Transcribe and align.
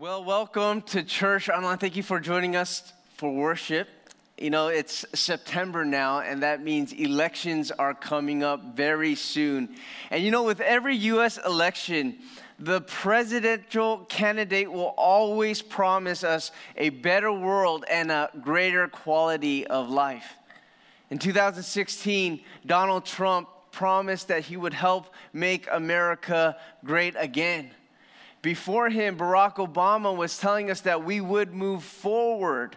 Well, 0.00 0.24
welcome 0.24 0.80
to 0.80 1.02
Church 1.02 1.50
Online. 1.50 1.76
Thank 1.76 1.94
you 1.94 2.02
for 2.02 2.20
joining 2.20 2.56
us 2.56 2.94
for 3.18 3.30
worship. 3.30 3.86
You 4.38 4.48
know, 4.48 4.68
it's 4.68 5.04
September 5.12 5.84
now, 5.84 6.20
and 6.20 6.42
that 6.42 6.62
means 6.62 6.94
elections 6.94 7.70
are 7.70 7.92
coming 7.92 8.42
up 8.42 8.74
very 8.74 9.14
soon. 9.14 9.76
And 10.10 10.24
you 10.24 10.30
know, 10.30 10.42
with 10.42 10.62
every 10.62 10.96
US 10.96 11.36
election, 11.44 12.16
the 12.58 12.80
presidential 12.80 14.06
candidate 14.08 14.72
will 14.72 14.94
always 14.96 15.60
promise 15.60 16.24
us 16.24 16.50
a 16.78 16.88
better 16.88 17.30
world 17.30 17.84
and 17.90 18.10
a 18.10 18.30
greater 18.40 18.88
quality 18.88 19.66
of 19.66 19.90
life. 19.90 20.32
In 21.10 21.18
2016, 21.18 22.40
Donald 22.64 23.04
Trump 23.04 23.50
promised 23.70 24.28
that 24.28 24.44
he 24.44 24.56
would 24.56 24.72
help 24.72 25.12
make 25.34 25.68
America 25.70 26.56
great 26.86 27.16
again. 27.18 27.72
Before 28.42 28.88
him, 28.88 29.18
Barack 29.18 29.56
Obama 29.56 30.16
was 30.16 30.38
telling 30.38 30.70
us 30.70 30.80
that 30.82 31.04
we 31.04 31.20
would 31.20 31.52
move 31.52 31.84
forward 31.84 32.76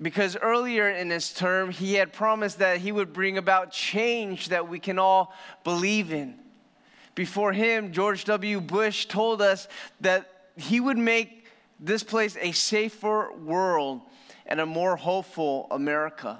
because 0.00 0.36
earlier 0.36 0.88
in 0.88 1.10
his 1.10 1.32
term, 1.32 1.70
he 1.70 1.94
had 1.94 2.12
promised 2.12 2.58
that 2.58 2.78
he 2.78 2.92
would 2.92 3.12
bring 3.12 3.38
about 3.38 3.72
change 3.72 4.50
that 4.50 4.68
we 4.68 4.78
can 4.78 4.98
all 4.98 5.34
believe 5.64 6.12
in. 6.12 6.38
Before 7.14 7.52
him, 7.52 7.92
George 7.92 8.24
W. 8.26 8.60
Bush 8.60 9.06
told 9.06 9.42
us 9.42 9.66
that 10.00 10.30
he 10.56 10.78
would 10.78 10.98
make 10.98 11.46
this 11.80 12.02
place 12.02 12.36
a 12.40 12.52
safer 12.52 13.32
world 13.32 14.02
and 14.46 14.60
a 14.60 14.66
more 14.66 14.96
hopeful 14.96 15.66
America. 15.70 16.38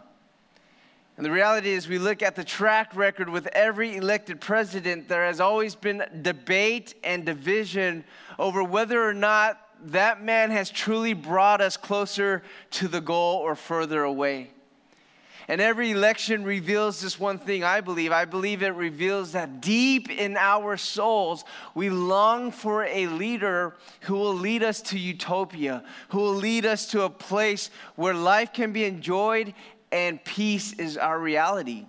And 1.18 1.24
the 1.24 1.32
reality 1.32 1.70
is, 1.70 1.88
we 1.88 1.98
look 1.98 2.22
at 2.22 2.36
the 2.36 2.44
track 2.44 2.94
record 2.94 3.28
with 3.28 3.48
every 3.48 3.96
elected 3.96 4.40
president, 4.40 5.08
there 5.08 5.26
has 5.26 5.40
always 5.40 5.74
been 5.74 6.04
debate 6.22 6.94
and 7.02 7.26
division 7.26 8.04
over 8.38 8.62
whether 8.62 9.02
or 9.02 9.14
not 9.14 9.60
that 9.86 10.22
man 10.22 10.52
has 10.52 10.70
truly 10.70 11.14
brought 11.14 11.60
us 11.60 11.76
closer 11.76 12.44
to 12.70 12.86
the 12.86 13.00
goal 13.00 13.38
or 13.38 13.56
further 13.56 14.04
away. 14.04 14.52
And 15.48 15.60
every 15.60 15.90
election 15.90 16.44
reveals 16.44 17.00
this 17.00 17.18
one 17.18 17.38
thing, 17.38 17.64
I 17.64 17.80
believe. 17.80 18.12
I 18.12 18.24
believe 18.24 18.62
it 18.62 18.74
reveals 18.74 19.32
that 19.32 19.60
deep 19.60 20.10
in 20.10 20.36
our 20.36 20.76
souls, 20.76 21.44
we 21.74 21.90
long 21.90 22.52
for 22.52 22.84
a 22.84 23.08
leader 23.08 23.74
who 24.02 24.14
will 24.14 24.34
lead 24.34 24.62
us 24.62 24.82
to 24.82 24.98
utopia, 24.98 25.82
who 26.10 26.18
will 26.18 26.34
lead 26.34 26.64
us 26.64 26.86
to 26.90 27.02
a 27.02 27.10
place 27.10 27.70
where 27.96 28.14
life 28.14 28.52
can 28.52 28.72
be 28.72 28.84
enjoyed 28.84 29.52
and 29.90 30.22
peace 30.24 30.72
is 30.74 30.96
our 30.96 31.18
reality. 31.18 31.86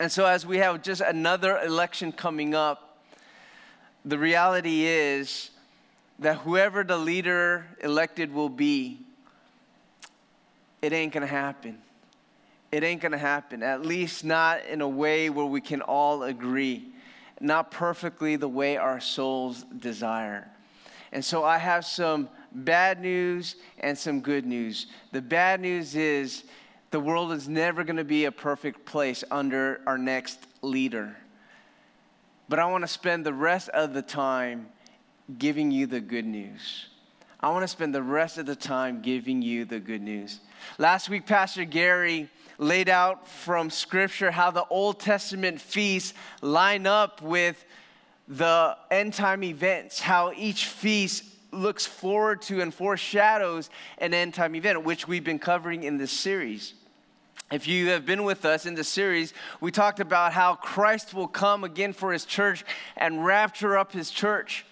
And 0.00 0.10
so, 0.10 0.26
as 0.26 0.46
we 0.46 0.58
have 0.58 0.82
just 0.82 1.00
another 1.00 1.58
election 1.58 2.12
coming 2.12 2.54
up, 2.54 3.02
the 4.04 4.18
reality 4.18 4.84
is 4.84 5.50
that 6.20 6.38
whoever 6.38 6.84
the 6.84 6.96
leader 6.96 7.66
elected 7.80 8.32
will 8.32 8.48
be, 8.48 9.00
it 10.82 10.92
ain't 10.92 11.12
gonna 11.12 11.26
happen. 11.26 11.78
It 12.70 12.84
ain't 12.84 13.00
gonna 13.00 13.18
happen, 13.18 13.62
at 13.62 13.84
least 13.84 14.24
not 14.24 14.64
in 14.66 14.82
a 14.82 14.88
way 14.88 15.30
where 15.30 15.46
we 15.46 15.60
can 15.60 15.82
all 15.82 16.22
agree, 16.22 16.92
not 17.40 17.70
perfectly 17.72 18.36
the 18.36 18.48
way 18.48 18.76
our 18.76 19.00
souls 19.00 19.64
desire. 19.80 20.48
And 21.10 21.24
so, 21.24 21.42
I 21.42 21.58
have 21.58 21.84
some 21.84 22.28
bad 22.52 23.00
news 23.00 23.56
and 23.80 23.98
some 23.98 24.20
good 24.20 24.46
news. 24.46 24.86
The 25.10 25.22
bad 25.22 25.60
news 25.60 25.96
is 25.96 26.44
the 26.90 27.00
world 27.00 27.32
is 27.32 27.48
never 27.48 27.84
going 27.84 27.96
to 27.96 28.04
be 28.04 28.24
a 28.24 28.32
perfect 28.32 28.84
place 28.86 29.22
under 29.30 29.80
our 29.86 29.98
next 29.98 30.38
leader. 30.62 31.16
But 32.48 32.58
I 32.58 32.66
want 32.66 32.82
to 32.82 32.88
spend 32.88 33.26
the 33.26 33.34
rest 33.34 33.68
of 33.70 33.92
the 33.92 34.02
time 34.02 34.68
giving 35.38 35.70
you 35.70 35.86
the 35.86 36.00
good 36.00 36.24
news. 36.24 36.86
I 37.40 37.50
want 37.50 37.62
to 37.62 37.68
spend 37.68 37.94
the 37.94 38.02
rest 38.02 38.38
of 38.38 38.46
the 38.46 38.56
time 38.56 39.02
giving 39.02 39.42
you 39.42 39.64
the 39.64 39.78
good 39.78 40.02
news. 40.02 40.40
Last 40.78 41.08
week, 41.08 41.26
Pastor 41.26 41.64
Gary 41.64 42.28
laid 42.56 42.88
out 42.88 43.28
from 43.28 43.70
Scripture 43.70 44.30
how 44.30 44.50
the 44.50 44.64
Old 44.66 44.98
Testament 44.98 45.60
feasts 45.60 46.14
line 46.40 46.86
up 46.86 47.22
with 47.22 47.64
the 48.26 48.76
end 48.90 49.14
time 49.14 49.44
events, 49.44 50.00
how 50.00 50.32
each 50.36 50.66
feast 50.66 51.24
looks 51.52 51.86
forward 51.86 52.42
to 52.42 52.60
and 52.60 52.74
foreshadows 52.74 53.70
an 53.98 54.12
end 54.12 54.34
time 54.34 54.54
event, 54.54 54.82
which 54.84 55.06
we've 55.06 55.24
been 55.24 55.38
covering 55.38 55.84
in 55.84 55.96
this 55.96 56.12
series. 56.12 56.74
If 57.50 57.66
you 57.66 57.88
have 57.90 58.04
been 58.04 58.24
with 58.24 58.44
us 58.44 58.66
in 58.66 58.74
the 58.74 58.84
series, 58.84 59.32
we 59.60 59.70
talked 59.70 60.00
about 60.00 60.34
how 60.34 60.54
Christ 60.54 61.14
will 61.14 61.28
come 61.28 61.64
again 61.64 61.94
for 61.94 62.12
his 62.12 62.26
church 62.26 62.62
and 62.96 63.24
rapture 63.24 63.78
up 63.78 63.92
his 63.92 64.10
church. 64.10 64.66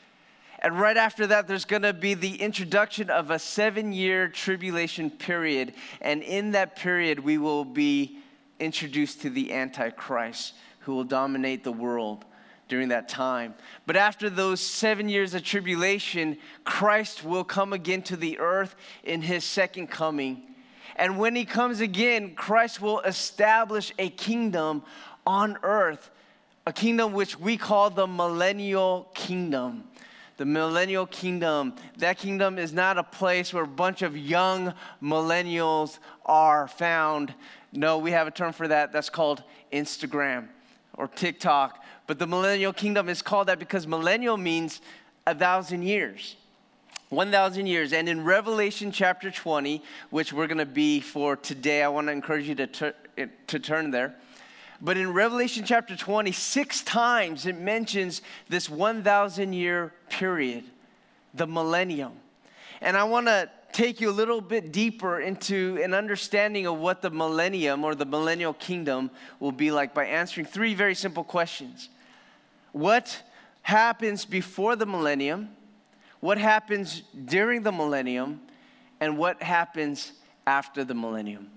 And 0.58 0.78
right 0.78 0.96
after 0.96 1.26
that, 1.28 1.46
there's 1.46 1.64
going 1.64 1.82
to 1.82 1.92
be 1.92 2.14
the 2.14 2.36
introduction 2.36 3.08
of 3.08 3.30
a 3.30 3.38
seven 3.38 3.92
year 3.92 4.28
tribulation 4.28 5.10
period. 5.10 5.72
And 6.00 6.22
in 6.22 6.52
that 6.52 6.76
period, 6.76 7.20
we 7.20 7.38
will 7.38 7.64
be 7.64 8.18
introduced 8.58 9.22
to 9.22 9.30
the 9.30 9.52
Antichrist 9.52 10.54
who 10.80 10.94
will 10.94 11.04
dominate 11.04 11.64
the 11.64 11.72
world 11.72 12.24
during 12.68 12.88
that 12.88 13.08
time. 13.08 13.54
But 13.86 13.96
after 13.96 14.28
those 14.28 14.60
seven 14.60 15.08
years 15.08 15.34
of 15.34 15.44
tribulation, 15.44 16.36
Christ 16.64 17.24
will 17.24 17.44
come 17.44 17.72
again 17.72 18.02
to 18.02 18.16
the 18.16 18.38
earth 18.38 18.76
in 19.02 19.22
his 19.22 19.44
second 19.44 19.88
coming 19.88 20.55
and 20.96 21.18
when 21.18 21.36
he 21.36 21.44
comes 21.44 21.80
again, 21.80 22.34
Christ 22.34 22.80
will 22.80 23.00
establish 23.00 23.92
a 23.98 24.08
kingdom 24.08 24.82
on 25.26 25.58
earth, 25.62 26.10
a 26.66 26.72
kingdom 26.72 27.12
which 27.12 27.38
we 27.38 27.58
call 27.58 27.90
the 27.90 28.06
millennial 28.06 29.10
kingdom. 29.14 29.84
The 30.38 30.46
millennial 30.46 31.06
kingdom, 31.06 31.74
that 31.98 32.18
kingdom 32.18 32.58
is 32.58 32.72
not 32.72 32.98
a 32.98 33.02
place 33.02 33.54
where 33.54 33.64
a 33.64 33.68
bunch 33.68 34.02
of 34.02 34.16
young 34.16 34.74
millennials 35.02 35.98
are 36.24 36.68
found. 36.68 37.34
No, 37.72 37.98
we 37.98 38.10
have 38.10 38.26
a 38.26 38.30
term 38.30 38.52
for 38.52 38.68
that 38.68 38.92
that's 38.92 39.08
called 39.10 39.42
Instagram 39.72 40.48
or 40.94 41.08
TikTok. 41.08 41.82
But 42.06 42.18
the 42.18 42.26
millennial 42.26 42.72
kingdom 42.72 43.08
is 43.08 43.22
called 43.22 43.48
that 43.48 43.58
because 43.58 43.86
millennial 43.86 44.36
means 44.36 44.80
a 45.26 45.34
thousand 45.34 45.82
years. 45.82 46.36
1,000 47.10 47.66
years. 47.66 47.92
And 47.92 48.08
in 48.08 48.24
Revelation 48.24 48.90
chapter 48.90 49.30
20, 49.30 49.82
which 50.10 50.32
we're 50.32 50.46
going 50.46 50.58
to 50.58 50.66
be 50.66 51.00
for 51.00 51.36
today, 51.36 51.82
I 51.82 51.88
want 51.88 52.08
to 52.08 52.12
encourage 52.12 52.48
you 52.48 52.54
to, 52.56 52.66
tur- 52.66 52.94
to 53.46 53.58
turn 53.58 53.90
there. 53.90 54.14
But 54.80 54.96
in 54.96 55.12
Revelation 55.12 55.64
chapter 55.64 55.96
20, 55.96 56.32
six 56.32 56.82
times 56.82 57.46
it 57.46 57.58
mentions 57.58 58.22
this 58.48 58.68
1,000 58.68 59.52
year 59.52 59.92
period, 60.10 60.64
the 61.32 61.46
millennium. 61.46 62.12
And 62.80 62.96
I 62.96 63.04
want 63.04 63.26
to 63.26 63.50
take 63.72 64.00
you 64.00 64.10
a 64.10 64.12
little 64.12 64.40
bit 64.40 64.72
deeper 64.72 65.20
into 65.20 65.78
an 65.82 65.94
understanding 65.94 66.66
of 66.66 66.78
what 66.78 67.02
the 67.02 67.10
millennium 67.10 67.84
or 67.84 67.94
the 67.94 68.04
millennial 68.04 68.54
kingdom 68.54 69.10
will 69.40 69.52
be 69.52 69.70
like 69.70 69.94
by 69.94 70.06
answering 70.06 70.46
three 70.46 70.74
very 70.74 70.94
simple 70.94 71.24
questions. 71.24 71.88
What 72.72 73.22
happens 73.62 74.24
before 74.24 74.76
the 74.76 74.86
millennium? 74.86 75.55
What 76.26 76.38
happens 76.38 77.04
during 77.26 77.62
the 77.62 77.70
millennium 77.70 78.40
and 78.98 79.16
what 79.16 79.40
happens 79.40 80.10
after 80.44 80.82
the 80.82 80.92
millennium. 80.92 81.48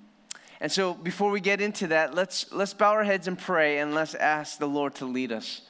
And 0.62 0.72
so 0.72 0.94
before 0.94 1.32
we 1.32 1.40
get 1.40 1.60
into 1.60 1.88
that, 1.88 2.14
let's 2.14 2.54
let's 2.54 2.76
bow 2.76 2.92
our 2.92 3.04
heads 3.04 3.28
and 3.28 3.36
pray 3.36 3.80
and 3.80 3.96
let's 3.96 4.14
ask 4.14 4.60
the 4.60 4.68
Lord 4.68 4.94
to 4.96 5.06
lead 5.06 5.32
us 5.32 5.62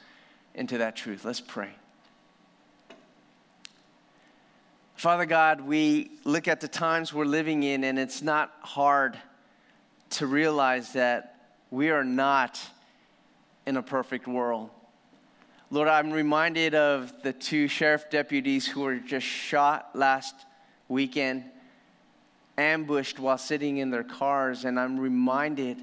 into 0.54 0.76
that 0.76 0.96
truth. 0.96 1.24
Let's 1.24 1.40
pray. 1.40 1.70
Father 4.96 5.24
God, 5.24 5.62
we 5.62 6.10
look 6.24 6.46
at 6.46 6.60
the 6.60 6.68
times 6.68 7.14
we're 7.14 7.24
living 7.24 7.62
in 7.62 7.84
and 7.84 7.98
it's 7.98 8.20
not 8.20 8.52
hard 8.60 9.18
to 10.10 10.26
realize 10.26 10.92
that 10.92 11.54
we 11.70 11.88
are 11.88 12.04
not 12.04 12.60
in 13.64 13.78
a 13.78 13.82
perfect 13.82 14.28
world. 14.28 14.68
Lord, 15.72 15.86
I'm 15.86 16.10
reminded 16.10 16.74
of 16.74 17.22
the 17.22 17.32
two 17.32 17.68
sheriff 17.68 18.10
deputies 18.10 18.66
who 18.66 18.80
were 18.80 18.96
just 18.96 19.24
shot 19.24 19.90
last 19.94 20.34
weekend, 20.88 21.44
ambushed 22.58 23.20
while 23.20 23.38
sitting 23.38 23.76
in 23.76 23.90
their 23.90 24.02
cars, 24.02 24.64
and 24.64 24.80
I'm 24.80 24.98
reminded 24.98 25.78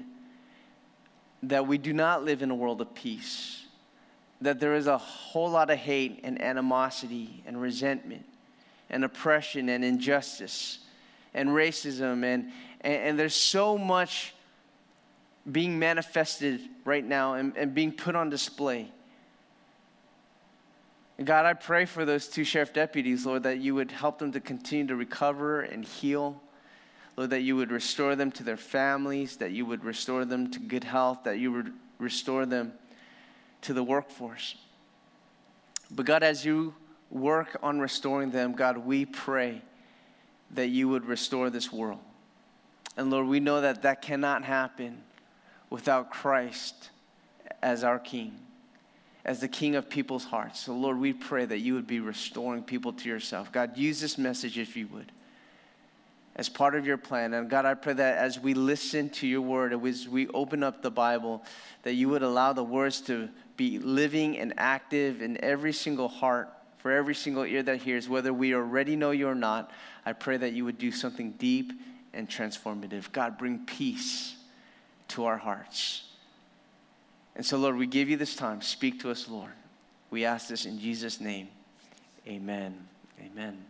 that 1.44 1.66
we 1.66 1.78
do 1.78 1.94
not 1.94 2.22
live 2.22 2.42
in 2.42 2.50
a 2.50 2.54
world 2.54 2.82
of 2.82 2.94
peace, 2.94 3.64
that 4.42 4.60
there 4.60 4.74
is 4.74 4.88
a 4.88 4.98
whole 4.98 5.48
lot 5.50 5.70
of 5.70 5.78
hate 5.78 6.20
and 6.22 6.38
animosity 6.42 7.42
and 7.46 7.58
resentment 7.58 8.26
and 8.90 9.04
oppression 9.04 9.70
and 9.70 9.82
injustice 9.82 10.80
and 11.32 11.48
racism, 11.48 12.24
and, 12.24 12.52
and, 12.82 12.94
and 12.94 13.18
there's 13.18 13.34
so 13.34 13.78
much 13.78 14.34
being 15.50 15.78
manifested 15.78 16.60
right 16.84 17.06
now 17.06 17.34
and, 17.34 17.56
and 17.56 17.74
being 17.74 17.90
put 17.90 18.14
on 18.14 18.28
display. 18.28 18.92
God, 21.24 21.46
I 21.46 21.54
pray 21.54 21.84
for 21.84 22.04
those 22.04 22.28
two 22.28 22.44
sheriff 22.44 22.72
deputies, 22.72 23.26
Lord, 23.26 23.42
that 23.42 23.58
you 23.58 23.74
would 23.74 23.90
help 23.90 24.18
them 24.18 24.30
to 24.32 24.40
continue 24.40 24.86
to 24.86 24.96
recover 24.96 25.62
and 25.62 25.84
heal. 25.84 26.40
Lord, 27.16 27.30
that 27.30 27.40
you 27.40 27.56
would 27.56 27.72
restore 27.72 28.14
them 28.14 28.30
to 28.32 28.44
their 28.44 28.56
families, 28.56 29.38
that 29.38 29.50
you 29.50 29.66
would 29.66 29.84
restore 29.84 30.24
them 30.24 30.50
to 30.52 30.60
good 30.60 30.84
health, 30.84 31.24
that 31.24 31.38
you 31.38 31.50
would 31.50 31.72
restore 31.98 32.46
them 32.46 32.72
to 33.62 33.74
the 33.74 33.82
workforce. 33.82 34.54
But 35.90 36.06
God, 36.06 36.22
as 36.22 36.44
you 36.44 36.74
work 37.10 37.56
on 37.62 37.80
restoring 37.80 38.30
them, 38.30 38.52
God, 38.52 38.78
we 38.78 39.04
pray 39.04 39.62
that 40.52 40.68
you 40.68 40.88
would 40.88 41.04
restore 41.06 41.50
this 41.50 41.72
world. 41.72 42.00
And 42.96 43.10
Lord, 43.10 43.26
we 43.26 43.40
know 43.40 43.60
that 43.60 43.82
that 43.82 44.02
cannot 44.02 44.44
happen 44.44 45.02
without 45.70 46.10
Christ 46.10 46.90
as 47.62 47.82
our 47.82 47.98
King, 47.98 48.38
as 49.24 49.40
the 49.40 49.48
King 49.48 49.76
of 49.76 49.88
people's 49.90 50.24
hearts. 50.24 50.60
So, 50.60 50.74
Lord, 50.74 50.98
we 50.98 51.12
pray 51.12 51.44
that 51.44 51.58
you 51.58 51.74
would 51.74 51.86
be 51.86 52.00
restoring 52.00 52.62
people 52.62 52.92
to 52.94 53.08
yourself. 53.08 53.52
God, 53.52 53.76
use 53.76 54.00
this 54.00 54.16
message 54.18 54.58
if 54.58 54.76
you 54.76 54.86
would 54.88 55.12
as 56.38 56.48
part 56.48 56.76
of 56.76 56.86
your 56.86 56.96
plan. 56.96 57.34
And 57.34 57.50
God, 57.50 57.66
I 57.66 57.74
pray 57.74 57.94
that 57.94 58.18
as 58.18 58.38
we 58.38 58.54
listen 58.54 59.10
to 59.10 59.26
your 59.26 59.40
word, 59.40 59.72
as 59.72 60.08
we 60.08 60.28
open 60.28 60.62
up 60.62 60.82
the 60.82 60.90
Bible, 60.90 61.42
that 61.82 61.94
you 61.94 62.08
would 62.08 62.22
allow 62.22 62.52
the 62.52 62.62
words 62.62 63.00
to 63.02 63.28
be 63.56 63.80
living 63.80 64.38
and 64.38 64.54
active 64.56 65.20
in 65.20 65.42
every 65.42 65.72
single 65.72 66.08
heart, 66.08 66.48
for 66.78 66.92
every 66.92 67.14
single 67.14 67.42
ear 67.42 67.64
that 67.64 67.82
hears, 67.82 68.08
whether 68.08 68.32
we 68.32 68.54
already 68.54 68.94
know 68.94 69.10
you 69.10 69.26
or 69.28 69.34
not. 69.34 69.72
I 70.06 70.12
pray 70.12 70.36
that 70.36 70.52
you 70.52 70.64
would 70.64 70.78
do 70.78 70.92
something 70.92 71.32
deep 71.32 71.72
and 72.14 72.28
transformative. 72.28 73.10
God, 73.10 73.36
bring 73.36 73.66
peace 73.66 74.36
to 75.08 75.24
our 75.24 75.38
hearts. 75.38 76.04
And 77.38 77.46
so, 77.46 77.56
Lord, 77.56 77.76
we 77.76 77.86
give 77.86 78.10
you 78.10 78.16
this 78.16 78.34
time. 78.34 78.60
Speak 78.60 79.00
to 79.00 79.10
us, 79.10 79.28
Lord. 79.28 79.52
We 80.10 80.24
ask 80.24 80.48
this 80.48 80.66
in 80.66 80.80
Jesus' 80.80 81.20
name. 81.20 81.48
Amen. 82.26 82.74
Amen. 83.24 83.64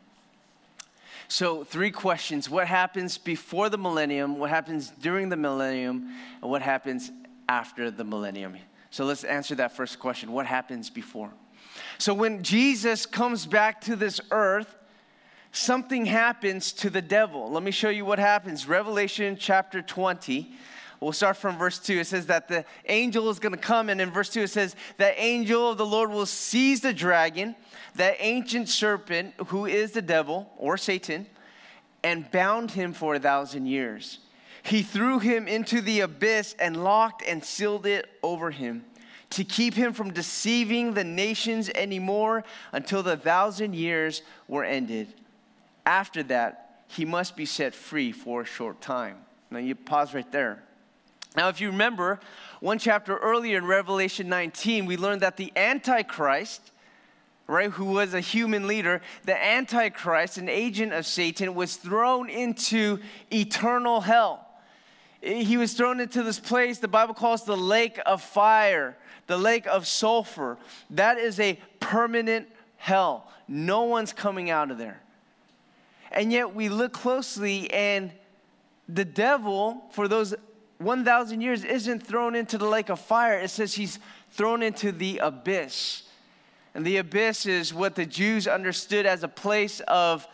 So, 1.29 1.65
three 1.65 1.91
questions 1.91 2.49
What 2.49 2.67
happens 2.67 3.19
before 3.19 3.69
the 3.69 3.76
millennium? 3.76 4.38
What 4.38 4.49
happens 4.49 4.91
during 5.03 5.29
the 5.29 5.37
millennium? 5.37 6.15
And 6.41 6.50
what 6.50 6.62
happens 6.62 7.12
after 7.47 7.91
the 7.91 8.05
millennium? 8.05 8.56
So, 8.91 9.05
let's 9.05 9.23
answer 9.23 9.55
that 9.56 9.76
first 9.76 9.99
question 9.99 10.32
What 10.32 10.47
happens 10.47 10.88
before? 10.88 11.31
So, 11.99 12.15
when 12.15 12.43
Jesus 12.43 13.05
comes 13.05 13.44
back 13.44 13.82
to 13.82 13.97
this 13.97 14.19
earth, 14.31 14.75
something 15.53 16.06
happens 16.06 16.73
to 16.73 16.88
the 16.88 17.03
devil. 17.03 17.50
Let 17.50 17.62
me 17.62 17.70
show 17.70 17.91
you 17.91 18.06
what 18.06 18.19
happens. 18.19 18.67
Revelation 18.67 19.37
chapter 19.38 19.82
20. 19.82 20.55
We'll 21.00 21.12
start 21.12 21.37
from 21.37 21.56
verse 21.59 21.79
2. 21.79 22.00
It 22.00 22.06
says 22.06 22.27
that 22.27 22.49
the 22.49 22.65
angel 22.87 23.31
is 23.31 23.39
going 23.39 23.53
to 23.53 23.59
come, 23.59 23.89
and 23.89 24.00
in 24.00 24.11
verse 24.11 24.31
2 24.31 24.43
it 24.43 24.50
says, 24.50 24.75
The 24.97 25.21
angel 25.21 25.71
of 25.71 25.79
the 25.79 25.87
Lord 25.87 26.11
will 26.11 26.27
seize 26.27 26.81
the 26.81 26.93
dragon 26.93 27.55
that 27.95 28.17
ancient 28.19 28.69
serpent 28.69 29.35
who 29.47 29.67
is 29.67 29.93
the 29.93 30.03
devil 30.03 30.50
or 30.56 30.77
Satan 30.77 31.27
and 32.03 32.31
bound 32.31 32.73
him 32.73 32.93
for 32.93 33.15
a 33.15 33.19
thousand 33.21 33.67
years. 33.67 34.19
He 34.62 34.83
threw 34.83 35.19
him 35.19 35.47
into 35.47 35.81
the 35.81 36.00
abyss 36.00 36.55
and 36.59 36.83
locked 36.83 37.23
and 37.27 37.44
sealed 37.44 37.87
it 37.87 38.09
over 38.23 38.51
him 38.51 38.85
to 39.31 39.44
keep 39.44 39.75
him 39.75 39.93
from 39.93 40.12
deceiving 40.12 40.94
the 40.94 41.05
nations 41.05 41.71
anymore 41.75 42.44
until 42.73 43.03
the 43.03 43.17
thousand 43.17 43.75
years 43.75 44.23
were 44.47 44.65
ended. 44.65 45.15
After 45.85 46.23
that, 46.25 46.83
he 46.89 47.05
must 47.05 47.37
be 47.37 47.44
set 47.44 47.75
free 47.75 48.11
for 48.12 48.43
a 48.43 48.47
short 48.47 48.81
time. 48.81 49.17
Now 49.51 49.59
you 49.59 49.75
pause 49.75 50.15
right 50.15 50.31
there. 50.33 50.62
Now, 51.38 51.49
if 51.50 51.61
you 51.61 51.70
remember, 51.70 52.19
one 52.58 52.81
chapter 52.81 53.17
earlier 53.17 53.58
in 53.58 53.64
Revelation 53.64 54.29
19, 54.29 54.87
we 54.87 54.96
learned 54.96 55.20
that 55.20 55.37
the 55.37 55.52
Antichrist 55.55 56.73
right, 57.46 57.70
who 57.70 57.85
was 57.85 58.12
a 58.12 58.19
human 58.19 58.67
leader, 58.67 59.00
the 59.25 59.40
Antichrist, 59.40 60.37
an 60.37 60.49
agent 60.49 60.93
of 60.93 61.06
Satan, 61.06 61.55
was 61.55 61.76
thrown 61.76 62.29
into 62.29 62.99
eternal 63.32 64.00
hell. 64.00 64.49
He 65.20 65.56
was 65.56 65.75
thrown 65.75 66.00
into 66.00 66.25
this 66.25 66.40
place 66.40 66.79
the 66.79 66.88
Bible 66.88 67.14
calls 67.14 67.44
the 67.44 67.56
lake 67.56 68.00
of 68.05 68.20
fire, 68.20 68.96
the 69.29 69.38
lake 69.38 69.69
of 69.69 69.87
sulfur. 69.87 70.58
That 70.91 71.19
is 71.19 71.38
a 71.38 71.61
permanent 71.79 72.49
hell. 72.79 73.31
No 73.46 73.84
one's 73.84 74.12
coming 74.12 74.50
out 74.50 74.73
of 74.73 74.79
there. 74.79 75.00
And 76.11 76.32
yet 76.32 76.52
we 76.52 76.69
look 76.69 76.93
closely, 76.93 77.73
and 77.73 78.11
the 78.88 79.05
devil, 79.05 79.84
for 79.93 80.08
those 80.08 80.34
1,000 80.79 81.41
years, 81.41 81.65
isn't 81.65 82.07
thrown 82.07 82.35
into 82.35 82.57
the 82.57 82.67
lake 82.67 82.89
of 82.89 83.01
fire. 83.01 83.39
It 83.39 83.51
says 83.51 83.75
he's 83.75 83.99
thrown 84.31 84.63
into 84.63 84.93
the 84.93 85.19
abyss. 85.19 86.05
And 86.75 86.85
the 86.85 86.99
abyss 86.99 87.47
is 87.47 87.75
what 87.75 87.95
the 87.97 88.07
Jews 88.07 88.47
understood 88.47 89.05
as 89.07 89.25
a 89.25 89.29
place 89.29 89.81
of 89.81 90.27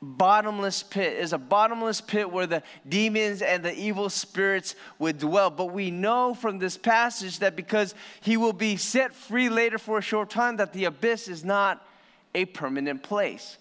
bottomless 0.00 0.84
pit 0.84 1.14
is 1.14 1.32
a 1.32 1.38
bottomless 1.38 2.00
pit 2.00 2.30
where 2.30 2.46
the 2.46 2.62
demons 2.88 3.42
and 3.42 3.64
the 3.64 3.74
evil 3.74 4.08
spirits 4.08 4.76
would 5.00 5.18
dwell 5.18 5.50
but 5.50 5.66
we 5.66 5.90
know 5.90 6.34
from 6.34 6.60
this 6.60 6.76
passage 6.76 7.40
that 7.40 7.56
because 7.56 7.96
he 8.20 8.36
will 8.36 8.52
be 8.52 8.76
set 8.76 9.12
free 9.12 9.48
later 9.48 9.76
for 9.76 9.98
a 9.98 10.02
short 10.02 10.30
time 10.30 10.56
that 10.58 10.72
the 10.72 10.84
abyss 10.84 11.26
is 11.26 11.44
not 11.44 11.84
a 12.32 12.44
permanent 12.44 13.02
place 13.02 13.58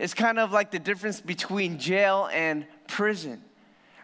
it's 0.00 0.14
kind 0.14 0.40
of 0.40 0.50
like 0.50 0.72
the 0.72 0.80
difference 0.80 1.20
between 1.20 1.78
jail 1.78 2.28
and 2.32 2.66
prison 2.88 3.40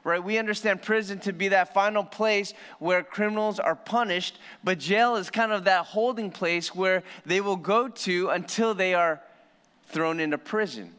right? 0.04 0.22
We 0.22 0.38
understand 0.38 0.82
prison 0.82 1.18
to 1.20 1.32
be 1.32 1.48
that 1.48 1.74
final 1.74 2.04
place 2.04 2.52
where 2.78 3.02
criminals 3.02 3.58
are 3.58 3.74
punished, 3.74 4.38
but 4.62 4.78
jail 4.78 5.16
is 5.16 5.30
kind 5.30 5.50
of 5.50 5.64
that 5.64 5.86
holding 5.86 6.30
place 6.30 6.74
where 6.74 7.02
they 7.24 7.40
will 7.40 7.56
go 7.56 7.88
to 7.88 8.28
until 8.28 8.74
they 8.74 8.94
are 8.94 9.20
thrown 9.88 10.20
into 10.20 10.38
prison. 10.38 10.92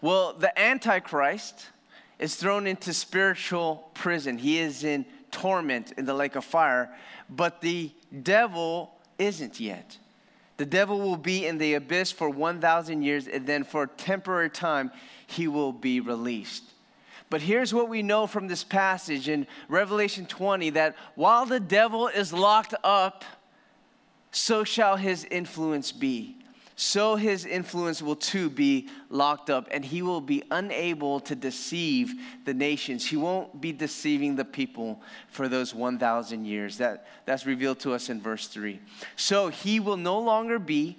Well, 0.00 0.34
the 0.34 0.56
Antichrist 0.58 1.68
is 2.18 2.34
thrown 2.34 2.66
into 2.66 2.92
spiritual 2.92 3.90
prison. 3.94 4.38
He 4.38 4.58
is 4.58 4.84
in 4.84 5.06
torment 5.30 5.92
in 5.96 6.04
the 6.04 6.14
lake 6.14 6.34
of 6.34 6.44
fire, 6.44 6.90
but 7.30 7.60
the 7.60 7.92
devil 8.22 8.92
isn't 9.18 9.60
yet. 9.60 9.98
The 10.56 10.66
devil 10.66 10.98
will 11.00 11.18
be 11.18 11.46
in 11.46 11.58
the 11.58 11.74
abyss 11.74 12.10
for 12.10 12.30
1,000 12.30 13.02
years, 13.02 13.28
and 13.28 13.46
then 13.46 13.62
for 13.62 13.82
a 13.84 13.88
temporary 13.88 14.50
time, 14.50 14.90
he 15.26 15.46
will 15.48 15.72
be 15.72 16.00
released. 16.00 16.64
But 17.28 17.42
here's 17.42 17.74
what 17.74 17.88
we 17.88 18.02
know 18.02 18.26
from 18.26 18.46
this 18.46 18.62
passage 18.62 19.28
in 19.28 19.46
Revelation 19.68 20.26
20 20.26 20.70
that 20.70 20.94
while 21.14 21.44
the 21.44 21.60
devil 21.60 22.08
is 22.08 22.32
locked 22.32 22.74
up, 22.84 23.24
so 24.30 24.64
shall 24.64 24.96
his 24.96 25.24
influence 25.24 25.92
be. 25.92 26.36
So 26.78 27.16
his 27.16 27.46
influence 27.46 28.02
will 28.02 28.16
too 28.16 28.50
be 28.50 28.88
locked 29.08 29.48
up, 29.48 29.66
and 29.70 29.82
he 29.82 30.02
will 30.02 30.20
be 30.20 30.42
unable 30.50 31.20
to 31.20 31.34
deceive 31.34 32.12
the 32.44 32.52
nations. 32.52 33.06
He 33.06 33.16
won't 33.16 33.62
be 33.62 33.72
deceiving 33.72 34.36
the 34.36 34.44
people 34.44 35.00
for 35.28 35.48
those 35.48 35.74
1,000 35.74 36.44
years. 36.44 36.76
That, 36.76 37.06
that's 37.24 37.46
revealed 37.46 37.80
to 37.80 37.94
us 37.94 38.10
in 38.10 38.20
verse 38.20 38.46
3. 38.48 38.78
So 39.16 39.48
he 39.48 39.80
will 39.80 39.96
no 39.96 40.18
longer 40.18 40.58
be 40.58 40.98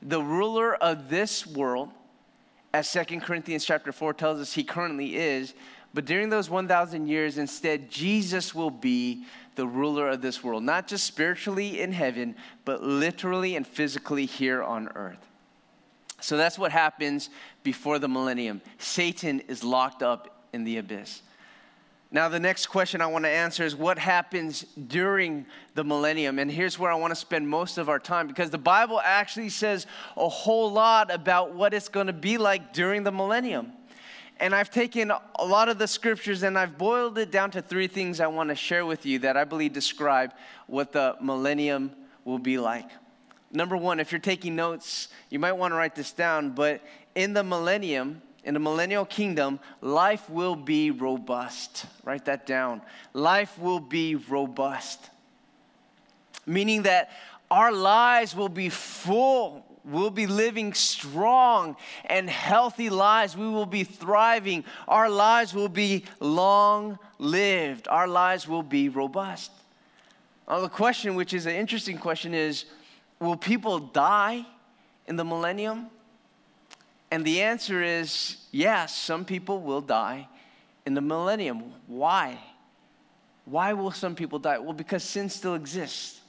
the 0.00 0.22
ruler 0.22 0.76
of 0.76 1.10
this 1.10 1.44
world 1.44 1.90
as 2.78 2.88
Second 2.88 3.22
Corinthians 3.22 3.64
chapter 3.64 3.90
4 3.90 4.14
tells 4.14 4.38
us 4.38 4.52
he 4.52 4.62
currently 4.62 5.16
is. 5.16 5.52
But 5.94 6.04
during 6.04 6.28
those 6.28 6.48
1,000 6.48 7.08
years, 7.08 7.36
instead, 7.36 7.90
Jesus 7.90 8.54
will 8.54 8.70
be 8.70 9.24
the 9.56 9.66
ruler 9.66 10.08
of 10.08 10.22
this 10.22 10.44
world, 10.44 10.62
not 10.62 10.86
just 10.86 11.04
spiritually 11.04 11.80
in 11.80 11.90
heaven, 11.90 12.36
but 12.64 12.80
literally 12.80 13.56
and 13.56 13.66
physically 13.66 14.26
here 14.26 14.62
on 14.62 14.90
earth. 14.94 15.18
So 16.20 16.36
that's 16.36 16.56
what 16.56 16.70
happens 16.70 17.30
before 17.64 17.98
the 17.98 18.06
millennium. 18.06 18.60
Satan 18.78 19.40
is 19.40 19.64
locked 19.64 20.04
up 20.04 20.46
in 20.52 20.62
the 20.62 20.78
abyss. 20.78 21.22
Now, 22.10 22.30
the 22.30 22.40
next 22.40 22.68
question 22.68 23.02
I 23.02 23.06
want 23.06 23.26
to 23.26 23.30
answer 23.30 23.64
is 23.64 23.76
what 23.76 23.98
happens 23.98 24.62
during 24.62 25.44
the 25.74 25.84
millennium? 25.84 26.38
And 26.38 26.50
here's 26.50 26.78
where 26.78 26.90
I 26.90 26.94
want 26.94 27.10
to 27.10 27.14
spend 27.16 27.46
most 27.46 27.76
of 27.76 27.90
our 27.90 27.98
time 27.98 28.26
because 28.26 28.48
the 28.48 28.56
Bible 28.56 28.98
actually 29.04 29.50
says 29.50 29.86
a 30.16 30.28
whole 30.28 30.72
lot 30.72 31.12
about 31.12 31.54
what 31.54 31.74
it's 31.74 31.90
going 31.90 32.06
to 32.06 32.14
be 32.14 32.38
like 32.38 32.72
during 32.72 33.02
the 33.04 33.12
millennium. 33.12 33.72
And 34.40 34.54
I've 34.54 34.70
taken 34.70 35.10
a 35.10 35.44
lot 35.44 35.68
of 35.68 35.78
the 35.78 35.86
scriptures 35.86 36.44
and 36.44 36.58
I've 36.58 36.78
boiled 36.78 37.18
it 37.18 37.30
down 37.30 37.50
to 37.50 37.60
three 37.60 37.88
things 37.88 38.20
I 38.20 38.28
want 38.28 38.48
to 38.48 38.54
share 38.54 38.86
with 38.86 39.04
you 39.04 39.18
that 39.20 39.36
I 39.36 39.44
believe 39.44 39.74
describe 39.74 40.32
what 40.66 40.92
the 40.92 41.16
millennium 41.20 41.90
will 42.24 42.38
be 42.38 42.56
like. 42.56 42.88
Number 43.50 43.76
one, 43.76 44.00
if 44.00 44.12
you're 44.12 44.18
taking 44.20 44.56
notes, 44.56 45.08
you 45.28 45.38
might 45.38 45.52
want 45.52 45.72
to 45.72 45.76
write 45.76 45.94
this 45.94 46.12
down, 46.12 46.50
but 46.50 46.82
in 47.14 47.34
the 47.34 47.42
millennium, 47.42 48.22
in 48.48 48.54
the 48.54 48.60
millennial 48.60 49.04
kingdom, 49.04 49.60
life 49.82 50.30
will 50.30 50.56
be 50.56 50.90
robust. 50.90 51.84
Write 52.02 52.24
that 52.24 52.46
down. 52.46 52.80
Life 53.12 53.58
will 53.58 53.78
be 53.78 54.14
robust. 54.14 55.10
Meaning 56.46 56.84
that 56.84 57.10
our 57.50 57.70
lives 57.70 58.34
will 58.34 58.48
be 58.48 58.70
full. 58.70 59.66
We'll 59.84 60.08
be 60.08 60.26
living 60.26 60.72
strong 60.72 61.76
and 62.06 62.30
healthy 62.30 62.88
lives. 62.88 63.36
We 63.36 63.46
will 63.46 63.66
be 63.66 63.84
thriving. 63.84 64.64
Our 64.88 65.10
lives 65.10 65.52
will 65.52 65.68
be 65.68 66.06
long 66.18 66.98
lived. 67.18 67.86
Our 67.86 68.08
lives 68.08 68.48
will 68.48 68.62
be 68.62 68.88
robust. 68.88 69.52
Now, 70.48 70.60
the 70.60 70.70
question, 70.70 71.16
which 71.16 71.34
is 71.34 71.44
an 71.44 71.54
interesting 71.54 71.98
question, 71.98 72.32
is 72.32 72.64
will 73.20 73.36
people 73.36 73.78
die 73.78 74.46
in 75.06 75.16
the 75.16 75.24
millennium? 75.24 75.90
And 77.10 77.24
the 77.24 77.42
answer 77.42 77.82
is 77.82 78.36
yes, 78.50 78.94
some 78.94 79.24
people 79.24 79.60
will 79.60 79.80
die 79.80 80.28
in 80.84 80.94
the 80.94 81.00
millennium. 81.00 81.72
Why? 81.86 82.38
Why 83.44 83.72
will 83.72 83.90
some 83.90 84.14
people 84.14 84.38
die? 84.38 84.58
Well, 84.58 84.74
because 84.74 85.02
sin 85.02 85.30
still 85.30 85.54
exists. 85.54 86.20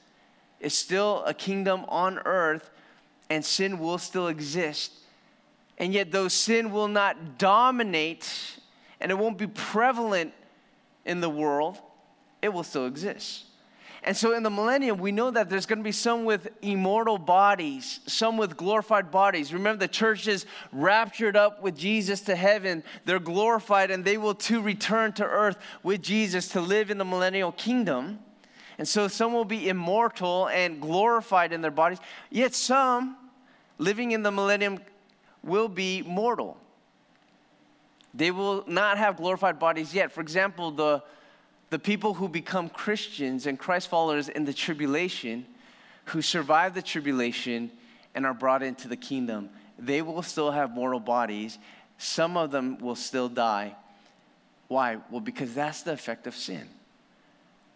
It's 0.59 0.75
still 0.75 1.23
a 1.25 1.33
kingdom 1.33 1.85
on 1.87 2.19
earth, 2.25 2.69
and 3.29 3.43
sin 3.43 3.79
will 3.79 3.97
still 3.97 4.27
exist. 4.27 4.93
And 5.77 5.93
yet, 5.93 6.11
though 6.11 6.27
sin 6.27 6.71
will 6.71 6.89
not 6.89 7.37
dominate 7.37 8.59
and 8.99 9.11
it 9.11 9.17
won't 9.17 9.37
be 9.37 9.47
prevalent 9.47 10.33
in 11.05 11.21
the 11.21 11.29
world, 11.29 11.77
it 12.41 12.49
will 12.49 12.63
still 12.63 12.85
exist. 12.85 13.45
And 14.09 14.17
so 14.17 14.33
in 14.33 14.41
the 14.41 14.49
millennium, 14.49 14.97
we 14.97 15.11
know 15.11 15.29
that 15.29 15.51
there's 15.51 15.67
going 15.67 15.77
to 15.77 15.83
be 15.83 15.91
some 15.91 16.25
with 16.25 16.49
immortal 16.63 17.19
bodies, 17.19 17.99
some 18.07 18.37
with 18.37 18.57
glorified 18.57 19.11
bodies. 19.11 19.53
Remember, 19.53 19.77
the 19.77 19.87
church 19.87 20.27
is 20.27 20.47
raptured 20.71 21.37
up 21.37 21.61
with 21.61 21.77
Jesus 21.77 22.21
to 22.21 22.35
heaven. 22.35 22.83
They're 23.05 23.19
glorified, 23.19 23.91
and 23.91 24.03
they 24.03 24.17
will 24.17 24.33
too 24.33 24.63
return 24.63 25.13
to 25.13 25.23
earth 25.23 25.59
with 25.83 26.01
Jesus 26.01 26.47
to 26.47 26.59
live 26.59 26.89
in 26.89 26.97
the 26.97 27.05
millennial 27.05 27.51
kingdom. 27.51 28.17
And 28.79 28.87
so 28.87 29.07
some 29.07 29.31
will 29.31 29.45
be 29.45 29.69
immortal 29.69 30.47
and 30.47 30.81
glorified 30.81 31.53
in 31.53 31.61
their 31.61 31.69
bodies, 31.69 31.99
yet 32.31 32.55
some 32.55 33.15
living 33.77 34.09
in 34.13 34.23
the 34.23 34.31
millennium 34.31 34.79
will 35.43 35.67
be 35.67 36.01
mortal. 36.01 36.57
They 38.15 38.31
will 38.31 38.63
not 38.65 38.97
have 38.97 39.17
glorified 39.17 39.59
bodies 39.59 39.93
yet. 39.93 40.11
For 40.11 40.21
example, 40.21 40.71
the 40.71 41.03
the 41.69 41.79
people 41.79 42.15
who 42.15 42.27
become 42.27 42.69
Christians 42.69 43.45
and 43.45 43.59
Christ 43.59 43.89
followers 43.89 44.29
in 44.29 44.45
the 44.45 44.53
tribulation, 44.53 45.45
who 46.05 46.21
survive 46.21 46.73
the 46.73 46.81
tribulation 46.81 47.71
and 48.15 48.25
are 48.25 48.33
brought 48.33 48.63
into 48.63 48.87
the 48.87 48.97
kingdom, 48.97 49.49
they 49.77 50.01
will 50.01 50.23
still 50.23 50.51
have 50.51 50.71
mortal 50.71 50.99
bodies. 50.99 51.57
Some 51.97 52.37
of 52.37 52.51
them 52.51 52.79
will 52.79 52.95
still 52.95 53.29
die. 53.29 53.75
Why? 54.67 54.97
Well, 55.09 55.21
because 55.21 55.53
that's 55.53 55.83
the 55.83 55.93
effect 55.93 56.27
of 56.27 56.35
sin. 56.35 56.67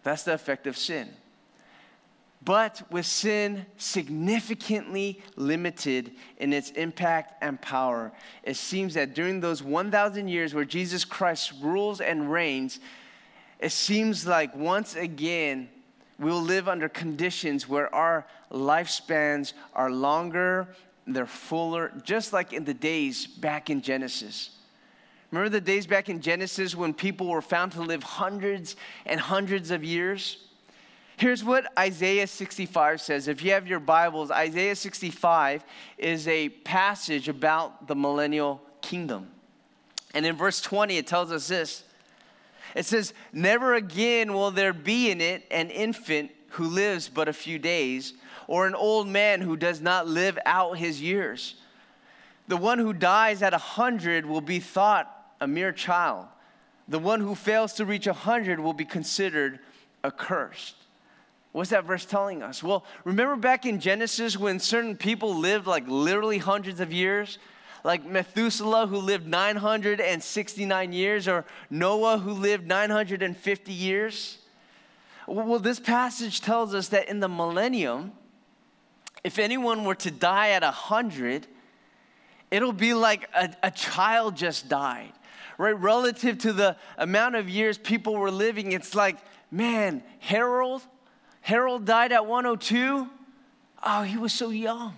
That's 0.03 0.23
the 0.23 0.33
effect 0.33 0.67
of 0.67 0.77
sin. 0.77 1.09
But 2.43 2.81
with 2.91 3.05
sin 3.05 3.65
significantly 3.77 5.21
limited 5.37 6.11
in 6.37 6.51
its 6.51 6.71
impact 6.71 7.41
and 7.41 7.61
power, 7.61 8.11
it 8.43 8.57
seems 8.57 8.95
that 8.95 9.15
during 9.15 9.39
those 9.39 9.63
1,000 9.63 10.27
years 10.27 10.53
where 10.53 10.65
Jesus 10.65 11.05
Christ 11.05 11.53
rules 11.61 12.01
and 12.01 12.29
reigns, 12.29 12.79
it 13.63 13.71
seems 13.71 14.27
like 14.27 14.53
once 14.57 14.93
again 14.95 15.69
we'll 16.19 16.41
live 16.41 16.67
under 16.67 16.89
conditions 16.89 17.67
where 17.67 17.93
our 17.95 18.27
lifespans 18.51 19.53
are 19.73 19.89
longer, 19.89 20.67
they're 21.07 21.25
fuller, 21.25 21.93
just 22.03 22.33
like 22.33 22.51
in 22.51 22.65
the 22.65 22.73
days 22.73 23.25
back 23.25 23.69
in 23.69 23.81
Genesis. 23.81 24.57
Remember 25.31 25.49
the 25.49 25.61
days 25.61 25.87
back 25.87 26.09
in 26.09 26.19
Genesis 26.19 26.75
when 26.75 26.93
people 26.93 27.27
were 27.27 27.41
found 27.41 27.71
to 27.71 27.81
live 27.81 28.03
hundreds 28.03 28.75
and 29.05 29.17
hundreds 29.17 29.71
of 29.71 29.81
years? 29.81 30.45
Here's 31.15 31.41
what 31.41 31.65
Isaiah 31.79 32.27
65 32.27 32.99
says. 32.99 33.29
If 33.29 33.41
you 33.43 33.51
have 33.51 33.65
your 33.65 33.79
Bibles, 33.79 34.29
Isaiah 34.29 34.75
65 34.75 35.63
is 35.97 36.27
a 36.27 36.49
passage 36.49 37.29
about 37.29 37.87
the 37.87 37.95
millennial 37.95 38.61
kingdom. 38.81 39.29
And 40.13 40.25
in 40.25 40.35
verse 40.35 40.59
20, 40.59 40.97
it 40.97 41.07
tells 41.07 41.31
us 41.31 41.47
this 41.47 41.83
it 42.75 42.85
says, 42.85 43.13
Never 43.31 43.73
again 43.73 44.33
will 44.33 44.51
there 44.51 44.73
be 44.73 45.11
in 45.11 45.21
it 45.21 45.43
an 45.51 45.69
infant 45.69 46.31
who 46.49 46.65
lives 46.65 47.09
but 47.09 47.27
a 47.27 47.33
few 47.33 47.57
days, 47.59 48.13
or 48.47 48.67
an 48.67 48.75
old 48.75 49.07
man 49.07 49.41
who 49.41 49.57
does 49.57 49.81
not 49.81 50.07
live 50.07 50.37
out 50.45 50.77
his 50.77 51.01
years. 51.01 51.55
The 52.47 52.57
one 52.57 52.79
who 52.79 52.93
dies 52.93 53.41
at 53.41 53.53
a 53.53 53.57
hundred 53.57 54.25
will 54.25 54.41
be 54.41 54.59
thought 54.59 55.09
a 55.39 55.47
mere 55.47 55.71
child. 55.71 56.27
The 56.87 56.99
one 56.99 57.21
who 57.21 57.35
fails 57.35 57.73
to 57.73 57.85
reach 57.85 58.07
a 58.07 58.13
hundred 58.13 58.59
will 58.59 58.73
be 58.73 58.85
considered 58.85 59.59
accursed. 60.03 60.75
What's 61.53 61.69
that 61.69 61.85
verse 61.85 62.05
telling 62.05 62.41
us? 62.41 62.63
Well, 62.63 62.83
remember 63.03 63.35
back 63.35 63.65
in 63.65 63.79
Genesis 63.79 64.37
when 64.37 64.59
certain 64.59 64.97
people 64.97 65.35
lived 65.35 65.67
like 65.67 65.87
literally 65.87 66.39
hundreds 66.39 66.79
of 66.79 66.91
years? 66.91 67.37
Like 67.83 68.05
Methuselah, 68.05 68.87
who 68.87 68.97
lived 68.97 69.27
969 69.27 70.93
years, 70.93 71.27
or 71.27 71.45
Noah, 71.69 72.17
who 72.17 72.31
lived 72.31 72.65
950 72.65 73.73
years? 73.73 74.37
Well, 75.27 75.59
this 75.59 75.79
passage 75.79 76.41
tells 76.41 76.73
us 76.73 76.89
that 76.89 77.09
in 77.09 77.19
the 77.19 77.29
millennium, 77.29 78.13
if 79.23 79.39
anyone 79.39 79.85
were 79.85 79.95
to 79.95 80.11
die 80.11 80.49
at 80.49 80.63
100, 80.63 81.47
it'll 82.51 82.73
be 82.73 82.93
like 82.93 83.29
a, 83.33 83.53
a 83.63 83.71
child 83.71 84.35
just 84.35 84.69
died, 84.69 85.11
right? 85.57 85.77
Relative 85.77 86.37
to 86.39 86.53
the 86.53 86.77
amount 86.97 87.35
of 87.35 87.49
years 87.49 87.77
people 87.77 88.15
were 88.15 88.31
living, 88.31 88.71
it's 88.71 88.95
like, 88.95 89.17
man, 89.49 90.03
Harold, 90.19 90.81
Harold 91.41 91.85
died 91.85 92.11
at 92.11 92.25
102. 92.25 93.09
Oh, 93.85 94.03
he 94.03 94.17
was 94.17 94.31
so 94.31 94.49
young. 94.49 94.95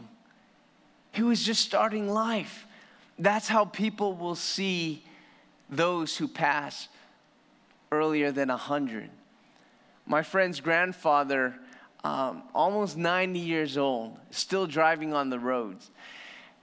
He 1.11 1.23
was 1.23 1.43
just 1.43 1.63
starting 1.63 2.09
life. 2.09 2.67
That's 3.17 3.47
how 3.47 3.65
people 3.65 4.13
will 4.13 4.35
see 4.35 5.03
those 5.69 6.17
who 6.17 6.27
pass 6.27 6.87
earlier 7.91 8.31
than 8.31 8.49
100. 8.49 9.09
My 10.05 10.21
friend's 10.21 10.59
grandfather, 10.59 11.55
um, 12.03 12.43
almost 12.53 12.97
90 12.97 13.39
years 13.39 13.77
old, 13.77 14.17
still 14.31 14.67
driving 14.67 15.13
on 15.13 15.29
the 15.29 15.39
roads. 15.39 15.89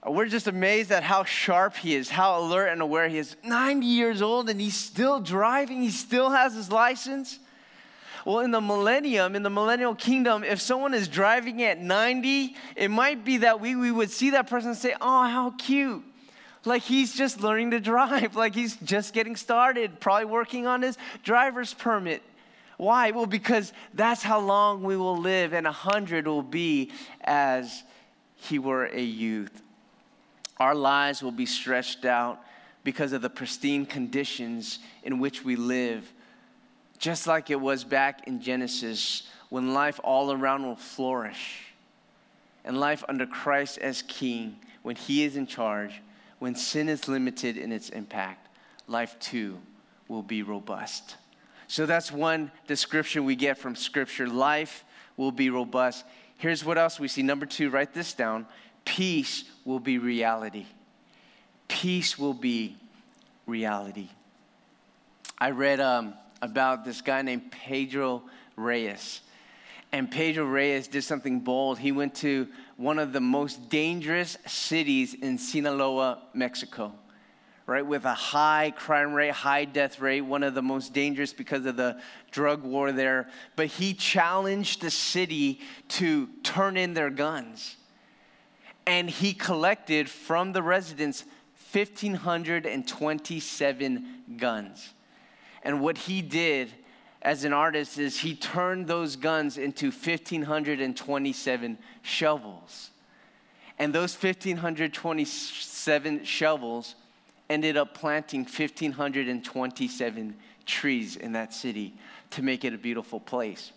We're 0.05 0.27
just 0.27 0.47
amazed 0.47 0.91
at 0.91 1.03
how 1.03 1.23
sharp 1.23 1.77
he 1.77 1.95
is, 1.95 2.09
how 2.09 2.39
alert 2.39 2.67
and 2.67 2.81
aware 2.81 3.07
he 3.07 3.17
is. 3.17 3.35
90 3.43 3.85
years 3.85 4.21
old 4.21 4.49
and 4.49 4.59
he's 4.59 4.75
still 4.75 5.19
driving, 5.19 5.81
he 5.81 5.89
still 5.89 6.29
has 6.29 6.53
his 6.53 6.71
license. 6.71 7.39
Well, 8.25 8.39
in 8.39 8.51
the 8.51 8.61
millennium, 8.61 9.35
in 9.35 9.43
the 9.43 9.49
millennial 9.49 9.95
kingdom, 9.95 10.45
if 10.45 10.61
someone 10.61 10.93
is 10.93 11.09
driving 11.09 11.61
at 11.63 11.81
90, 11.81 12.55
it 12.77 12.89
might 12.89 13.25
be 13.25 13.37
that 13.37 13.59
we, 13.59 13.75
we 13.75 13.91
would 13.91 14.11
see 14.11 14.29
that 14.31 14.49
person 14.49 14.69
and 14.69 14.77
say, 14.77 14.93
Oh, 15.01 15.27
how 15.27 15.51
cute 15.57 16.03
like 16.65 16.83
he's 16.83 17.13
just 17.13 17.41
learning 17.41 17.71
to 17.71 17.79
drive, 17.79 18.35
like 18.37 18.55
he's 18.55 18.75
just 18.77 19.13
getting 19.13 19.35
started, 19.35 19.99
probably 19.99 20.25
working 20.25 20.67
on 20.67 20.81
his 20.81 20.97
driver's 21.23 21.73
permit. 21.73 22.21
Why? 22.77 23.11
Well, 23.11 23.25
because 23.25 23.71
that's 23.93 24.23
how 24.23 24.39
long 24.39 24.83
we 24.83 24.97
will 24.97 25.17
live, 25.17 25.53
and 25.53 25.67
a 25.67 25.71
hundred 25.71 26.27
will 26.27 26.41
be 26.41 26.91
as 27.21 27.83
he 28.35 28.59
were 28.59 28.85
a 28.85 29.01
youth. 29.01 29.61
Our 30.57 30.75
lives 30.75 31.21
will 31.21 31.31
be 31.31 31.45
stretched 31.45 32.05
out 32.05 32.39
because 32.83 33.13
of 33.13 33.21
the 33.21 33.29
pristine 33.29 33.85
conditions 33.85 34.79
in 35.03 35.19
which 35.19 35.43
we 35.43 35.55
live, 35.55 36.11
just 36.97 37.27
like 37.27 37.49
it 37.49 37.59
was 37.59 37.83
back 37.83 38.27
in 38.27 38.41
Genesis 38.41 39.23
when 39.49 39.73
life 39.73 39.99
all 40.03 40.31
around 40.31 40.63
will 40.63 40.75
flourish. 40.75 41.73
And 42.65 42.79
life 42.79 43.03
under 43.09 43.25
Christ 43.25 43.77
as 43.77 44.01
King, 44.03 44.57
when 44.83 44.95
He 44.95 45.23
is 45.23 45.35
in 45.35 45.47
charge, 45.47 46.01
when 46.43 46.55
sin 46.55 46.89
is 46.89 47.07
limited 47.07 47.55
in 47.55 47.71
its 47.71 47.87
impact, 47.87 48.49
life 48.85 49.17
too 49.17 49.57
will 50.09 50.21
be 50.21 50.43
robust. 50.43 51.15
So 51.67 51.85
that's 51.85 52.11
one 52.11 52.51
description 52.67 53.23
we 53.23 53.37
get 53.37 53.57
from 53.57 53.77
Scripture. 53.77 54.27
Life 54.27 54.83
will 55.15 55.31
be 55.31 55.49
robust. 55.49 56.03
Here's 56.35 56.65
what 56.65 56.77
else 56.77 56.99
we 56.99 57.07
see. 57.07 57.23
Number 57.23 57.45
two, 57.45 57.69
write 57.69 57.93
this 57.93 58.13
down 58.13 58.45
peace 58.83 59.45
will 59.63 59.79
be 59.79 59.99
reality. 59.99 60.65
Peace 61.69 62.19
will 62.19 62.33
be 62.33 62.75
reality. 63.47 64.09
I 65.37 65.51
read 65.51 65.79
um, 65.79 66.13
about 66.41 66.83
this 66.83 66.99
guy 66.99 67.21
named 67.21 67.53
Pedro 67.53 68.21
Reyes. 68.57 69.21
And 69.93 70.11
Pedro 70.11 70.43
Reyes 70.43 70.89
did 70.89 71.05
something 71.05 71.39
bold. 71.39 71.79
He 71.79 71.93
went 71.93 72.15
to 72.15 72.49
one 72.83 72.99
of 72.99 73.13
the 73.13 73.21
most 73.21 73.69
dangerous 73.69 74.37
cities 74.45 75.13
in 75.13 75.37
Sinaloa, 75.37 76.19
Mexico, 76.33 76.93
right? 77.65 77.85
With 77.85 78.03
a 78.03 78.13
high 78.13 78.73
crime 78.75 79.13
rate, 79.13 79.31
high 79.31 79.63
death 79.65 80.01
rate, 80.01 80.21
one 80.21 80.43
of 80.43 80.53
the 80.53 80.61
most 80.61 80.93
dangerous 80.93 81.31
because 81.31 81.65
of 81.65 81.77
the 81.77 81.97
drug 82.31 82.63
war 82.63 82.91
there. 82.91 83.29
But 83.55 83.67
he 83.67 83.93
challenged 83.93 84.81
the 84.81 84.91
city 84.91 85.61
to 85.89 86.27
turn 86.43 86.75
in 86.75 86.93
their 86.93 87.09
guns. 87.09 87.77
And 88.85 89.09
he 89.09 89.33
collected 89.33 90.09
from 90.09 90.51
the 90.51 90.61
residents 90.61 91.23
1,527 91.71 94.07
guns. 94.37 94.93
And 95.63 95.79
what 95.79 95.97
he 95.97 96.21
did 96.21 96.73
as 97.23 97.43
an 97.45 97.53
artist 97.53 97.97
is 97.97 98.19
he 98.19 98.35
turned 98.35 98.87
those 98.87 99.15
guns 99.15 99.57
into 99.57 99.91
1,527 99.91 101.77
shovels. 102.01 102.89
And 103.79 103.93
those 103.93 104.13
1,527 104.13 106.25
shovels 106.25 106.95
ended 107.49 107.77
up 107.77 107.93
planting 107.93 108.41
1,527 108.41 110.35
trees 110.65 111.15
in 111.15 111.31
that 111.31 111.53
city 111.53 111.93
to 112.31 112.41
make 112.41 112.65
it 112.65 112.73
a 112.73 112.77
beautiful 112.77 113.21
place. 113.21 113.71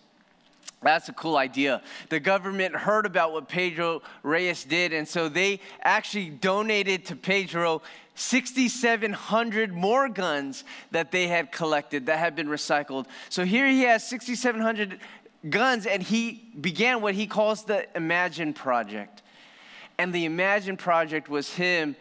That's 0.82 1.08
a 1.08 1.12
cool 1.12 1.36
idea. 1.36 1.82
The 2.10 2.20
government 2.20 2.76
heard 2.76 3.06
about 3.06 3.32
what 3.32 3.48
Pedro 3.48 4.02
Reyes 4.22 4.62
did, 4.64 4.92
and 4.92 5.08
so 5.08 5.28
they 5.28 5.60
actually 5.82 6.30
donated 6.30 7.06
to 7.06 7.16
Pedro 7.16 7.82
6,700 8.16 9.73
more 9.73 10.08
guns 10.08 10.64
that 10.90 11.12
they 11.12 11.28
had 11.28 11.52
collected 11.52 12.06
that 12.06 12.18
had 12.18 12.35
been 12.35 12.49
recycled. 12.49 13.06
So 13.28 13.44
here 13.44 13.68
he 13.68 13.82
has 13.82 14.06
6,700 14.08 14.99
guns, 15.49 15.87
and 15.87 16.02
he 16.02 16.42
began 16.61 17.02
what 17.02 17.14
he 17.14 17.26
calls 17.26 17.64
the 17.64 17.87
Imagine 17.96 18.54
Project. 18.54 19.23
And 19.99 20.12
the 20.14 20.25
Imagine 20.25 20.76
Project 20.76 21.28
was 21.28 21.54
him 21.54 21.94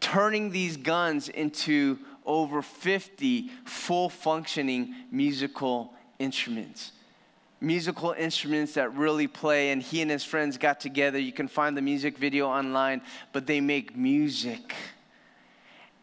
turning 0.00 0.50
these 0.50 0.76
guns 0.76 1.28
into 1.28 1.98
over 2.26 2.62
50 2.62 3.50
full 3.66 4.08
functioning 4.08 4.94
musical 5.10 5.92
instruments. 6.18 6.92
Musical 7.60 8.12
instruments 8.12 8.74
that 8.74 8.94
really 8.94 9.26
play, 9.26 9.70
and 9.70 9.82
he 9.82 10.02
and 10.02 10.10
his 10.10 10.24
friends 10.24 10.56
got 10.58 10.80
together. 10.80 11.18
You 11.18 11.32
can 11.32 11.48
find 11.48 11.76
the 11.76 11.82
music 11.82 12.18
video 12.18 12.46
online, 12.46 13.02
but 13.32 13.46
they 13.46 13.60
make 13.60 13.96
music. 13.96 14.74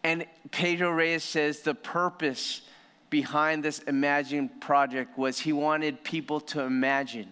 And 0.04 0.26
Pedro 0.50 0.92
Reyes 0.92 1.24
says 1.24 1.62
the 1.62 1.76
purpose 1.76 2.62
behind 3.10 3.64
this 3.64 3.80
Imagine 3.80 4.50
project 4.50 5.18
was 5.18 5.40
he 5.40 5.54
wanted 5.54 6.04
people 6.04 6.40
to 6.40 6.62
imagine, 6.62 7.28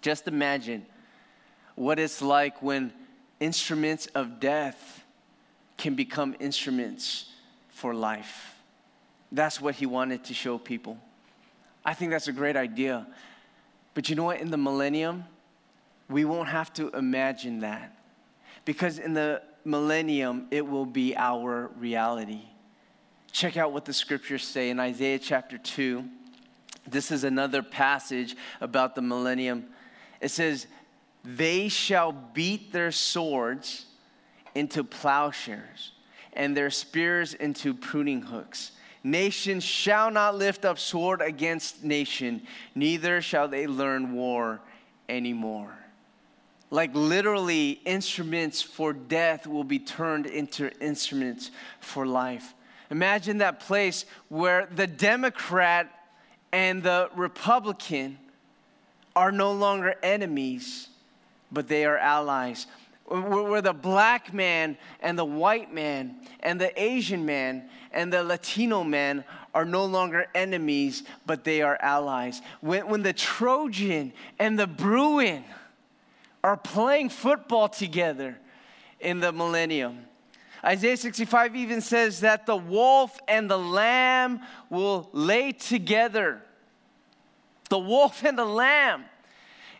just 0.00 0.26
imagine 0.26 0.84
what 1.76 1.98
it's 1.98 2.22
like 2.22 2.62
when 2.62 2.92
instruments 3.40 4.06
of 4.08 4.40
death 4.40 5.04
can 5.76 5.94
become 5.94 6.34
instruments 6.40 7.26
for 7.68 7.94
life. 7.94 8.54
That's 9.30 9.60
what 9.60 9.74
he 9.74 9.86
wanted 9.86 10.24
to 10.24 10.34
show 10.34 10.58
people. 10.58 10.98
I 11.84 11.94
think 11.94 12.12
that's 12.12 12.28
a 12.28 12.32
great 12.32 12.56
idea. 12.56 13.06
But 13.92 14.08
you 14.08 14.16
know 14.16 14.24
what? 14.24 14.40
In 14.40 14.50
the 14.50 14.56
millennium, 14.56 15.24
we 16.08 16.24
won't 16.24 16.48
have 16.48 16.72
to 16.74 16.88
imagine 16.90 17.60
that. 17.60 17.96
Because 18.64 18.98
in 18.98 19.12
the 19.14 19.42
millennium, 19.64 20.46
it 20.50 20.66
will 20.66 20.86
be 20.86 21.16
our 21.16 21.70
reality. 21.78 22.42
Check 23.32 23.56
out 23.56 23.72
what 23.72 23.84
the 23.84 23.92
scriptures 23.92 24.44
say 24.44 24.70
in 24.70 24.78
Isaiah 24.78 25.18
chapter 25.18 25.58
2. 25.58 26.04
This 26.86 27.10
is 27.10 27.24
another 27.24 27.62
passage 27.62 28.36
about 28.60 28.94
the 28.94 29.02
millennium. 29.02 29.66
It 30.20 30.30
says, 30.30 30.66
They 31.24 31.68
shall 31.68 32.12
beat 32.12 32.72
their 32.72 32.92
swords 32.92 33.86
into 34.54 34.84
plowshares 34.84 35.92
and 36.34 36.56
their 36.56 36.70
spears 36.70 37.34
into 37.34 37.74
pruning 37.74 38.22
hooks. 38.22 38.72
Nation 39.02 39.60
shall 39.60 40.10
not 40.10 40.36
lift 40.36 40.64
up 40.64 40.78
sword 40.78 41.20
against 41.20 41.84
nation, 41.84 42.42
neither 42.74 43.20
shall 43.20 43.48
they 43.48 43.66
learn 43.66 44.14
war 44.14 44.60
anymore. 45.08 45.76
Like 46.74 46.90
literally, 46.92 47.80
instruments 47.84 48.60
for 48.60 48.92
death 48.92 49.46
will 49.46 49.62
be 49.62 49.78
turned 49.78 50.26
into 50.26 50.72
instruments 50.80 51.52
for 51.78 52.04
life. 52.04 52.52
Imagine 52.90 53.38
that 53.38 53.60
place 53.60 54.04
where 54.28 54.66
the 54.66 54.88
Democrat 54.88 55.88
and 56.50 56.82
the 56.82 57.10
Republican 57.14 58.18
are 59.14 59.30
no 59.30 59.52
longer 59.52 59.94
enemies, 60.02 60.88
but 61.52 61.68
they 61.68 61.84
are 61.84 61.96
allies 61.96 62.66
where 63.06 63.60
the 63.60 63.72
black 63.72 64.32
man 64.32 64.76
and 65.00 65.18
the 65.18 65.24
white 65.24 65.72
man 65.72 66.16
and 66.40 66.60
the 66.60 66.82
Asian 66.82 67.24
man 67.24 67.68
and 67.92 68.12
the 68.12 68.24
Latino 68.24 68.82
man 68.82 69.24
are 69.54 69.64
no 69.64 69.84
longer 69.84 70.26
enemies, 70.34 71.04
but 71.26 71.44
they 71.44 71.62
are 71.62 71.78
allies. 71.80 72.40
When, 72.60 72.88
when 72.88 73.02
the 73.02 73.12
Trojan 73.12 74.12
and 74.38 74.58
the 74.58 74.66
Bruin 74.66 75.44
are 76.44 76.58
playing 76.58 77.08
football 77.08 77.70
together 77.70 78.38
in 79.00 79.18
the 79.18 79.32
millennium. 79.32 80.04
Isaiah 80.62 80.98
65 80.98 81.56
even 81.56 81.80
says 81.80 82.20
that 82.20 82.44
the 82.44 82.54
wolf 82.54 83.18
and 83.26 83.50
the 83.50 83.58
lamb 83.58 84.40
will 84.68 85.08
lay 85.12 85.52
together. 85.52 86.42
The 87.70 87.78
wolf 87.78 88.22
and 88.22 88.38
the 88.38 88.44
lamb 88.44 89.06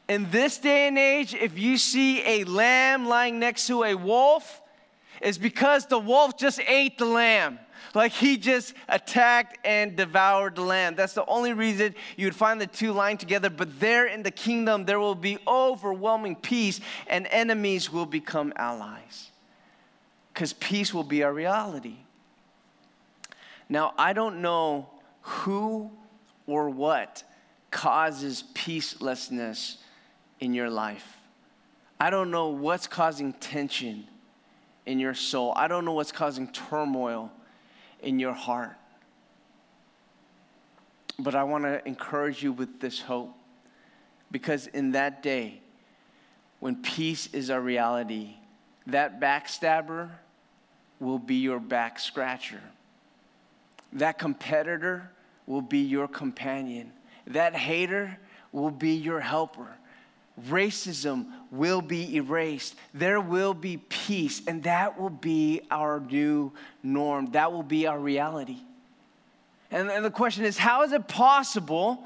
in 0.08 0.30
this 0.30 0.56
day 0.56 0.88
and 0.88 0.98
age, 0.98 1.34
if 1.34 1.58
you 1.58 1.76
see 1.76 2.22
a 2.22 2.44
lamb 2.44 3.06
lying 3.06 3.38
next 3.38 3.66
to 3.66 3.84
a 3.84 3.94
wolf, 3.94 4.62
it's 5.20 5.36
because 5.36 5.84
the 5.86 5.98
wolf 5.98 6.38
just 6.38 6.60
ate 6.66 6.96
the 6.96 7.04
lamb. 7.04 7.58
Like 7.92 8.12
he 8.12 8.36
just 8.36 8.74
attacked 8.88 9.58
and 9.64 9.96
devoured 9.96 10.56
the 10.56 10.62
lamb. 10.62 10.94
That's 10.94 11.14
the 11.14 11.26
only 11.26 11.52
reason 11.52 11.94
you 12.16 12.26
would 12.26 12.36
find 12.36 12.60
the 12.60 12.66
two 12.66 12.92
lying 12.92 13.18
together. 13.18 13.50
But 13.50 13.80
there 13.80 14.06
in 14.06 14.22
the 14.22 14.30
kingdom, 14.30 14.84
there 14.84 15.00
will 15.00 15.14
be 15.14 15.38
overwhelming 15.46 16.36
peace, 16.36 16.80
and 17.06 17.26
enemies 17.28 17.92
will 17.92 18.06
become 18.06 18.52
allies. 18.56 19.30
Because 20.32 20.52
peace 20.52 20.92
will 20.92 21.04
be 21.04 21.22
our 21.22 21.32
reality. 21.32 21.96
Now, 23.68 23.94
I 23.96 24.12
don't 24.12 24.42
know 24.42 24.88
who 25.22 25.90
or 26.46 26.68
what 26.70 27.22
causes 27.70 28.44
peacelessness 28.54 29.76
in 30.40 30.54
your 30.54 30.70
life. 30.70 31.16
I 31.98 32.10
don't 32.10 32.30
know 32.30 32.48
what's 32.48 32.86
causing 32.86 33.32
tension 33.34 34.06
in 34.86 34.98
your 34.98 35.14
soul. 35.14 35.52
I 35.56 35.68
don't 35.68 35.84
know 35.84 35.92
what's 35.92 36.12
causing 36.12 36.48
turmoil 36.48 37.32
in 38.04 38.18
your 38.18 38.32
heart. 38.32 38.76
But 41.18 41.34
I 41.34 41.44
want 41.44 41.64
to 41.64 41.86
encourage 41.86 42.42
you 42.42 42.52
with 42.52 42.80
this 42.80 43.00
hope 43.00 43.34
because 44.30 44.66
in 44.68 44.92
that 44.92 45.22
day, 45.22 45.60
when 46.60 46.76
peace 46.76 47.28
is 47.32 47.50
a 47.50 47.60
reality, 47.60 48.34
that 48.86 49.20
backstabber 49.20 50.10
will 51.00 51.18
be 51.18 51.36
your 51.36 51.60
back 51.60 51.98
scratcher. 51.98 52.60
That 53.92 54.18
competitor 54.18 55.10
will 55.46 55.62
be 55.62 55.78
your 55.78 56.08
companion. 56.08 56.92
That 57.26 57.54
hater 57.54 58.18
will 58.52 58.70
be 58.70 58.94
your 58.94 59.20
helper 59.20 59.68
racism 60.42 61.26
will 61.50 61.80
be 61.80 62.16
erased. 62.16 62.74
There 62.92 63.20
will 63.20 63.54
be 63.54 63.76
peace, 63.76 64.42
and 64.46 64.62
that 64.64 65.00
will 65.00 65.10
be 65.10 65.62
our 65.70 66.00
new 66.00 66.52
norm. 66.82 67.30
That 67.32 67.52
will 67.52 67.62
be 67.62 67.86
our 67.86 67.98
reality. 67.98 68.58
And, 69.70 69.90
and 69.90 70.04
the 70.04 70.10
question 70.10 70.44
is 70.44 70.58
how 70.58 70.82
is 70.82 70.92
it 70.92 71.08
possible 71.08 72.04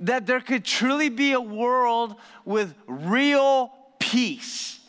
that 0.00 0.26
there 0.26 0.40
could 0.40 0.64
truly 0.64 1.08
be 1.08 1.32
a 1.32 1.40
world 1.40 2.16
with 2.44 2.74
real 2.86 3.72
peace? 3.98 4.80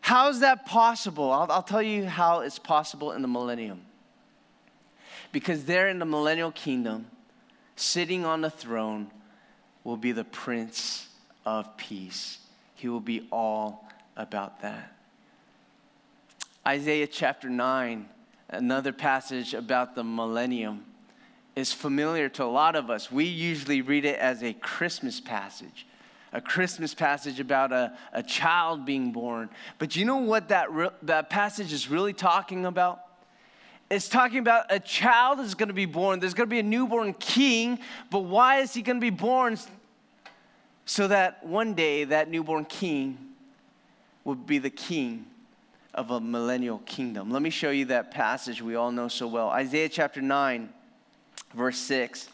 How 0.00 0.28
is 0.28 0.40
that 0.40 0.66
possible? 0.66 1.30
I'll, 1.30 1.50
I'll 1.50 1.62
tell 1.62 1.82
you 1.82 2.06
how 2.06 2.40
it's 2.40 2.58
possible 2.58 3.12
in 3.12 3.22
the 3.22 3.28
millennium. 3.28 3.82
Because 5.32 5.64
there 5.64 5.88
in 5.88 5.98
the 5.98 6.06
millennial 6.06 6.50
kingdom, 6.50 7.06
sitting 7.76 8.24
on 8.24 8.40
the 8.40 8.50
throne, 8.50 9.10
will 9.84 9.98
be 9.98 10.12
the 10.12 10.24
Prince 10.24 11.07
of 11.48 11.78
peace. 11.78 12.38
He 12.74 12.88
will 12.88 13.00
be 13.00 13.26
all 13.32 13.88
about 14.16 14.60
that. 14.60 14.92
Isaiah 16.66 17.06
chapter 17.06 17.48
9, 17.48 18.06
another 18.50 18.92
passage 18.92 19.54
about 19.54 19.94
the 19.94 20.04
millennium, 20.04 20.84
is 21.56 21.72
familiar 21.72 22.28
to 22.28 22.44
a 22.44 22.52
lot 22.52 22.76
of 22.76 22.90
us. 22.90 23.10
We 23.10 23.24
usually 23.24 23.80
read 23.80 24.04
it 24.04 24.18
as 24.18 24.42
a 24.42 24.52
Christmas 24.52 25.20
passage, 25.20 25.86
a 26.34 26.40
Christmas 26.42 26.94
passage 26.94 27.40
about 27.40 27.72
a, 27.72 27.96
a 28.12 28.22
child 28.22 28.84
being 28.84 29.10
born. 29.10 29.48
But 29.78 29.96
you 29.96 30.04
know 30.04 30.18
what 30.18 30.48
that, 30.48 30.70
re- 30.70 30.90
that 31.02 31.30
passage 31.30 31.72
is 31.72 31.88
really 31.88 32.12
talking 32.12 32.66
about? 32.66 33.00
It's 33.90 34.08
talking 34.10 34.40
about 34.40 34.66
a 34.68 34.78
child 34.78 35.40
is 35.40 35.54
going 35.54 35.68
to 35.68 35.74
be 35.74 35.86
born. 35.86 36.20
There's 36.20 36.34
going 36.34 36.46
to 36.46 36.54
be 36.54 36.58
a 36.58 36.62
newborn 36.62 37.14
king, 37.14 37.78
but 38.10 38.20
why 38.20 38.58
is 38.58 38.74
he 38.74 38.82
going 38.82 38.98
to 38.98 39.00
be 39.00 39.08
born? 39.08 39.56
So 40.88 41.06
that 41.06 41.44
one 41.44 41.74
day 41.74 42.04
that 42.04 42.30
newborn 42.30 42.64
king 42.64 43.18
would 44.24 44.46
be 44.46 44.56
the 44.56 44.70
king 44.70 45.26
of 45.92 46.10
a 46.10 46.18
millennial 46.18 46.78
kingdom. 46.78 47.30
Let 47.30 47.42
me 47.42 47.50
show 47.50 47.70
you 47.70 47.84
that 47.86 48.10
passage 48.10 48.62
we 48.62 48.74
all 48.74 48.90
know 48.90 49.06
so 49.08 49.28
well 49.28 49.50
Isaiah 49.50 49.90
chapter 49.90 50.22
9, 50.22 50.70
verse 51.54 51.76
6. 51.76 52.30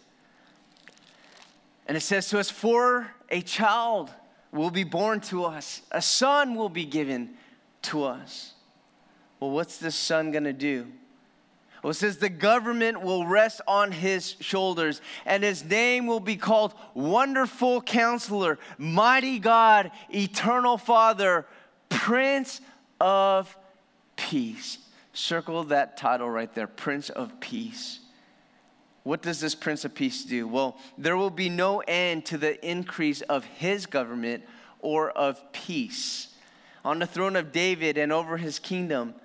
And 1.89 1.97
it 1.97 2.01
says 2.01 2.29
to 2.29 2.39
us, 2.39 2.49
For 2.49 3.13
a 3.29 3.43
child 3.43 4.13
will 4.53 4.71
be 4.71 4.85
born 4.85 5.21
to 5.23 5.45
us, 5.45 5.83
a 5.91 6.01
son 6.01 6.55
will 6.55 6.69
be 6.69 6.85
given 6.85 7.31
to 7.83 8.05
us. 8.05 8.53
Well, 9.41 9.51
what's 9.51 9.79
this 9.79 9.97
son 9.97 10.31
gonna 10.31 10.53
do? 10.53 10.87
Well, 11.85 11.91
it 11.91 11.97
says 11.97 12.17
the 12.17 12.31
government 12.31 13.03
will 13.03 13.27
rest 13.27 13.61
on 13.69 13.93
his 13.93 14.37
shoulders, 14.41 15.03
and 15.27 15.45
his 15.45 15.63
name 15.63 16.07
will 16.07 16.19
be 16.19 16.37
called 16.37 16.73
Wonderful 16.95 17.83
Counselor, 17.83 18.59
Mighty 18.79 19.39
God, 19.39 19.91
Eternal 20.09 20.79
Father, 20.79 21.45
Prince 21.91 22.63
of 23.03 23.55
Peace. 24.17 24.79
Circle 25.13 25.65
that 25.65 25.99
title 25.99 26.31
right 26.31 26.51
there, 26.55 26.67
Prince 26.67 27.11
of 27.11 27.39
Peace. 27.39 28.01
What 29.03 29.21
does 29.21 29.41
this 29.41 29.55
Prince 29.55 29.85
of 29.85 29.95
Peace 29.95 30.25
do? 30.25 30.49
Well, 30.49 30.79
there 30.97 31.19
will 31.19 31.29
be 31.29 31.51
no 31.51 31.81
end 31.81 32.25
to 32.27 32.39
the 32.39 32.67
increase 32.67 33.21
of 33.21 33.45
his 33.45 33.85
government 33.85 34.45
or 34.81 35.11
of 35.11 35.53
peace. 35.53 36.29
On 36.83 36.99
the 36.99 37.07
throne 37.07 37.37
of 37.37 37.53
David 37.53 37.99
and 37.99 38.11
over 38.11 38.39
his 38.39 38.59
kingdom, 38.59 39.17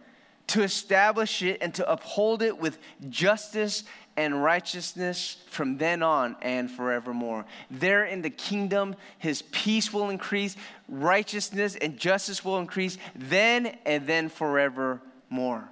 to 0.49 0.63
establish 0.63 1.41
it 1.41 1.59
and 1.62 1.73
to 1.75 1.89
uphold 1.89 2.41
it 2.41 2.57
with 2.57 2.79
justice 3.09 3.83
and 4.17 4.43
righteousness 4.43 5.38
from 5.47 5.77
then 5.77 6.03
on 6.03 6.35
and 6.41 6.69
forevermore. 6.69 7.45
There 7.71 8.03
in 8.03 8.21
the 8.21 8.29
kingdom, 8.29 8.95
his 9.17 9.43
peace 9.43 9.93
will 9.93 10.09
increase, 10.09 10.57
righteousness 10.88 11.75
and 11.75 11.97
justice 11.97 12.43
will 12.43 12.57
increase, 12.57 12.97
then 13.15 13.77
and 13.85 14.07
then 14.07 14.27
forevermore. 14.27 15.69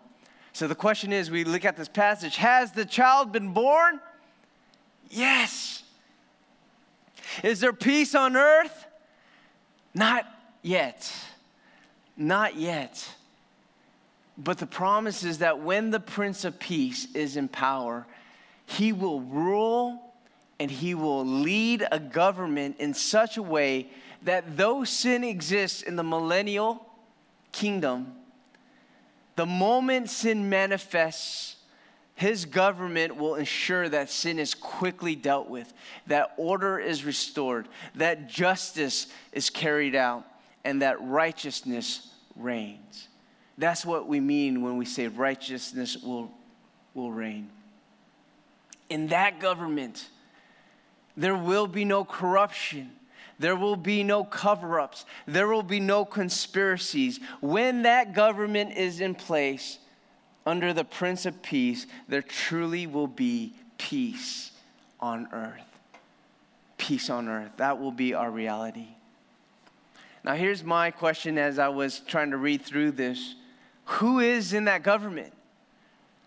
So 0.53 0.67
the 0.67 0.75
question 0.75 1.11
is 1.11 1.29
we 1.29 1.43
look 1.43 1.65
at 1.65 1.75
this 1.75 1.89
passage 1.89 2.37
Has 2.37 2.71
the 2.71 2.85
child 2.85 3.31
been 3.31 3.53
born? 3.53 3.99
Yes. 5.09 5.83
Is 7.43 7.59
there 7.59 7.73
peace 7.73 8.15
on 8.15 8.37
earth? 8.37 8.85
Not 9.93 10.25
yet. 10.61 11.11
Not 12.15 12.55
yet. 12.55 13.16
But 14.37 14.59
the 14.59 14.67
promise 14.67 15.23
is 15.23 15.39
that 15.39 15.59
when 15.59 15.89
the 15.89 15.99
Prince 15.99 16.45
of 16.45 16.59
Peace 16.59 17.07
is 17.15 17.37
in 17.37 17.47
power, 17.47 18.05
he 18.65 18.93
will 18.93 19.21
rule 19.21 20.01
and 20.59 20.69
he 20.69 20.93
will 20.93 21.25
lead 21.25 21.85
a 21.91 21.99
government 21.99 22.77
in 22.79 22.93
such 22.93 23.37
a 23.37 23.43
way 23.43 23.89
that 24.23 24.57
though 24.57 24.83
sin 24.83 25.23
exists 25.23 25.81
in 25.81 25.95
the 25.95 26.03
millennial 26.03 26.85
kingdom, 27.51 28.13
the 29.35 29.45
moment 29.45 30.09
sin 30.09 30.49
manifests, 30.49 31.55
his 32.15 32.45
government 32.45 33.15
will 33.15 33.35
ensure 33.35 33.87
that 33.87 34.09
sin 34.09 34.39
is 34.39 34.55
quickly 34.55 35.15
dealt 35.15 35.47
with, 35.49 35.71
that 36.07 36.33
order 36.37 36.79
is 36.79 37.05
restored, 37.05 37.67
that 37.93 38.27
justice 38.27 39.07
is 39.31 39.51
carried 39.51 39.95
out, 39.95 40.25
and 40.63 40.81
that 40.81 40.99
righteousness 41.01 42.09
reigns. 42.35 43.07
That's 43.57 43.85
what 43.85 44.07
we 44.07 44.19
mean 44.19 44.61
when 44.61 44.77
we 44.77 44.85
say 44.85 45.07
righteousness 45.07 45.97
will, 45.97 46.31
will 46.93 47.11
reign. 47.11 47.49
In 48.89 49.07
that 49.07 49.39
government, 49.39 50.07
there 51.15 51.35
will 51.35 51.67
be 51.67 51.83
no 51.83 52.05
corruption. 52.05 52.91
There 53.39 53.55
will 53.55 53.75
be 53.75 54.03
no 54.03 54.23
cover 54.23 54.79
ups. 54.79 55.05
There 55.25 55.47
will 55.47 55.63
be 55.63 55.79
no 55.79 56.05
conspiracies. 56.05 57.19
When 57.41 57.83
that 57.83 58.13
government 58.13 58.77
is 58.77 59.01
in 59.01 59.15
place, 59.15 59.79
under 60.45 60.71
the 60.71 60.85
Prince 60.85 61.25
of 61.25 61.41
Peace, 61.41 61.87
there 62.07 62.21
truly 62.21 62.87
will 62.87 63.07
be 63.07 63.53
peace 63.77 64.51
on 64.99 65.27
earth. 65.33 65.61
Peace 66.77 67.09
on 67.09 67.27
earth. 67.27 67.51
That 67.57 67.79
will 67.79 67.91
be 67.91 68.13
our 68.13 68.31
reality. 68.31 68.87
Now, 70.23 70.35
here's 70.35 70.63
my 70.63 70.89
question 70.89 71.37
as 71.37 71.59
I 71.59 71.67
was 71.67 71.99
trying 71.99 72.31
to 72.31 72.37
read 72.37 72.61
through 72.61 72.91
this 72.91 73.35
Who 73.87 74.19
is 74.19 74.53
in 74.53 74.65
that 74.65 74.83
government? 74.83 75.33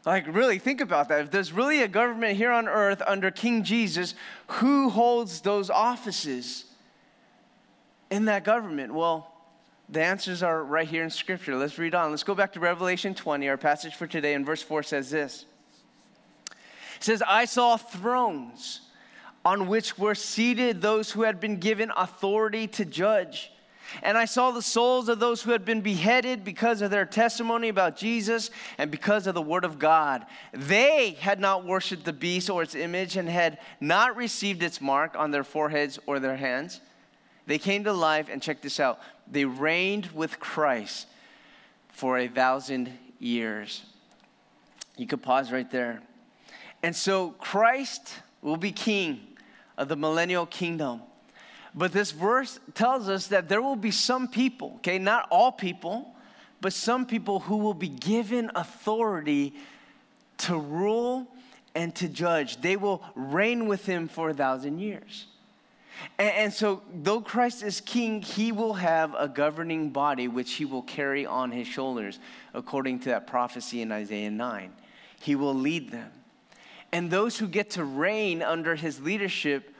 Like, 0.06 0.26
really, 0.34 0.58
think 0.58 0.80
about 0.80 1.10
that. 1.10 1.20
If 1.20 1.30
there's 1.30 1.52
really 1.52 1.82
a 1.82 1.88
government 1.88 2.36
here 2.36 2.50
on 2.50 2.68
earth 2.68 3.02
under 3.06 3.30
King 3.30 3.64
Jesus, 3.64 4.14
who 4.46 4.88
holds 4.88 5.42
those 5.42 5.68
offices 5.68 6.64
in 8.10 8.24
that 8.24 8.44
government? 8.44 8.94
Well, 8.94 9.30
the 9.90 10.02
answers 10.02 10.42
are 10.42 10.64
right 10.64 10.88
here 10.88 11.04
in 11.04 11.10
Scripture. 11.10 11.54
Let's 11.54 11.76
read 11.76 11.94
on. 11.94 12.10
Let's 12.10 12.22
go 12.22 12.34
back 12.34 12.54
to 12.54 12.60
Revelation 12.60 13.14
20. 13.14 13.46
Our 13.48 13.58
passage 13.58 13.94
for 13.94 14.06
today 14.06 14.32
in 14.32 14.44
verse 14.44 14.62
4 14.62 14.82
says 14.82 15.10
this 15.10 15.44
It 16.96 17.04
says, 17.04 17.22
I 17.26 17.44
saw 17.44 17.76
thrones 17.76 18.80
on 19.44 19.68
which 19.68 19.98
were 19.98 20.14
seated 20.14 20.80
those 20.80 21.10
who 21.10 21.22
had 21.22 21.40
been 21.40 21.58
given 21.58 21.92
authority 21.94 22.66
to 22.68 22.86
judge. 22.86 23.52
And 24.02 24.16
I 24.16 24.24
saw 24.24 24.50
the 24.50 24.62
souls 24.62 25.08
of 25.08 25.18
those 25.18 25.42
who 25.42 25.50
had 25.50 25.64
been 25.64 25.80
beheaded 25.80 26.44
because 26.44 26.82
of 26.82 26.90
their 26.90 27.06
testimony 27.06 27.68
about 27.68 27.96
Jesus 27.96 28.50
and 28.78 28.90
because 28.90 29.26
of 29.26 29.34
the 29.34 29.42
word 29.42 29.64
of 29.64 29.78
God. 29.78 30.26
They 30.52 31.12
had 31.20 31.40
not 31.40 31.64
worshiped 31.64 32.04
the 32.04 32.12
beast 32.12 32.50
or 32.50 32.62
its 32.62 32.74
image 32.74 33.16
and 33.16 33.28
had 33.28 33.58
not 33.80 34.16
received 34.16 34.62
its 34.62 34.80
mark 34.80 35.16
on 35.16 35.30
their 35.30 35.44
foreheads 35.44 35.98
or 36.06 36.18
their 36.18 36.36
hands. 36.36 36.80
They 37.46 37.58
came 37.58 37.84
to 37.84 37.92
life, 37.92 38.28
and 38.30 38.40
check 38.40 38.62
this 38.62 38.78
out 38.78 39.00
they 39.30 39.44
reigned 39.44 40.06
with 40.12 40.40
Christ 40.40 41.06
for 41.88 42.18
a 42.18 42.28
thousand 42.28 42.92
years. 43.18 43.84
You 44.96 45.06
could 45.06 45.22
pause 45.22 45.52
right 45.52 45.70
there. 45.70 46.00
And 46.82 46.94
so 46.94 47.30
Christ 47.30 48.14
will 48.42 48.56
be 48.56 48.72
king 48.72 49.20
of 49.76 49.88
the 49.88 49.96
millennial 49.96 50.46
kingdom. 50.46 51.02
But 51.74 51.92
this 51.92 52.10
verse 52.10 52.58
tells 52.74 53.08
us 53.08 53.28
that 53.28 53.48
there 53.48 53.62
will 53.62 53.76
be 53.76 53.90
some 53.90 54.28
people, 54.28 54.74
okay, 54.76 54.98
not 54.98 55.28
all 55.30 55.52
people, 55.52 56.14
but 56.60 56.72
some 56.72 57.06
people 57.06 57.40
who 57.40 57.58
will 57.58 57.74
be 57.74 57.88
given 57.88 58.50
authority 58.54 59.54
to 60.38 60.58
rule 60.58 61.28
and 61.74 61.94
to 61.96 62.08
judge. 62.08 62.60
They 62.60 62.76
will 62.76 63.02
reign 63.14 63.66
with 63.66 63.86
him 63.86 64.08
for 64.08 64.30
a 64.30 64.34
thousand 64.34 64.80
years. 64.80 65.26
And, 66.18 66.34
and, 66.34 66.52
so, 66.52 66.82
though 66.92 67.20
Christ 67.20 67.62
is 67.62 67.80
king, 67.80 68.22
he 68.22 68.52
will 68.52 68.74
have 68.74 69.14
a 69.14 69.28
governing 69.28 69.90
body 69.90 70.28
which 70.28 70.52
he 70.54 70.64
will 70.64 70.82
carry 70.82 71.26
on 71.26 71.50
his 71.50 71.66
shoulders, 71.66 72.18
according 72.54 73.00
to 73.00 73.10
that 73.10 73.26
prophecy 73.26 73.82
in 73.82 73.92
Isaiah 73.92 74.30
9. 74.30 74.72
He 75.20 75.34
will 75.34 75.54
lead 75.54 75.90
them. 75.90 76.10
And 76.92 77.10
those 77.10 77.38
who 77.38 77.46
get 77.46 77.70
to 77.70 77.84
reign 77.84 78.42
under 78.42 78.74
his 78.74 79.00
leadership 79.00 79.74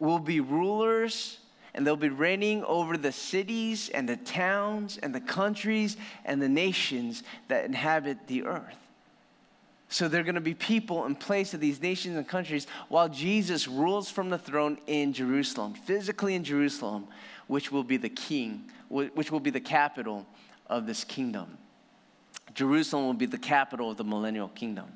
will 0.00 0.18
be 0.18 0.40
rulers, 0.40 1.38
and 1.74 1.86
they'll 1.86 1.94
be 1.94 2.08
reigning 2.08 2.64
over 2.64 2.96
the 2.96 3.12
cities 3.12 3.88
and 3.90 4.08
the 4.08 4.16
towns 4.16 4.98
and 4.98 5.14
the 5.14 5.20
countries 5.20 5.96
and 6.24 6.42
the 6.42 6.48
nations 6.48 7.22
that 7.46 7.64
inhabit 7.64 8.26
the 8.26 8.42
earth. 8.42 8.76
So 9.88 10.08
they're 10.08 10.22
going 10.22 10.36
to 10.36 10.40
be 10.40 10.54
people 10.54 11.04
in 11.06 11.16
place 11.16 11.52
of 11.52 11.60
these 11.60 11.82
nations 11.82 12.16
and 12.16 12.26
countries 12.26 12.66
while 12.88 13.08
Jesus 13.08 13.66
rules 13.66 14.08
from 14.08 14.30
the 14.30 14.38
throne 14.38 14.78
in 14.86 15.12
Jerusalem, 15.12 15.74
physically 15.74 16.34
in 16.34 16.44
Jerusalem, 16.44 17.08
which 17.48 17.72
will 17.72 17.82
be 17.82 17.96
the 17.96 18.08
king, 18.08 18.70
which 18.88 19.30
will 19.32 19.40
be 19.40 19.50
the 19.50 19.60
capital 19.60 20.26
of 20.68 20.86
this 20.86 21.02
kingdom. 21.02 21.58
Jerusalem 22.54 23.06
will 23.06 23.14
be 23.14 23.26
the 23.26 23.38
capital 23.38 23.90
of 23.90 23.96
the 23.96 24.04
millennial 24.04 24.48
kingdom. 24.48 24.86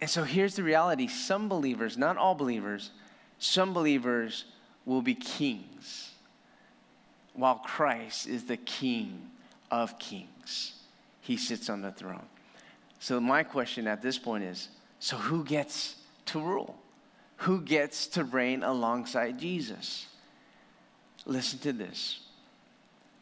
And 0.00 0.08
so 0.08 0.22
here's 0.22 0.54
the 0.54 0.62
reality 0.62 1.08
some 1.08 1.48
believers, 1.48 1.98
not 1.98 2.16
all 2.16 2.34
believers, 2.34 2.90
some 3.38 3.72
believers 3.72 4.44
will 4.86 5.02
be 5.02 5.14
kings 5.14 6.10
while 7.34 7.56
Christ 7.56 8.26
is 8.26 8.44
the 8.44 8.56
king 8.56 9.30
of 9.70 9.98
kings. 9.98 10.74
He 11.20 11.36
sits 11.36 11.68
on 11.68 11.82
the 11.82 11.90
throne. 11.90 12.26
So, 13.00 13.20
my 13.20 13.42
question 13.42 13.86
at 13.86 14.02
this 14.02 14.18
point 14.18 14.44
is 14.44 14.68
so 14.98 15.16
who 15.16 15.44
gets 15.44 15.96
to 16.26 16.40
rule? 16.40 16.78
Who 17.38 17.60
gets 17.60 18.06
to 18.08 18.24
reign 18.24 18.62
alongside 18.62 19.38
Jesus? 19.38 20.06
Listen 21.26 21.58
to 21.60 21.72
this. 21.72 22.20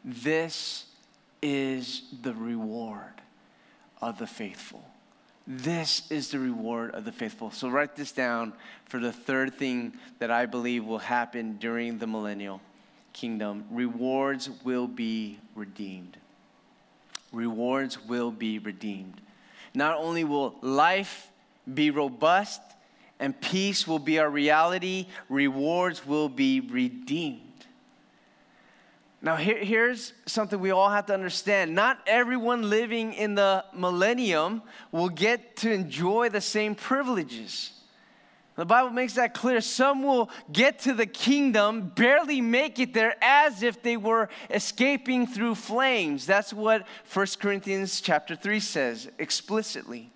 This 0.05 0.85
is 1.41 2.03
the 2.21 2.33
reward 2.33 3.21
of 4.01 4.17
the 4.17 4.27
faithful. 4.27 4.83
This 5.45 6.09
is 6.09 6.29
the 6.29 6.39
reward 6.39 6.91
of 6.91 7.03
the 7.03 7.11
faithful. 7.11 7.51
So, 7.51 7.69
write 7.69 7.95
this 7.95 8.13
down 8.13 8.53
for 8.85 8.99
the 8.99 9.11
third 9.11 9.55
thing 9.55 9.93
that 10.19 10.31
I 10.31 10.45
believe 10.45 10.85
will 10.85 10.99
happen 10.99 11.57
during 11.57 11.97
the 11.97 12.07
millennial 12.07 12.61
kingdom. 13.11 13.65
Rewards 13.69 14.49
will 14.63 14.87
be 14.87 15.39
redeemed. 15.53 16.17
Rewards 17.33 18.01
will 18.05 18.31
be 18.31 18.59
redeemed. 18.59 19.19
Not 19.73 19.97
only 19.97 20.23
will 20.23 20.55
life 20.61 21.29
be 21.71 21.89
robust 21.89 22.61
and 23.19 23.39
peace 23.39 23.87
will 23.87 23.99
be 23.99 24.19
our 24.19 24.29
reality, 24.29 25.07
rewards 25.29 26.05
will 26.05 26.29
be 26.29 26.59
redeemed. 26.59 27.52
Now, 29.23 29.37
here, 29.37 29.57
here's 29.57 30.11
something 30.25 30.59
we 30.59 30.71
all 30.71 30.89
have 30.89 31.05
to 31.05 31.13
understand. 31.13 31.73
Not 31.73 31.97
everyone 32.05 32.69
living 32.69 33.13
in 33.13 33.35
the 33.35 33.63
millennium 33.73 34.61
will 34.91 35.07
get 35.07 35.55
to 35.57 35.71
enjoy 35.71 36.27
the 36.27 36.41
same 36.41 36.75
privileges. 36.75 37.71
The 38.57 38.65
Bible 38.65 38.89
makes 38.89 39.13
that 39.13 39.33
clear. 39.33 39.61
Some 39.61 40.03
will 40.03 40.29
get 40.51 40.79
to 40.79 40.93
the 40.93 41.05
kingdom, 41.05 41.93
barely 41.95 42.41
make 42.41 42.79
it 42.79 42.93
there 42.93 43.15
as 43.21 43.63
if 43.63 43.81
they 43.81 43.95
were 43.95 44.27
escaping 44.49 45.25
through 45.25 45.55
flames. 45.55 46.25
That's 46.25 46.51
what 46.51 46.85
1 47.13 47.27
Corinthians 47.39 48.01
chapter 48.01 48.35
3 48.35 48.59
says 48.59 49.09
explicitly. 49.17 50.11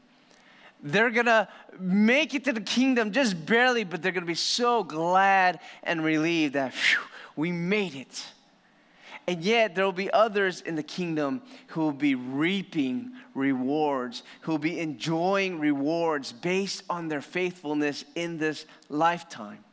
They're 0.83 1.11
going 1.11 1.27
to 1.27 1.47
make 1.79 2.35
it 2.35 2.43
to 2.43 2.51
the 2.51 2.61
kingdom 2.61 3.13
just 3.13 3.45
barely, 3.45 3.85
but 3.85 4.01
they're 4.01 4.11
going 4.11 4.23
to 4.23 4.27
be 4.27 4.35
so 4.35 4.83
glad 4.83 5.61
and 5.81 6.03
relieved 6.03 6.55
that 6.55 6.73
whew, 6.73 6.99
we 7.37 7.53
made 7.53 7.95
it. 7.95 8.21
And 9.27 9.43
yet, 9.43 9.75
there 9.75 9.83
will 9.83 9.91
be 9.91 10.11
others 10.11 10.61
in 10.61 10.75
the 10.75 10.83
kingdom 10.83 11.41
who 11.67 11.81
will 11.81 11.91
be 11.91 12.15
reaping 12.15 13.11
rewards, 13.33 14.23
who 14.41 14.53
will 14.53 14.59
be 14.59 14.79
enjoying 14.79 15.59
rewards 15.59 16.31
based 16.31 16.83
on 16.89 17.09
their 17.09 17.19
faithfulness 17.19 18.05
in 18.15 18.37
this 18.37 18.65
lifetime. 18.87 19.65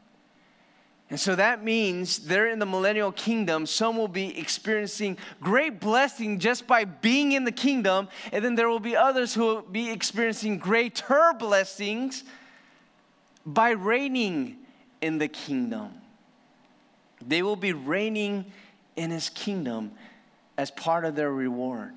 And 1.09 1.21
so 1.21 1.37
that 1.37 1.63
means 1.63 2.21
they're 2.21 2.49
in 2.49 2.59
the 2.59 2.67
millennial 2.67 3.13
kingdom. 3.13 3.67
Some 3.67 3.97
will 3.97 4.09
be 4.09 4.37
experiencing 4.37 5.19
great 5.41 5.79
blessing 5.79 6.41
just 6.41 6.67
by 6.67 6.85
being 6.85 7.31
in 7.33 7.45
the 7.45 7.53
kingdom. 7.53 8.09
And 8.33 8.45
then 8.45 8.57
there 8.57 8.69
will 8.69 8.81
be 8.81 8.97
others 8.97 9.35
who 9.35 9.43
will 9.43 9.63
be 9.63 9.91
experiencing 9.91 10.59
greater 10.59 11.33
blessings 11.39 12.25
by 13.47 13.71
reigning 13.71 14.57
in 15.01 15.19
the 15.19 15.29
kingdom. 15.29 15.93
They 17.25 17.43
will 17.43 17.57
be 17.57 17.73
reigning 17.73 18.47
in 18.97 19.11
his 19.11 19.29
kingdom 19.29 19.93
as 20.57 20.71
part 20.71 21.05
of 21.05 21.15
their 21.15 21.33
reward. 21.33 21.93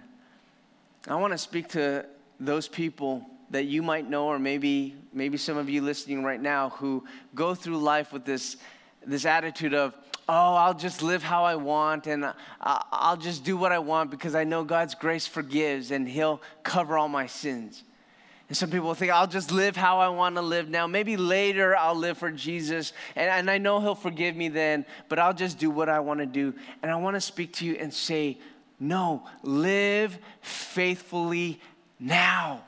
I 1.07 1.15
want 1.15 1.33
to 1.33 1.37
speak 1.37 1.69
to 1.69 2.05
those 2.39 2.67
people 2.67 3.25
that 3.49 3.65
you 3.65 3.81
might 3.81 4.09
know, 4.09 4.27
or 4.27 4.39
maybe, 4.39 4.95
maybe 5.13 5.37
some 5.37 5.57
of 5.57 5.69
you 5.69 5.81
listening 5.81 6.23
right 6.23 6.41
now 6.41 6.69
who 6.69 7.05
go 7.33 7.55
through 7.55 7.77
life 7.77 8.11
with 8.11 8.25
this, 8.25 8.57
this 9.05 9.25
attitude 9.25 9.73
of, 9.73 9.93
oh, 10.27 10.55
I'll 10.55 10.73
just 10.73 11.01
live 11.01 11.23
how 11.23 11.45
I 11.45 11.55
want 11.55 12.07
and 12.07 12.33
I'll 12.59 13.15
just 13.15 13.45
do 13.45 13.55
what 13.55 13.71
I 13.71 13.79
want 13.79 14.11
because 14.11 14.35
I 14.35 14.43
know 14.43 14.63
God's 14.63 14.95
grace 14.95 15.25
forgives 15.25 15.91
and 15.91 16.07
He'll 16.07 16.41
cover 16.63 16.97
all 16.97 17.07
my 17.07 17.27
sins. 17.27 17.83
And 18.47 18.55
some 18.55 18.69
people 18.69 18.93
think, 18.93 19.11
I'll 19.11 19.27
just 19.27 19.51
live 19.51 19.75
how 19.75 19.99
I 19.99 20.07
want 20.07 20.35
to 20.35 20.41
live 20.41 20.69
now. 20.69 20.87
Maybe 20.87 21.17
later 21.17 21.75
I'll 21.75 21.95
live 21.95 22.17
for 22.17 22.31
Jesus, 22.31 22.93
and, 23.15 23.29
and 23.29 23.51
I 23.51 23.57
know 23.57 23.81
He'll 23.81 23.95
forgive 23.95 24.35
me 24.35 24.47
then, 24.47 24.85
but 25.09 25.19
I'll 25.19 25.33
just 25.33 25.59
do 25.59 25.69
what 25.69 25.89
I 25.89 25.99
want 25.99 26.21
to 26.21 26.25
do. 26.25 26.53
And 26.81 26.89
I 26.89 26.95
want 26.95 27.15
to 27.15 27.21
speak 27.21 27.53
to 27.53 27.65
you 27.65 27.75
and 27.75 27.93
say, 27.93 28.37
no, 28.79 29.23
live 29.43 30.17
faithfully 30.41 31.59
now. 31.99 32.61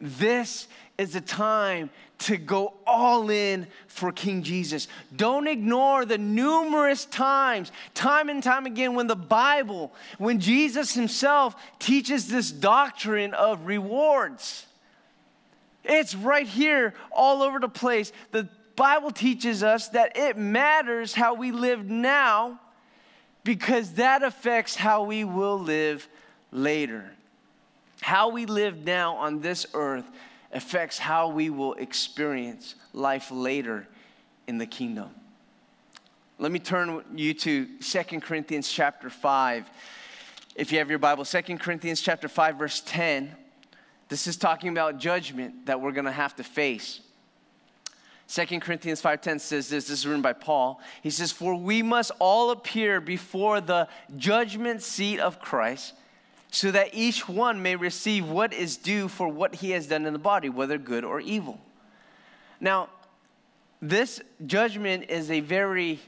This 0.00 0.68
is 0.98 1.14
a 1.14 1.20
time 1.20 1.88
to 2.18 2.36
go 2.36 2.74
all 2.86 3.30
in 3.30 3.66
for 3.86 4.12
King 4.12 4.42
Jesus. 4.42 4.88
Don't 5.14 5.46
ignore 5.46 6.04
the 6.04 6.18
numerous 6.18 7.06
times, 7.06 7.72
time 7.94 8.28
and 8.28 8.42
time 8.42 8.66
again, 8.66 8.94
when 8.94 9.06
the 9.06 9.16
Bible, 9.16 9.92
when 10.18 10.40
Jesus 10.40 10.94
himself 10.94 11.56
teaches 11.78 12.28
this 12.28 12.50
doctrine 12.50 13.34
of 13.34 13.66
rewards. 13.66 14.66
It's 15.84 16.14
right 16.14 16.46
here, 16.46 16.94
all 17.12 17.42
over 17.42 17.60
the 17.60 17.68
place. 17.68 18.12
The 18.32 18.48
Bible 18.76 19.10
teaches 19.10 19.62
us 19.62 19.88
that 19.88 20.16
it 20.16 20.36
matters 20.36 21.14
how 21.14 21.34
we 21.34 21.52
live 21.52 21.84
now 21.84 22.60
because 23.44 23.92
that 23.94 24.22
affects 24.22 24.74
how 24.74 25.04
we 25.04 25.24
will 25.24 25.58
live 25.58 26.08
later. 26.50 27.12
How 28.00 28.30
we 28.30 28.46
live 28.46 28.78
now 28.78 29.16
on 29.16 29.40
this 29.40 29.66
earth 29.74 30.04
affects 30.52 30.98
how 30.98 31.28
we 31.28 31.50
will 31.50 31.74
experience 31.74 32.74
life 32.92 33.30
later 33.30 33.86
in 34.46 34.58
the 34.58 34.66
kingdom. 34.66 35.10
Let 36.38 36.50
me 36.50 36.58
turn 36.58 37.04
you 37.14 37.34
to 37.34 37.68
Second 37.80 38.22
Corinthians 38.22 38.68
chapter 38.68 39.10
5. 39.10 39.70
If 40.56 40.72
you 40.72 40.78
have 40.78 40.90
your 40.90 40.98
Bible, 40.98 41.24
Second 41.24 41.60
Corinthians 41.60 42.00
chapter 42.00 42.28
5 42.28 42.56
verse 42.56 42.82
10 42.84 43.36
this 44.08 44.26
is 44.26 44.36
talking 44.36 44.70
about 44.70 44.98
judgment 44.98 45.66
that 45.66 45.80
we're 45.80 45.92
going 45.92 46.04
to 46.04 46.12
have 46.12 46.36
to 46.36 46.44
face. 46.44 47.00
2 48.28 48.60
Corinthians 48.60 49.02
5:10 49.02 49.40
says 49.40 49.68
this, 49.68 49.86
this 49.86 50.00
is 50.00 50.06
written 50.06 50.22
by 50.22 50.32
Paul. 50.32 50.80
He 51.02 51.10
says, 51.10 51.30
"For 51.30 51.54
we 51.54 51.82
must 51.82 52.10
all 52.18 52.50
appear 52.50 53.00
before 53.00 53.60
the 53.60 53.88
judgment 54.16 54.82
seat 54.82 55.20
of 55.20 55.40
Christ, 55.40 55.94
so 56.50 56.70
that 56.70 56.94
each 56.94 57.28
one 57.28 57.62
may 57.62 57.76
receive 57.76 58.28
what 58.28 58.52
is 58.52 58.76
due 58.76 59.08
for 59.08 59.28
what 59.28 59.56
he 59.56 59.70
has 59.70 59.86
done 59.86 60.06
in 60.06 60.12
the 60.12 60.18
body, 60.18 60.48
whether 60.48 60.78
good 60.78 61.04
or 61.04 61.20
evil." 61.20 61.60
Now, 62.60 62.88
this 63.82 64.22
judgment 64.46 65.10
is 65.10 65.30
a 65.30 65.40
very 65.40 66.00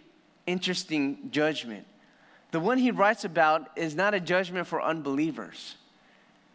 interesting 0.47 1.31
judgment. 1.31 1.87
The 2.53 2.61
one 2.61 2.79
he 2.79 2.91
writes 2.91 3.25
about 3.25 3.71
is 3.77 3.95
not 3.95 4.15
a 4.15 4.21
judgment 4.21 4.67
for 4.67 4.81
unbelievers. 4.81 5.77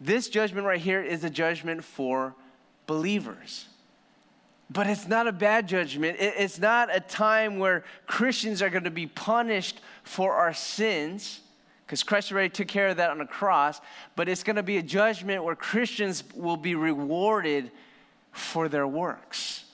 This 0.03 0.29
judgment 0.29 0.65
right 0.65 0.81
here 0.81 1.01
is 1.01 1.23
a 1.23 1.29
judgment 1.29 1.83
for 1.83 2.33
believers. 2.87 3.67
But 4.67 4.87
it's 4.87 5.07
not 5.07 5.27
a 5.27 5.31
bad 5.31 5.67
judgment. 5.67 6.17
It's 6.19 6.57
not 6.57 6.93
a 6.93 6.99
time 6.99 7.59
where 7.59 7.83
Christians 8.07 8.63
are 8.63 8.69
going 8.71 8.85
to 8.85 8.89
be 8.91 9.05
punished 9.05 9.79
for 10.03 10.33
our 10.33 10.53
sins, 10.53 11.41
because 11.85 12.01
Christ 12.01 12.31
already 12.31 12.49
took 12.49 12.67
care 12.67 12.87
of 12.87 12.97
that 12.97 13.11
on 13.11 13.19
the 13.19 13.25
cross. 13.25 13.79
But 14.15 14.27
it's 14.27 14.43
going 14.43 14.55
to 14.55 14.63
be 14.63 14.77
a 14.77 14.81
judgment 14.81 15.43
where 15.43 15.55
Christians 15.55 16.23
will 16.35 16.57
be 16.57 16.73
rewarded 16.73 17.69
for 18.31 18.69
their 18.69 18.87
works. 18.87 19.65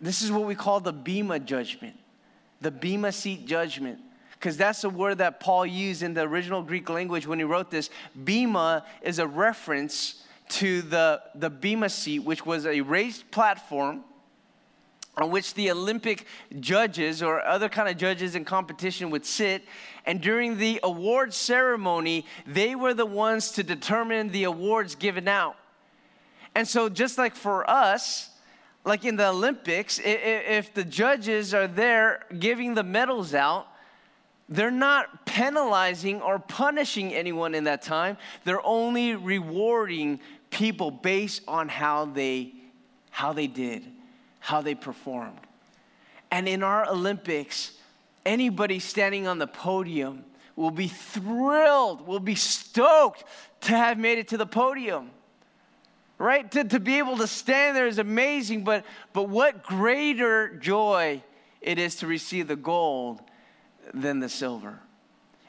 This 0.00 0.22
is 0.22 0.32
what 0.32 0.46
we 0.46 0.54
call 0.54 0.80
the 0.80 0.92
Bema 0.92 1.38
judgment, 1.38 1.96
the 2.60 2.70
Bema 2.70 3.12
seat 3.12 3.46
judgment 3.46 3.98
because 4.34 4.56
that's 4.56 4.82
the 4.82 4.90
word 4.90 5.18
that 5.18 5.40
Paul 5.40 5.66
used 5.66 6.02
in 6.02 6.14
the 6.14 6.22
original 6.22 6.62
Greek 6.62 6.88
language 6.88 7.26
when 7.26 7.38
he 7.38 7.44
wrote 7.44 7.70
this. 7.70 7.90
Bema 8.24 8.84
is 9.02 9.18
a 9.18 9.26
reference 9.26 10.22
to 10.50 10.82
the, 10.82 11.22
the 11.34 11.50
Bema 11.50 11.88
seat, 11.88 12.20
which 12.20 12.44
was 12.44 12.66
a 12.66 12.80
raised 12.80 13.30
platform 13.30 14.04
on 15.16 15.30
which 15.30 15.54
the 15.54 15.70
Olympic 15.70 16.26
judges 16.60 17.22
or 17.22 17.40
other 17.44 17.68
kind 17.68 17.88
of 17.88 17.96
judges 17.96 18.34
in 18.34 18.44
competition 18.44 19.10
would 19.10 19.24
sit. 19.24 19.64
And 20.06 20.20
during 20.20 20.58
the 20.58 20.80
award 20.82 21.32
ceremony, 21.32 22.26
they 22.46 22.74
were 22.74 22.94
the 22.94 23.06
ones 23.06 23.52
to 23.52 23.62
determine 23.62 24.30
the 24.30 24.44
awards 24.44 24.94
given 24.94 25.28
out. 25.28 25.56
And 26.54 26.66
so, 26.66 26.88
just 26.88 27.18
like 27.18 27.34
for 27.34 27.68
us, 27.68 28.30
like 28.84 29.04
in 29.04 29.16
the 29.16 29.28
Olympics, 29.28 30.00
if 30.02 30.74
the 30.74 30.84
judges 30.84 31.54
are 31.54 31.66
there 31.66 32.26
giving 32.38 32.74
the 32.74 32.82
medals 32.82 33.34
out, 33.34 33.66
they're 34.48 34.70
not 34.70 35.24
penalizing 35.24 36.20
or 36.20 36.38
punishing 36.38 37.14
anyone 37.14 37.54
in 37.54 37.64
that 37.64 37.82
time. 37.82 38.18
They're 38.44 38.64
only 38.64 39.14
rewarding 39.14 40.20
people 40.50 40.90
based 40.90 41.42
on 41.48 41.68
how 41.68 42.04
they 42.06 42.52
how 43.10 43.32
they 43.32 43.46
did, 43.46 43.84
how 44.40 44.60
they 44.60 44.74
performed. 44.74 45.38
And 46.32 46.48
in 46.48 46.64
our 46.64 46.88
Olympics, 46.90 47.70
anybody 48.26 48.80
standing 48.80 49.28
on 49.28 49.38
the 49.38 49.46
podium 49.46 50.24
will 50.56 50.72
be 50.72 50.88
thrilled, 50.88 52.06
will 52.08 52.18
be 52.18 52.34
stoked 52.34 53.22
to 53.62 53.72
have 53.72 53.98
made 53.98 54.18
it 54.18 54.28
to 54.28 54.36
the 54.36 54.46
podium. 54.46 55.10
Right? 56.18 56.50
To, 56.52 56.64
to 56.64 56.80
be 56.80 56.98
able 56.98 57.18
to 57.18 57.28
stand 57.28 57.76
there 57.76 57.86
is 57.86 57.98
amazing, 57.98 58.64
but, 58.64 58.84
but 59.12 59.28
what 59.28 59.62
greater 59.62 60.56
joy 60.56 61.22
it 61.60 61.78
is 61.78 61.96
to 61.96 62.08
receive 62.08 62.48
the 62.48 62.56
gold 62.56 63.20
than 63.92 64.20
the 64.20 64.28
silver. 64.28 64.78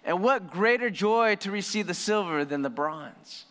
And 0.03 0.21
what 0.21 0.51
greater 0.51 0.89
joy 0.89 1.35
to 1.37 1.51
receive 1.51 1.87
the 1.87 1.93
silver 1.93 2.45
than 2.45 2.61
the 2.61 2.69
bronze. 2.69 3.45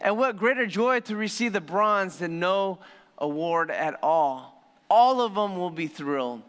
And 0.00 0.16
what 0.16 0.36
greater 0.36 0.66
joy 0.66 1.00
to 1.00 1.16
receive 1.16 1.52
the 1.52 1.60
bronze 1.60 2.18
than 2.18 2.38
no 2.38 2.78
award 3.18 3.70
at 3.70 3.98
all. 4.02 4.62
All 4.88 5.20
of 5.20 5.34
them 5.34 5.56
will 5.56 5.70
be 5.70 5.86
thrilled, 5.86 6.42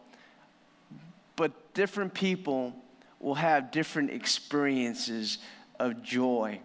but 1.35 1.73
different 1.73 2.13
people 2.13 2.73
will 3.19 3.35
have 3.35 3.71
different 3.71 4.11
experiences 4.11 5.39
of 5.79 6.03
joy 6.03 6.59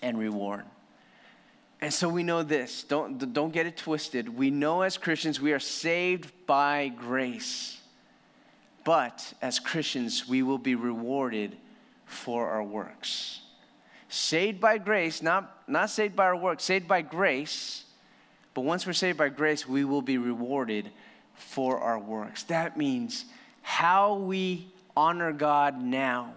and 0.00 0.18
reward. 0.18 0.64
And 1.80 1.92
so 1.92 2.08
we 2.08 2.22
know 2.22 2.42
this. 2.42 2.84
Don't, 2.84 3.32
don't 3.32 3.52
get 3.52 3.66
it 3.66 3.76
twisted. 3.76 4.28
We 4.28 4.50
know 4.50 4.82
as 4.82 4.96
Christians 4.96 5.40
we 5.40 5.52
are 5.52 5.58
saved 5.58 6.32
by 6.46 6.88
grace. 6.88 7.75
But 8.86 9.32
as 9.42 9.58
Christians, 9.58 10.28
we 10.28 10.44
will 10.44 10.58
be 10.58 10.76
rewarded 10.76 11.56
for 12.04 12.48
our 12.50 12.62
works. 12.62 13.40
Saved 14.08 14.60
by 14.60 14.78
grace, 14.78 15.20
not, 15.20 15.68
not 15.68 15.90
saved 15.90 16.14
by 16.14 16.26
our 16.26 16.36
works, 16.36 16.62
saved 16.62 16.86
by 16.86 17.02
grace. 17.02 17.82
But 18.54 18.60
once 18.60 18.86
we're 18.86 18.92
saved 18.92 19.18
by 19.18 19.30
grace, 19.30 19.66
we 19.66 19.84
will 19.84 20.02
be 20.02 20.18
rewarded 20.18 20.88
for 21.34 21.80
our 21.80 21.98
works. 21.98 22.44
That 22.44 22.76
means 22.76 23.24
how 23.60 24.18
we 24.18 24.68
honor 24.96 25.32
God 25.32 25.82
now, 25.82 26.32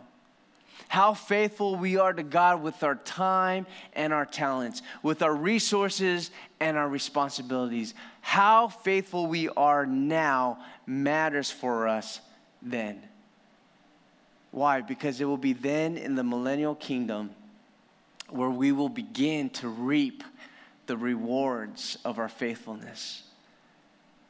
how 0.87 1.13
faithful 1.13 1.75
we 1.75 1.97
are 1.97 2.13
to 2.13 2.23
God 2.23 2.63
with 2.63 2.81
our 2.81 2.95
time 2.95 3.67
and 3.93 4.11
our 4.11 4.25
talents, 4.25 4.81
with 5.03 5.21
our 5.21 5.35
resources 5.35 6.31
and 6.59 6.77
our 6.77 6.89
responsibilities. 6.89 7.93
How 8.21 8.69
faithful 8.69 9.27
we 9.27 9.49
are 9.49 9.85
now 9.85 10.65
matters 10.87 11.51
for 11.51 11.87
us 11.87 12.21
then. 12.61 13.01
Why? 14.51 14.81
Because 14.81 15.21
it 15.21 15.25
will 15.25 15.37
be 15.37 15.53
then 15.53 15.97
in 15.97 16.15
the 16.15 16.23
millennial 16.23 16.75
kingdom 16.75 17.31
where 18.29 18.49
we 18.49 18.71
will 18.71 18.89
begin 18.89 19.49
to 19.49 19.67
reap 19.67 20.23
the 20.85 20.97
rewards 20.97 21.97
of 22.03 22.19
our 22.19 22.29
faithfulness. 22.29 23.23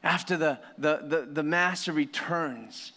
After 0.03 0.37
the, 0.37 0.59
the, 0.77 1.01
the, 1.03 1.27
the 1.31 1.43
master 1.43 1.91
returns 1.91 2.93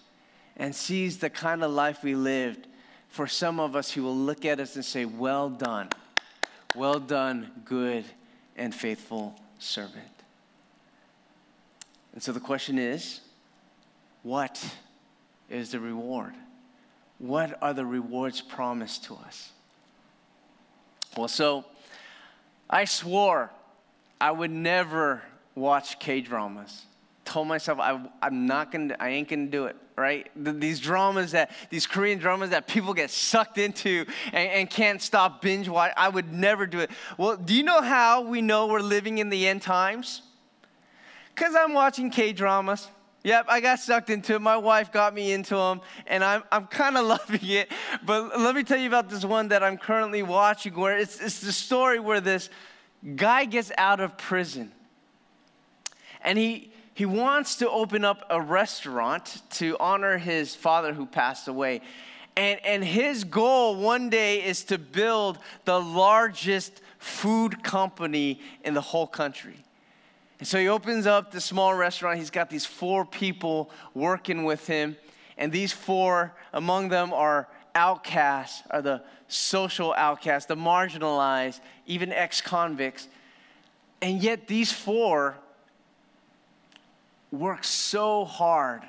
and 0.57 0.75
sees 0.75 1.19
the 1.19 1.31
kind 1.31 1.65
of 1.65 1.71
life 1.71 2.03
we 2.03 2.15
lived, 2.15 2.67
for 3.09 3.27
some 3.27 3.61
of 3.61 3.77
us, 3.77 3.91
he 3.91 4.01
will 4.01 4.17
look 4.17 4.45
at 4.45 4.59
us 4.59 4.77
and 4.77 4.85
say, 4.85 5.05
Well 5.05 5.51
done, 5.51 5.91
well 6.75 6.99
done, 6.99 7.51
good 7.65 8.05
and 8.57 8.75
faithful 8.75 9.39
servant. 9.59 10.07
And 12.13 12.23
so 12.23 12.33
the 12.33 12.41
question 12.41 12.79
is, 12.79 13.21
what 14.23 14.65
is 15.53 15.71
the 15.71 15.81
reward. 15.81 16.35
What 17.19 17.57
are 17.63 17.73
the 17.73 17.87
rewards 17.87 18.41
promised 18.41 19.05
to 19.05 19.15
us? 19.15 19.53
Well, 21.17 21.29
so 21.29 21.65
I 22.69 22.87
swore 22.87 23.51
I 24.23 24.31
would 24.31 24.53
never 24.53 25.21
watch 25.57 25.99
K 25.99 26.21
dramas. 26.21 26.85
Told 27.25 27.49
myself 27.49 27.81
I, 27.81 28.01
I'm 28.23 28.47
not 28.47 28.71
gonna, 28.71 28.97
I 29.01 29.11
ain't 29.11 29.29
gonna 29.29 29.47
do 29.47 29.67
it, 29.67 29.77
right? 29.97 30.31
These 30.37 30.79
dramas 30.79 31.33
that, 31.33 31.51
these 31.71 31.89
Korean 31.89 32.21
dramas 32.21 32.51
that 32.51 32.69
people 32.69 32.95
get 32.95 33.11
sucked 33.11 33.59
into 33.59 34.07
and, 34.27 34.49
and 34.49 34.71
can't 34.71 35.03
stop 35.03 35.43
binge 35.43 35.69
watch, 35.69 35.93
I 35.97 36.09
would 36.09 36.33
never 36.33 36.67
do 36.67 36.79
it. 36.79 36.91
Well, 37.19 37.37
do 37.37 37.53
you 37.53 37.65
know 37.65 37.83
how 37.83 38.23
we 38.23 38.43
know 38.43 38.69
we're 38.69 38.81
living 38.81 39.19
in 39.19 39.29
the 39.29 39.49
end 39.49 39.63
times? 39.63 40.23
Because 41.35 41.57
I'm 41.57 41.75
watching 41.75 42.11
K 42.11 42.33
dramas. 42.33 42.89
Yep, 43.25 43.47
I 43.49 43.61
got 43.61 43.79
sucked 43.79 44.11
into 44.11 44.35
it. 44.35 44.41
My 44.41 44.57
wife 44.57 44.91
got 44.91 45.15
me 45.15 45.33
into 45.33 45.55
them, 45.55 45.81
and 46.07 46.25
I'm, 46.25 46.43
I'm 46.51 46.67
kind 46.67 46.97
of 46.97 47.07
loving 47.07 47.41
it. 47.43 47.71
But 48.05 48.41
let 48.41 48.55
me 48.55 48.65
tell 48.65 48.79
you 48.79 48.89
about 48.89 49.09
this 49.09 49.25
one 49.25 49.49
that 49.49 49.63
I'm 49.63 49.79
currently 49.79 50.23
watching 50.23 50.75
where 50.75 50.99
it's, 50.99 51.21
it's 51.21 51.41
the 51.41 51.53
story 51.53 52.01
where 52.01 52.21
this 52.21 52.51
guy 53.17 53.45
gets 53.45 53.71
out 53.79 54.01
of 54.01 54.19
prison. 54.19 54.73
And 56.25 56.37
he, 56.37 56.73
he 56.95 57.07
wants 57.07 57.57
to 57.57 57.71
open 57.71 58.05
up 58.05 58.25
a 58.29 58.41
restaurant 58.41 59.43
to 59.53 59.77
honor 59.79 60.19
his 60.19 60.55
father 60.55 60.93
who 60.93 61.07
passed 61.07 61.47
away. 61.47 61.81
And, 62.37 62.59
and 62.65 62.85
his 62.85 63.25
goal 63.25 63.77
one 63.77 64.09
day 64.09 64.43
is 64.43 64.65
to 64.65 64.79
build 64.79 65.39
the 65.65 65.81
largest 65.81 66.81
food 66.99 67.63
company 67.63 68.41
in 68.65 68.75
the 68.75 68.81
whole 68.81 69.07
country. 69.07 69.57
And 70.43 70.47
so 70.49 70.59
he 70.59 70.67
opens 70.67 71.07
up 71.07 71.31
the 71.31 71.41
small 71.41 71.73
restaurant. 71.73 72.19
He's 72.19 72.29
got 72.29 72.51
these 72.51 72.67
four 72.67 73.07
people 73.07 73.71
working 73.95 74.43
with 74.43 74.67
him. 74.67 74.97
And 75.39 75.53
these 75.53 75.73
four, 75.73 76.35
among 76.53 76.89
them 76.89 77.13
are 77.13 77.47
outcasts, 77.77 78.65
are 78.69 78.83
the 78.83 79.05
social 79.29 79.95
outcasts, 79.97 80.47
the 80.47 80.57
marginalized, 80.57 81.61
even 81.87 82.11
ex 82.11 82.41
convicts. 82.41 83.07
And 84.01 84.21
yet 84.21 84.49
these 84.49 84.73
four 84.73 85.37
work 87.31 87.63
so 87.63 88.25
hard 88.25 88.83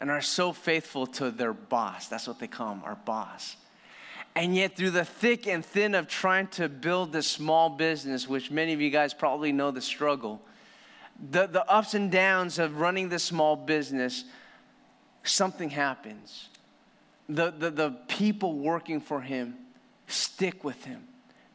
and 0.00 0.10
are 0.10 0.20
so 0.20 0.52
faithful 0.52 1.06
to 1.06 1.30
their 1.30 1.52
boss. 1.52 2.08
That's 2.08 2.26
what 2.26 2.40
they 2.40 2.48
call 2.48 2.80
our 2.84 2.96
boss. 2.96 3.54
And 4.34 4.56
yet, 4.56 4.74
through 4.74 4.90
the 4.90 5.04
thick 5.04 5.46
and 5.46 5.64
thin 5.64 5.94
of 5.94 6.08
trying 6.08 6.48
to 6.48 6.68
build 6.68 7.12
this 7.12 7.28
small 7.28 7.70
business, 7.70 8.26
which 8.26 8.50
many 8.50 8.72
of 8.72 8.80
you 8.80 8.90
guys 8.90 9.14
probably 9.14 9.52
know 9.52 9.70
the 9.70 9.80
struggle, 9.80 10.42
the, 11.28 11.46
the 11.46 11.68
ups 11.70 11.94
and 11.94 12.10
downs 12.10 12.58
of 12.58 12.78
running 12.78 13.08
this 13.08 13.24
small 13.24 13.56
business, 13.56 14.24
something 15.22 15.70
happens. 15.70 16.48
The, 17.28 17.50
the, 17.50 17.70
the 17.70 17.90
people 18.08 18.54
working 18.54 19.00
for 19.00 19.20
him 19.20 19.54
stick 20.06 20.64
with 20.64 20.84
him. 20.84 21.04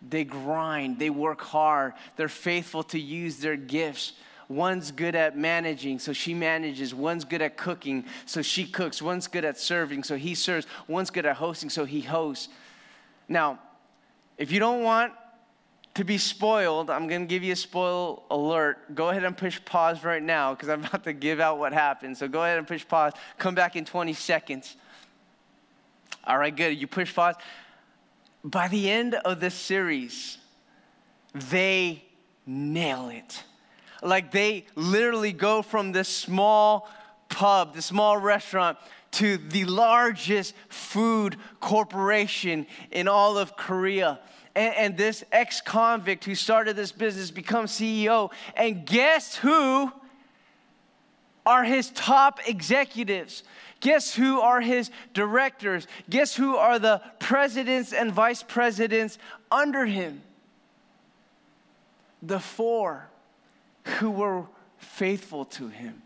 They 0.07 0.23
grind, 0.23 0.99
they 0.99 1.09
work 1.09 1.41
hard, 1.41 1.93
they're 2.15 2.29
faithful 2.29 2.83
to 2.83 2.99
use 2.99 3.37
their 3.37 3.55
gifts. 3.55 4.13
One's 4.47 4.91
good 4.91 5.15
at 5.15 5.35
managing, 5.35 5.97
so 5.97 6.13
she 6.13 6.35
manages. 6.35 6.93
One's 6.93 7.25
good 7.25 7.41
at 7.41 7.57
cooking, 7.57 8.05
so 8.27 8.43
she 8.43 8.65
cooks. 8.65 9.01
One's 9.01 9.25
good 9.25 9.43
at 9.43 9.57
serving, 9.57 10.03
so 10.03 10.15
he 10.17 10.35
serves. 10.35 10.67
One's 10.87 11.09
good 11.09 11.25
at 11.25 11.37
hosting, 11.37 11.71
so 11.71 11.83
he 11.83 12.01
hosts. 12.01 12.49
Now, 13.27 13.57
if 14.37 14.51
you 14.51 14.59
don't 14.59 14.83
want 14.83 15.13
to 15.95 16.03
be 16.03 16.17
spoiled, 16.17 16.89
I'm 16.89 17.07
going 17.07 17.21
to 17.21 17.27
give 17.27 17.43
you 17.43 17.53
a 17.53 17.55
spoil 17.55 18.23
alert. 18.29 18.93
Go 18.93 19.09
ahead 19.09 19.23
and 19.23 19.35
push 19.35 19.59
pause 19.63 20.03
right 20.03 20.21
now 20.21 20.53
because 20.53 20.69
I'm 20.69 20.83
about 20.83 21.05
to 21.05 21.13
give 21.13 21.39
out 21.39 21.57
what 21.57 21.73
happened. 21.73 22.17
So 22.17 22.27
go 22.27 22.43
ahead 22.43 22.57
and 22.57 22.67
push 22.67 22.87
pause. 22.87 23.13
Come 23.37 23.55
back 23.55 23.75
in 23.75 23.85
20 23.85 24.13
seconds. 24.13 24.75
All 26.25 26.37
right, 26.37 26.55
good. 26.55 26.77
You 26.77 26.87
push 26.87 27.13
pause. 27.15 27.35
By 28.43 28.67
the 28.67 28.89
end 28.89 29.15
of 29.15 29.39
this 29.39 29.55
series, 29.55 30.37
they 31.33 32.03
nail 32.45 33.09
it. 33.09 33.43
Like 34.03 34.31
they 34.31 34.65
literally 34.75 35.31
go 35.31 35.61
from 35.61 35.93
this 35.93 36.09
small 36.09 36.89
pub, 37.29 37.73
this 37.73 37.85
small 37.85 38.17
restaurant, 38.17 38.77
to 39.15 39.37
the 39.37 39.65
largest 39.65 40.55
food 40.69 41.37
corporation 41.59 42.65
in 42.91 43.07
all 43.07 43.37
of 43.37 43.55
Korea 43.55 44.19
and, 44.55 44.75
and 44.75 44.97
this 44.97 45.23
ex 45.31 45.61
convict 45.61 46.25
who 46.25 46.33
started 46.33 46.75
this 46.75 46.91
business 46.91 47.29
becomes 47.29 47.71
CEO. 47.71 48.31
And 48.55 48.85
guess 48.85 49.35
who 49.35 49.91
are 51.45 51.63
his 51.63 51.91
top 51.91 52.39
executives? 52.47 53.43
Guess 53.81 54.15
who 54.15 54.39
are 54.39 54.61
his 54.61 54.89
directors? 55.13 55.85
Guess 56.09 56.35
who 56.35 56.55
are 56.55 56.79
the 56.79 57.01
presidents 57.19 57.93
and 57.93 58.11
vice 58.11 58.41
presidents 58.41 59.19
under 59.51 59.85
him? 59.85 60.21
The 62.23 62.39
four 62.39 63.09
who 63.99 64.09
were 64.09 64.45
faithful 64.77 65.45
to 65.45 65.67
him. 65.67 66.01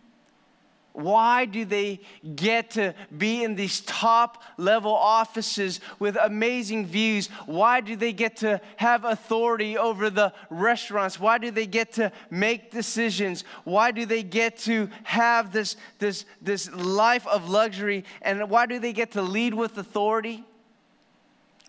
Why 0.94 1.46
do 1.46 1.66
they 1.66 2.02
get 2.36 2.72
to 2.72 2.96
be 3.16 3.44
in 3.44 3.56
these 3.56 3.82
top 3.82 4.44
level 4.58 4.94
offices 4.94 5.80
with 6.00 6.18
amazing 6.22 6.88
views? 6.88 7.28
Why 7.46 7.80
do 7.80 7.96
they 7.96 8.12
get 8.12 8.38
to 8.38 8.60
have 8.78 9.06
authority 9.06 9.78
over 9.78 10.10
the 10.10 10.34
restaurants? 10.50 11.20
Why 11.20 11.38
do 11.38 11.52
they 11.52 11.68
get 11.68 11.94
to 11.94 12.12
make 12.32 12.72
decisions? 12.72 13.44
Why 13.64 13.92
do 13.92 14.06
they 14.06 14.24
get 14.24 14.58
to 14.60 14.90
have 15.04 15.52
this, 15.52 15.78
this, 16.00 16.26
this 16.42 16.72
life 16.72 17.26
of 17.28 17.50
luxury? 17.50 18.04
And 18.22 18.50
why 18.50 18.66
do 18.66 18.80
they 18.80 18.94
get 18.94 19.12
to 19.12 19.22
lead 19.22 19.54
with 19.54 19.78
authority? 19.78 20.44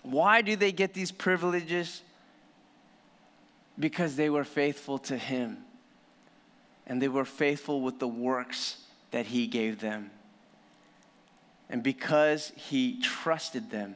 Why 0.03 0.41
do 0.41 0.57
they 0.57 0.73
get 0.73 0.95
these 0.95 1.13
privileges? 1.13 2.03
Because 3.79 4.17
they 4.17 4.31
were 4.31 4.45
faithful 4.45 4.99
to 4.99 5.17
Him 5.17 5.59
and 6.87 7.03
they 7.03 7.09
were 7.09 7.27
faithful 7.27 7.83
with 7.83 7.99
the 7.99 8.09
works 8.09 8.79
that 9.11 9.27
he 9.27 9.47
gave 9.47 9.81
them. 9.81 10.11
And 11.69 11.83
because 11.83 12.53
he 12.57 13.01
trusted 13.01 13.71
them, 13.71 13.95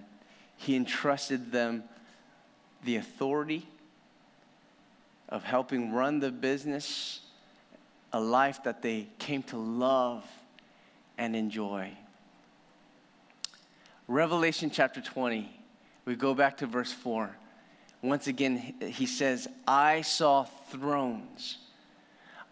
he 0.56 0.76
entrusted 0.76 1.52
them 1.52 1.84
the 2.84 2.96
authority 2.96 3.66
of 5.28 5.42
helping 5.42 5.92
run 5.92 6.20
the 6.20 6.30
business, 6.30 7.20
a 8.12 8.20
life 8.20 8.62
that 8.64 8.82
they 8.82 9.08
came 9.18 9.42
to 9.44 9.56
love 9.56 10.24
and 11.18 11.34
enjoy. 11.34 11.90
Revelation 14.06 14.70
chapter 14.70 15.00
20, 15.00 15.50
we 16.04 16.14
go 16.14 16.34
back 16.34 16.58
to 16.58 16.66
verse 16.66 16.92
4. 16.92 17.34
Once 18.02 18.26
again, 18.26 18.74
he 18.80 19.06
says, 19.06 19.48
I 19.66 20.02
saw 20.02 20.44
thrones 20.44 21.58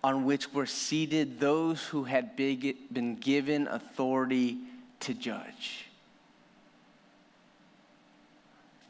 on 0.04 0.24
which 0.24 0.52
were 0.52 0.66
seated 0.66 1.38
those 1.38 1.82
who 1.84 2.04
had 2.04 2.34
been 2.36 3.16
given 3.20 3.68
authority 3.68 4.58
to 5.00 5.14
judge. 5.14 5.86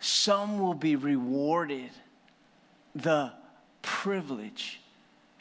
Some 0.01 0.59
will 0.59 0.75
be 0.75 0.97
rewarded 0.97 1.91
the 2.95 3.33
privilege 3.83 4.81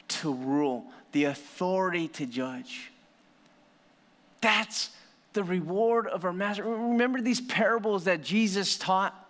to 0.08 0.32
rule, 0.32 0.84
the 1.12 1.24
authority 1.24 2.08
to 2.08 2.26
judge. 2.26 2.90
That's 4.40 4.90
the 5.32 5.42
reward 5.42 6.06
of 6.06 6.24
our 6.24 6.32
master. 6.32 6.64
Remember 6.64 7.20
these 7.20 7.40
parables 7.40 8.04
that 8.04 8.22
Jesus 8.22 8.76
taught? 8.76 9.21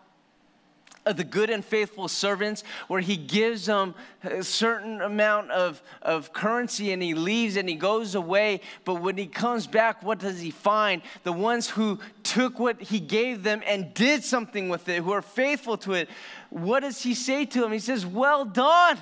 The 1.04 1.24
good 1.24 1.50
and 1.50 1.64
faithful 1.64 2.06
servants 2.06 2.62
where 2.86 3.00
he 3.00 3.16
gives 3.16 3.66
them 3.66 3.94
a 4.22 4.42
certain 4.44 5.00
amount 5.00 5.50
of, 5.50 5.82
of 6.00 6.32
currency 6.32 6.92
and 6.92 7.02
he 7.02 7.14
leaves 7.14 7.56
and 7.56 7.68
he 7.68 7.74
goes 7.74 8.14
away. 8.14 8.60
But 8.84 8.96
when 8.96 9.16
he 9.16 9.26
comes 9.26 9.66
back 9.66 10.02
what 10.02 10.20
does 10.20 10.40
he 10.40 10.50
find? 10.50 11.02
The 11.24 11.32
ones 11.32 11.68
who 11.68 11.98
took 12.22 12.58
what 12.58 12.80
he 12.80 13.00
gave 13.00 13.42
them 13.42 13.62
and 13.66 13.92
did 13.94 14.22
something 14.22 14.68
with 14.68 14.88
it 14.88 15.02
who 15.02 15.10
are 15.10 15.22
faithful 15.22 15.76
to 15.78 15.94
it. 15.94 16.08
What 16.50 16.80
does 16.80 17.02
he 17.02 17.14
say 17.14 17.46
to 17.46 17.60
them 17.60 17.72
he 17.72 17.80
says 17.80 18.06
well 18.06 18.44
done. 18.44 18.98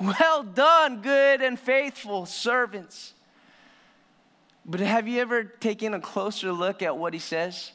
Well 0.00 0.42
done 0.42 1.02
good 1.02 1.42
and 1.42 1.58
faithful 1.58 2.26
servants. 2.26 3.14
But 4.64 4.80
have 4.80 5.08
you 5.08 5.20
ever 5.20 5.44
taken 5.44 5.94
a 5.94 6.00
closer 6.00 6.52
look 6.52 6.82
at 6.82 6.96
what 6.96 7.12
he 7.14 7.18
says 7.18 7.72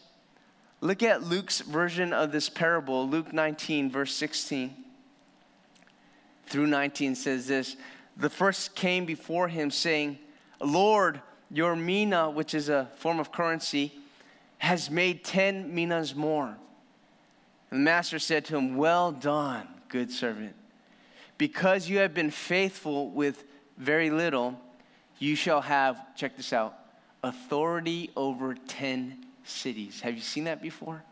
Look 0.80 1.02
at 1.02 1.24
Luke's 1.24 1.62
version 1.62 2.14
of 2.14 2.32
this 2.32 2.50
parable, 2.50 3.08
Luke 3.08 3.34
19, 3.34 3.90
verse 3.90 4.14
16 4.14 4.86
through 6.48 6.68
19 6.68 7.16
says 7.16 7.48
this 7.48 7.76
The 8.16 8.30
first 8.30 8.76
came 8.76 9.06
before 9.06 9.48
him, 9.48 9.70
saying, 9.70 10.18
Lord, 10.60 11.22
your 11.52 11.76
mina, 11.76 12.30
which 12.30 12.54
is 12.54 12.70
a 12.70 12.90
form 12.96 13.20
of 13.20 13.32
currency, 13.32 13.94
has 14.58 14.90
made 14.90 15.24
10 15.24 15.74
minas 15.74 16.16
more. 16.16 16.58
And 17.70 17.82
the 17.82 17.84
master 17.84 18.18
said 18.18 18.46
to 18.46 18.58
him, 18.58 18.76
Well 18.76 19.12
done, 19.12 19.68
good 19.90 20.10
servant. 20.12 20.56
Because 21.38 21.88
you 21.88 22.00
have 22.00 22.14
been 22.14 22.32
faithful 22.32 23.10
with 23.12 23.44
very 23.78 24.10
little, 24.10 24.60
you 25.20 25.36
shall 25.36 25.62
have, 25.62 26.16
check 26.16 26.36
this 26.36 26.52
out, 26.52 26.76
authority 27.24 28.10
over 28.16 28.56
10 28.56 29.27
cities. 29.48 30.02
Have 30.02 30.16
you 30.16 30.22
seen 30.22 30.46
that 30.46 30.62
before? 30.62 31.04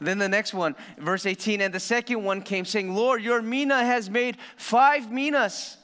Then 0.00 0.18
the 0.18 0.28
next 0.28 0.52
one, 0.52 0.76
verse 0.98 1.24
18, 1.24 1.60
and 1.60 1.72
the 1.72 1.80
second 1.80 2.22
one 2.22 2.42
came 2.42 2.64
saying, 2.64 2.94
Lord, 2.94 3.22
your 3.22 3.40
mina 3.40 3.84
has 3.84 4.10
made 4.10 4.36
five 4.56 5.10
minas. 5.10 5.78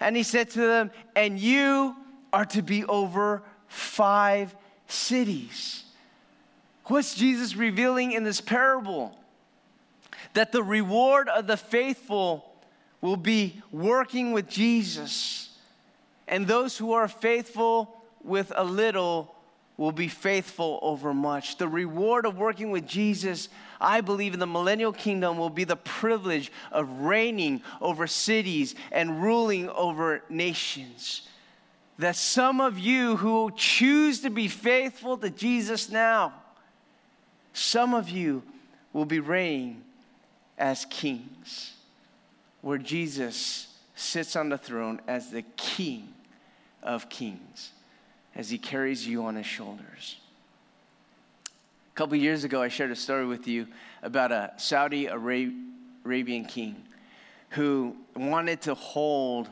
And 0.00 0.16
he 0.16 0.22
said 0.22 0.50
to 0.50 0.60
them, 0.60 0.90
and 1.14 1.38
you 1.38 1.96
are 2.32 2.46
to 2.46 2.62
be 2.62 2.84
over 2.84 3.42
five 3.66 4.54
cities. 4.86 5.84
What's 6.84 7.14
Jesus 7.14 7.56
revealing 7.56 8.12
in 8.12 8.24
this 8.24 8.40
parable? 8.40 9.14
That 10.32 10.52
the 10.52 10.62
reward 10.62 11.28
of 11.28 11.46
the 11.46 11.56
faithful 11.56 12.50
will 13.00 13.16
be 13.16 13.62
working 13.70 14.32
with 14.32 14.48
Jesus. 14.48 15.50
And 16.26 16.46
those 16.46 16.78
who 16.78 16.92
are 16.92 17.08
faithful 17.08 18.02
with 18.22 18.52
a 18.56 18.64
little 18.64 19.34
will 19.78 19.92
be 19.92 20.08
faithful 20.08 20.80
over 20.82 21.14
much. 21.14 21.56
The 21.56 21.68
reward 21.68 22.26
of 22.26 22.36
working 22.36 22.70
with 22.70 22.86
Jesus, 22.86 23.48
I 23.80 24.00
believe, 24.02 24.34
in 24.34 24.40
the 24.40 24.46
millennial 24.46 24.92
kingdom 24.92 25.38
will 25.38 25.50
be 25.50 25.64
the 25.64 25.76
privilege 25.76 26.52
of 26.72 27.02
reigning 27.02 27.62
over 27.80 28.08
cities 28.08 28.74
and 28.90 29.22
ruling 29.22 29.70
over 29.70 30.22
nations. 30.28 31.22
That 31.96 32.16
some 32.16 32.60
of 32.60 32.78
you 32.78 33.16
who 33.16 33.52
choose 33.56 34.20
to 34.22 34.30
be 34.30 34.48
faithful 34.48 35.16
to 35.16 35.30
Jesus 35.30 35.88
now, 35.88 36.34
some 37.52 37.94
of 37.94 38.10
you 38.10 38.42
will 38.92 39.04
be 39.04 39.20
reigning 39.20 39.82
as 40.58 40.84
kings, 40.86 41.74
where 42.62 42.78
Jesus 42.78 43.68
sits 43.94 44.34
on 44.34 44.48
the 44.48 44.58
throne 44.58 45.00
as 45.06 45.30
the 45.30 45.42
King 45.56 46.08
of 46.82 47.08
kings 47.08 47.70
as 48.38 48.48
he 48.48 48.56
carries 48.56 49.06
you 49.06 49.24
on 49.24 49.34
his 49.34 49.44
shoulders. 49.44 50.16
A 51.92 51.96
couple 51.96 52.16
years 52.16 52.44
ago, 52.44 52.62
I 52.62 52.68
shared 52.68 52.92
a 52.92 52.96
story 52.96 53.26
with 53.26 53.48
you 53.48 53.66
about 54.00 54.30
a 54.30 54.52
Saudi 54.56 55.06
Arabian 55.06 56.44
king 56.44 56.76
who 57.50 57.96
wanted 58.14 58.62
to 58.62 58.74
hold 58.74 59.50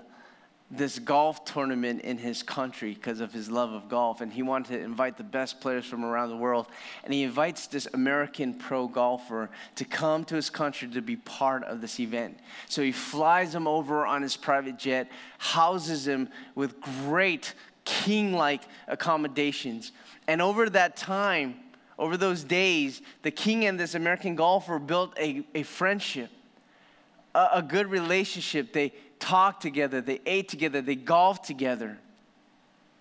this 0.71 0.99
golf 0.99 1.45
tournament 1.45 2.01
in 2.03 2.19
his 2.19 2.43
country 2.43 2.95
because 2.95 3.21
of 3.21 3.33
his 3.33 3.49
love 3.49 3.73
of 3.73 3.89
golf. 3.89 4.21
And 4.21 4.33
he 4.33 4.43
wanted 4.43 4.79
to 4.79 4.81
invite 4.81 5.17
the 5.17 5.25
best 5.25 5.61
players 5.61 5.85
from 5.85 6.05
around 6.05 6.31
the 6.31 6.37
world. 6.37 6.67
And 7.05 7.13
he 7.13 7.23
invites 7.23 7.67
this 7.69 7.87
American 7.93 8.55
pro 8.55 8.89
golfer 8.89 9.49
to 9.77 9.85
come 9.85 10.25
to 10.25 10.35
his 10.35 10.51
country 10.51 10.89
to 10.89 11.01
be 11.01 11.17
part 11.17 11.65
of 11.65 11.81
this 11.81 11.99
event. 12.01 12.39
So 12.69 12.83
he 12.83 12.93
flies 12.93 13.55
him 13.55 13.67
over 13.67 14.07
on 14.07 14.23
his 14.23 14.37
private 14.37 14.77
jet, 14.77 15.09
houses 15.39 16.07
him 16.07 16.29
with 16.55 16.81
great 16.81 17.55
king 17.87 18.35
like 18.35 18.63
accommodations. 18.87 19.93
And 20.29 20.43
over 20.43 20.69
that 20.71 20.97
time, 20.97 21.55
over 21.99 22.19
those 22.19 22.45
days, 22.45 23.01
the 23.23 23.31
king 23.31 23.65
and 23.65 23.81
this 23.81 23.95
American 23.95 24.35
golfer 24.35 24.79
built 24.79 25.17
a, 25.19 25.47
a 25.55 25.63
friendship, 25.63 26.29
a, 27.35 27.49
a 27.55 27.63
good 27.63 27.87
relationship. 27.87 28.75
They 28.75 28.93
talked 29.19 29.63
together, 29.63 30.03
they 30.03 30.21
ate 30.27 30.49
together, 30.49 30.83
they 30.83 30.97
golfed 30.97 31.47
together. 31.47 31.97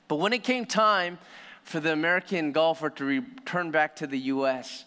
But 0.08 0.18
when 0.18 0.32
it 0.32 0.44
came 0.44 0.66
time 0.66 1.18
for 1.64 1.80
the 1.82 1.92
American 1.92 2.54
golfer 2.54 2.90
to 2.92 3.04
return 3.04 3.72
back 3.72 3.98
to 3.98 4.08
the 4.08 4.20
US, 4.20 4.86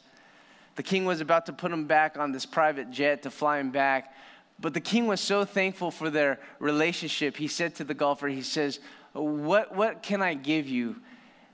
the 0.76 0.82
king 0.82 1.05
was 1.05 1.20
about 1.20 1.44
to 1.46 1.53
put 1.53 1.72
him 1.72 1.86
back 1.86 2.16
on 2.16 2.32
this 2.32 2.46
private 2.46 2.90
jet 2.90 3.24
to 3.24 3.30
fly 3.30 3.59
him 3.59 3.70
back. 3.70 4.14
But 4.61 4.74
the 4.74 4.80
king 4.80 5.07
was 5.07 5.20
so 5.20 5.44
thankful 5.44 5.90
for 5.90 6.09
their 6.09 6.38
relationship. 6.61 7.36
He 7.36 7.49
said 7.49 7.74
to 7.76 7.84
the 7.84 7.94
golfer, 7.94 8.28
he 8.28 8.42
says, 8.42 8.80
what, 9.22 9.74
what 9.74 10.02
can 10.02 10.22
I 10.22 10.34
give 10.34 10.68
you 10.68 10.96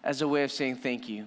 as 0.03 0.23
a 0.23 0.29
way 0.29 0.45
of 0.45 0.53
saying 0.53 0.77
thank 0.77 1.09
you? 1.09 1.27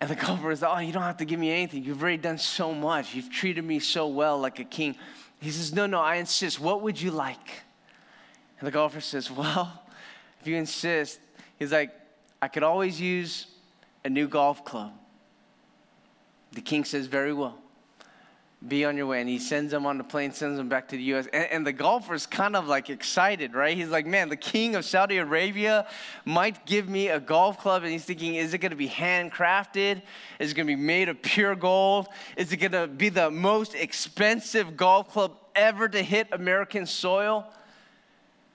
And 0.00 0.10
the 0.10 0.14
golfer 0.26 0.50
is, 0.50 0.62
Oh, 0.62 0.78
you 0.78 0.92
don't 0.92 1.02
have 1.02 1.18
to 1.18 1.24
give 1.24 1.40
me 1.40 1.50
anything. 1.50 1.84
You've 1.84 2.02
already 2.02 2.18
done 2.18 2.38
so 2.38 2.72
much. 2.74 3.14
You've 3.14 3.30
treated 3.30 3.64
me 3.64 3.78
so 3.78 4.06
well 4.08 4.38
like 4.38 4.58
a 4.58 4.64
king. 4.64 4.96
He 5.40 5.50
says, 5.50 5.72
No, 5.72 5.86
no, 5.86 6.00
I 6.00 6.16
insist. 6.16 6.60
What 6.60 6.82
would 6.82 7.00
you 7.00 7.10
like? 7.10 7.62
And 8.58 8.66
the 8.66 8.70
golfer 8.72 9.00
says, 9.00 9.30
Well, 9.30 9.82
if 10.40 10.46
you 10.46 10.56
insist, 10.56 11.20
he's 11.58 11.72
like, 11.72 11.90
I 12.40 12.48
could 12.48 12.62
always 12.62 13.00
use 13.00 13.46
a 14.04 14.10
new 14.10 14.28
golf 14.28 14.64
club. 14.64 14.92
The 16.52 16.60
king 16.60 16.84
says, 16.84 17.06
Very 17.06 17.32
well 17.32 17.58
be 18.66 18.84
on 18.84 18.96
your 18.96 19.06
way. 19.06 19.20
And 19.20 19.28
he 19.28 19.38
sends 19.38 19.70
them 19.70 19.84
on 19.84 19.98
the 19.98 20.04
plane, 20.04 20.32
sends 20.32 20.56
them 20.56 20.68
back 20.68 20.88
to 20.88 20.96
the 20.96 21.02
US. 21.14 21.26
And, 21.32 21.44
and, 21.50 21.66
the 21.66 21.72
golfer's 21.72 22.26
kind 22.26 22.56
of 22.56 22.66
like 22.66 22.88
excited, 22.90 23.54
right? 23.54 23.76
He's 23.76 23.88
like, 23.88 24.06
man, 24.06 24.28
the 24.28 24.36
king 24.36 24.74
of 24.74 24.84
Saudi 24.84 25.18
Arabia 25.18 25.86
might 26.24 26.64
give 26.64 26.88
me 26.88 27.08
a 27.08 27.20
golf 27.20 27.58
club. 27.58 27.82
And 27.82 27.92
he's 27.92 28.04
thinking, 28.04 28.36
is 28.36 28.54
it 28.54 28.58
going 28.58 28.70
to 28.70 28.76
be 28.76 28.88
handcrafted? 28.88 30.02
Is 30.38 30.52
it 30.52 30.54
going 30.54 30.66
to 30.66 30.76
be 30.76 30.80
made 30.80 31.08
of 31.08 31.20
pure 31.20 31.54
gold? 31.54 32.08
Is 32.36 32.52
it 32.52 32.56
going 32.56 32.72
to 32.72 32.86
be 32.86 33.10
the 33.10 33.30
most 33.30 33.74
expensive 33.74 34.76
golf 34.76 35.10
club 35.10 35.36
ever 35.54 35.88
to 35.88 36.02
hit 36.02 36.28
American 36.32 36.86
soil? 36.86 37.46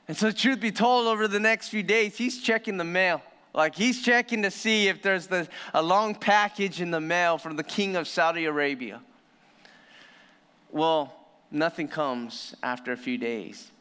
And 0.08 0.18
so, 0.18 0.32
truth 0.32 0.60
be 0.60 0.72
told, 0.72 1.06
over 1.06 1.28
the 1.28 1.40
next 1.40 1.68
few 1.70 1.84
days, 1.84 2.18
he's 2.18 2.42
checking 2.42 2.78
the 2.78 2.84
mail. 2.84 3.22
Like 3.54 3.76
he's 3.76 4.02
checking 4.04 4.44
to 4.44 4.52
see 4.52 4.88
if 4.88 5.02
there's 5.02 5.28
the, 5.28 5.48
a 5.74 5.82
long 5.82 6.16
package 6.16 6.82
in 6.82 6.92
the 6.92 7.00
mail 7.00 7.38
from 7.38 7.56
the 7.56 7.64
king 7.64 7.96
of 7.96 8.08
Saudi 8.08 8.46
Arabia. 8.46 9.02
Well, 10.72 11.14
nothing 11.50 11.88
comes 11.88 12.56
after 12.62 12.92
a 12.92 12.98
few 12.98 13.18
days. 13.18 13.72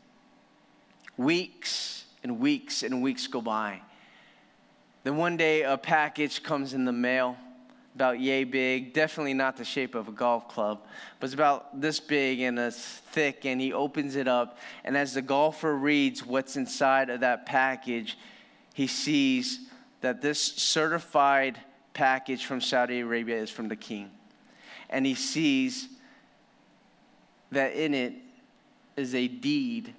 Weeks 1.16 2.04
and 2.22 2.40
weeks 2.40 2.82
and 2.82 3.02
weeks 3.02 3.26
go 3.26 3.40
by. 3.40 3.82
Then 5.04 5.16
one 5.16 5.36
day 5.36 5.62
a 5.62 5.76
package 5.76 6.42
comes 6.42 6.74
in 6.74 6.84
the 6.84 6.92
mail 6.92 7.36
about 7.94 8.20
yay 8.20 8.44
big, 8.44 8.92
definitely 8.92 9.34
not 9.34 9.56
the 9.56 9.64
shape 9.64 9.94
of 9.94 10.06
a 10.06 10.12
golf 10.12 10.48
club, 10.48 10.80
but 11.18 11.26
it's 11.26 11.34
about 11.34 11.80
this 11.80 11.98
big 11.98 12.40
and 12.40 12.58
it's 12.58 12.78
thick. 12.80 13.44
And 13.44 13.60
he 13.60 13.72
opens 13.72 14.14
it 14.14 14.28
up, 14.28 14.58
and 14.84 14.96
as 14.96 15.14
the 15.14 15.22
golfer 15.22 15.74
reads 15.74 16.24
what's 16.24 16.56
inside 16.56 17.10
of 17.10 17.20
that 17.20 17.44
package, 17.44 18.16
he 18.72 18.86
sees 18.86 19.68
that 20.00 20.22
this 20.22 20.40
certified 20.40 21.58
package 21.92 22.44
from 22.44 22.60
Saudi 22.60 23.00
Arabia 23.00 23.36
is 23.36 23.50
from 23.50 23.66
the 23.68 23.76
king. 23.76 24.10
And 24.88 25.04
he 25.04 25.14
sees 25.14 25.88
that 27.52 27.72
in 27.74 27.94
it 27.94 28.14
is 28.96 29.14
a 29.14 29.28
deed 29.28 29.94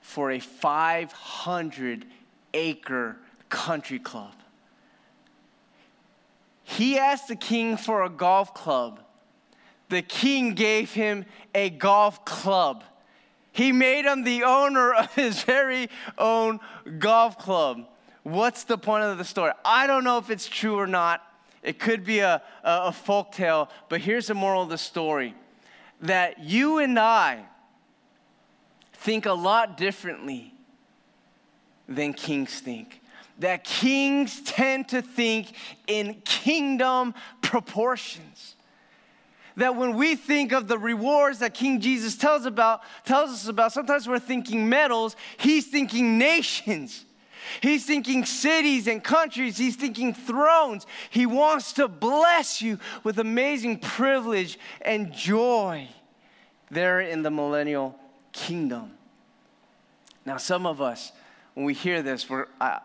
for 0.00 0.30
a 0.30 0.38
500 0.38 2.06
acre 2.54 3.16
country 3.48 3.98
club. 3.98 4.32
He 6.64 6.98
asked 6.98 7.28
the 7.28 7.36
king 7.36 7.76
for 7.76 8.02
a 8.02 8.08
golf 8.08 8.54
club. 8.54 9.00
The 9.88 10.02
king 10.02 10.54
gave 10.54 10.92
him 10.92 11.26
a 11.54 11.70
golf 11.70 12.24
club. 12.24 12.84
He 13.52 13.72
made 13.72 14.06
him 14.06 14.24
the 14.24 14.44
owner 14.44 14.94
of 14.94 15.14
his 15.14 15.42
very 15.42 15.90
own 16.16 16.60
golf 16.98 17.38
club. 17.38 17.86
What's 18.22 18.64
the 18.64 18.78
point 18.78 19.04
of 19.04 19.18
the 19.18 19.24
story? 19.24 19.52
I 19.64 19.86
don't 19.86 20.04
know 20.04 20.18
if 20.18 20.30
it's 20.30 20.48
true 20.48 20.76
or 20.76 20.86
not. 20.86 21.22
It 21.62 21.78
could 21.78 22.04
be 22.04 22.20
a, 22.20 22.42
a, 22.64 22.70
a 22.84 22.92
folk 22.92 23.32
tale, 23.32 23.68
but 23.88 24.00
here's 24.00 24.28
the 24.28 24.34
moral 24.34 24.62
of 24.62 24.68
the 24.68 24.78
story 24.78 25.34
that 26.02 26.40
you 26.40 26.78
and 26.78 26.98
I 26.98 27.44
think 28.92 29.26
a 29.26 29.32
lot 29.32 29.76
differently 29.76 30.52
than 31.88 32.12
kings 32.12 32.60
think. 32.60 33.00
That 33.38 33.64
kings 33.64 34.42
tend 34.42 34.88
to 34.88 35.02
think 35.02 35.54
in 35.86 36.20
kingdom 36.24 37.14
proportions. 37.40 38.56
That 39.56 39.76
when 39.76 39.96
we 39.96 40.16
think 40.16 40.52
of 40.52 40.68
the 40.68 40.78
rewards 40.78 41.40
that 41.40 41.54
King 41.54 41.80
Jesus 41.80 42.16
tells 42.16 42.46
about, 42.46 42.82
tells 43.04 43.30
us 43.30 43.48
about, 43.48 43.72
sometimes 43.72 44.08
we're 44.08 44.18
thinking 44.18 44.68
medals, 44.68 45.16
he's 45.36 45.66
thinking 45.66 46.18
nations. 46.18 47.04
He's 47.60 47.84
thinking 47.84 48.24
cities 48.24 48.86
and 48.86 49.02
countries. 49.02 49.56
He's 49.56 49.76
thinking 49.76 50.14
thrones. 50.14 50.86
He 51.10 51.26
wants 51.26 51.72
to 51.74 51.88
bless 51.88 52.62
you 52.62 52.78
with 53.04 53.18
amazing 53.18 53.78
privilege 53.78 54.58
and 54.80 55.12
joy 55.12 55.88
there 56.70 57.00
in 57.00 57.22
the 57.22 57.30
millennial 57.30 57.98
kingdom. 58.32 58.92
Now, 60.24 60.36
some 60.36 60.66
of 60.66 60.80
us, 60.80 61.12
when 61.54 61.66
we 61.66 61.74
hear 61.74 62.02
this, 62.02 62.28
we're, 62.30 62.46
I, 62.60 62.80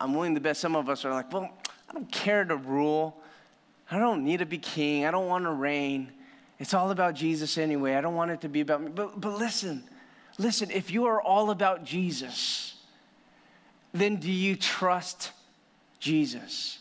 I'm 0.00 0.14
willing 0.14 0.34
to 0.34 0.40
bet 0.40 0.56
some 0.56 0.76
of 0.76 0.88
us 0.88 1.04
are 1.04 1.12
like, 1.12 1.32
well, 1.32 1.50
I 1.88 1.92
don't 1.92 2.10
care 2.10 2.44
to 2.44 2.56
rule. 2.56 3.16
I 3.90 3.98
don't 3.98 4.24
need 4.24 4.38
to 4.38 4.46
be 4.46 4.58
king. 4.58 5.06
I 5.06 5.10
don't 5.10 5.28
want 5.28 5.44
to 5.44 5.52
reign. 5.52 6.12
It's 6.58 6.74
all 6.74 6.90
about 6.90 7.14
Jesus 7.14 7.58
anyway. 7.58 7.94
I 7.94 8.00
don't 8.00 8.14
want 8.14 8.30
it 8.30 8.40
to 8.42 8.48
be 8.48 8.60
about 8.60 8.82
me. 8.82 8.90
But, 8.94 9.20
but 9.20 9.38
listen, 9.38 9.84
listen, 10.38 10.70
if 10.70 10.90
you 10.90 11.06
are 11.06 11.20
all 11.20 11.50
about 11.50 11.84
Jesus, 11.84 12.73
then 13.94 14.16
do 14.16 14.30
you 14.30 14.56
trust 14.56 15.30
Jesus? 16.00 16.78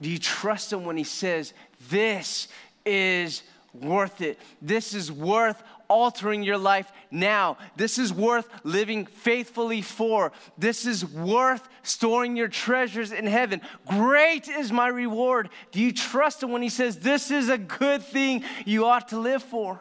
Do 0.00 0.10
you 0.10 0.18
trust 0.18 0.72
him 0.72 0.84
when 0.84 0.96
he 0.96 1.04
says, 1.04 1.52
This 1.90 2.48
is 2.84 3.42
worth 3.74 4.20
it? 4.20 4.38
This 4.60 4.94
is 4.94 5.12
worth 5.12 5.62
altering 5.88 6.42
your 6.42 6.56
life 6.56 6.90
now. 7.10 7.58
This 7.76 7.98
is 7.98 8.14
worth 8.14 8.48
living 8.64 9.04
faithfully 9.04 9.82
for. 9.82 10.32
This 10.56 10.86
is 10.86 11.04
worth 11.04 11.68
storing 11.82 12.34
your 12.34 12.48
treasures 12.48 13.12
in 13.12 13.26
heaven. 13.26 13.60
Great 13.86 14.48
is 14.48 14.72
my 14.72 14.88
reward. 14.88 15.50
Do 15.70 15.80
you 15.80 15.92
trust 15.92 16.42
him 16.42 16.50
when 16.50 16.62
he 16.62 16.70
says, 16.70 16.98
This 16.98 17.30
is 17.30 17.50
a 17.50 17.58
good 17.58 18.02
thing 18.02 18.42
you 18.64 18.86
ought 18.86 19.08
to 19.08 19.18
live 19.18 19.42
for? 19.42 19.78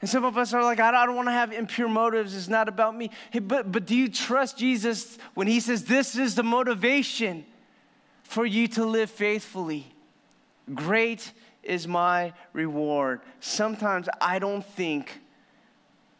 And 0.00 0.10
some 0.10 0.24
of 0.24 0.36
us 0.36 0.52
are 0.52 0.62
like, 0.62 0.78
I 0.78 1.06
don't 1.06 1.16
want 1.16 1.28
to 1.28 1.32
have 1.32 1.52
impure 1.52 1.88
motives. 1.88 2.36
It's 2.36 2.48
not 2.48 2.68
about 2.68 2.94
me. 2.96 3.10
Hey, 3.30 3.38
but, 3.38 3.72
but 3.72 3.86
do 3.86 3.96
you 3.96 4.08
trust 4.08 4.58
Jesus 4.58 5.16
when 5.34 5.46
he 5.46 5.60
says, 5.60 5.84
This 5.84 6.16
is 6.16 6.34
the 6.34 6.42
motivation 6.42 7.46
for 8.22 8.44
you 8.44 8.68
to 8.68 8.84
live 8.84 9.10
faithfully? 9.10 9.86
Great 10.74 11.32
is 11.62 11.88
my 11.88 12.32
reward. 12.52 13.20
Sometimes 13.40 14.08
I 14.20 14.38
don't 14.38 14.64
think 14.64 15.20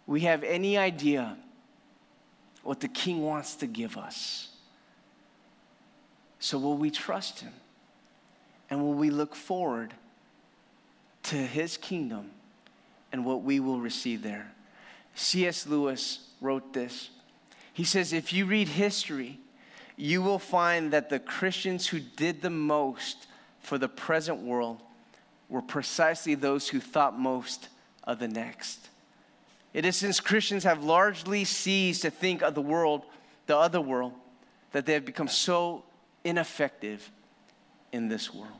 we 0.06 0.20
have 0.20 0.42
any 0.42 0.78
idea 0.78 1.36
what 2.62 2.80
the 2.80 2.88
king 2.88 3.22
wants 3.22 3.56
to 3.56 3.66
give 3.66 3.96
us. 3.98 4.48
So, 6.38 6.58
will 6.58 6.76
we 6.76 6.90
trust 6.90 7.40
him? 7.40 7.52
And 8.70 8.80
will 8.80 8.94
we 8.94 9.10
look 9.10 9.34
forward 9.34 9.94
to 11.24 11.36
his 11.36 11.76
kingdom 11.76 12.30
and 13.16 13.24
what 13.24 13.42
we 13.42 13.60
will 13.60 13.80
receive 13.80 14.22
there? 14.22 14.52
C.S. 15.14 15.66
Lewis 15.66 16.28
wrote 16.42 16.74
this. 16.74 17.08
He 17.72 17.82
says, 17.82 18.12
If 18.12 18.30
you 18.30 18.44
read 18.44 18.68
history, 18.68 19.40
you 19.96 20.20
will 20.20 20.38
find 20.38 20.92
that 20.92 21.08
the 21.08 21.18
Christians 21.18 21.86
who 21.86 21.98
did 21.98 22.42
the 22.42 22.50
most 22.50 23.26
for 23.60 23.78
the 23.78 23.88
present 23.88 24.42
world 24.42 24.82
were 25.48 25.62
precisely 25.62 26.34
those 26.34 26.68
who 26.68 26.78
thought 26.78 27.18
most 27.18 27.70
of 28.04 28.18
the 28.18 28.28
next. 28.28 28.90
It 29.72 29.86
is 29.86 29.96
since 29.96 30.20
Christians 30.20 30.64
have 30.64 30.84
largely 30.84 31.44
ceased 31.44 32.02
to 32.02 32.10
think 32.10 32.42
of 32.42 32.54
the 32.54 32.60
world, 32.60 33.02
the 33.46 33.56
other 33.56 33.80
world, 33.80 34.12
that 34.72 34.84
they 34.84 34.92
have 34.92 35.06
become 35.06 35.28
so 35.28 35.84
ineffective 36.22 37.10
in 37.92 38.08
this 38.08 38.34
world. 38.34 38.52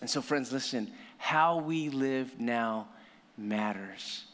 And 0.00 0.08
so, 0.08 0.22
friends, 0.22 0.52
listen 0.52 0.92
how 1.22 1.56
we 1.56 1.88
live 1.88 2.40
now 2.40 2.88
matters. 3.36 4.24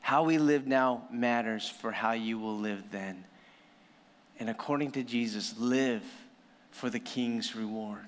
How 0.00 0.24
we 0.24 0.38
live 0.38 0.66
now 0.66 1.04
matters 1.10 1.68
for 1.68 1.92
how 1.92 2.12
you 2.12 2.38
will 2.38 2.58
live 2.58 2.90
then. 2.90 3.24
And 4.38 4.50
according 4.50 4.92
to 4.92 5.02
Jesus, 5.02 5.54
live 5.58 6.02
for 6.70 6.90
the 6.90 6.98
king's 6.98 7.54
reward. 7.54 8.04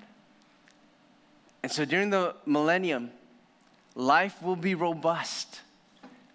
And 1.63 1.71
so 1.71 1.85
during 1.85 2.09
the 2.09 2.35
millennium, 2.45 3.11
life 3.95 4.41
will 4.43 4.55
be 4.55 4.75
robust, 4.75 5.61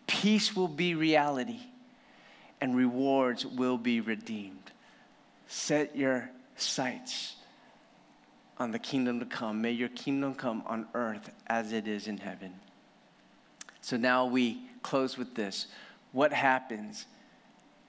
peace 0.07 0.57
will 0.57 0.68
be 0.68 0.94
reality, 0.94 1.61
and 2.61 2.74
rewards 2.74 3.44
will 3.44 3.78
be 3.78 4.01
redeemed. 4.01 4.70
Set 5.46 5.94
your 5.94 6.30
sights 6.57 7.36
on 8.59 8.70
the 8.70 8.78
kingdom 8.78 9.20
to 9.20 9.26
come. 9.26 9.62
May 9.62 9.72
your 9.72 9.88
kingdom 9.88 10.34
come 10.34 10.62
on 10.66 10.86
earth 10.94 11.30
as 11.46 11.72
it 11.72 11.86
is 11.86 12.07
in 12.07 12.18
heaven. 12.18 12.53
So 13.81 13.97
now 13.97 14.26
we 14.26 14.62
close 14.83 15.16
with 15.16 15.35
this. 15.35 15.66
What 16.12 16.33
happens 16.33 17.07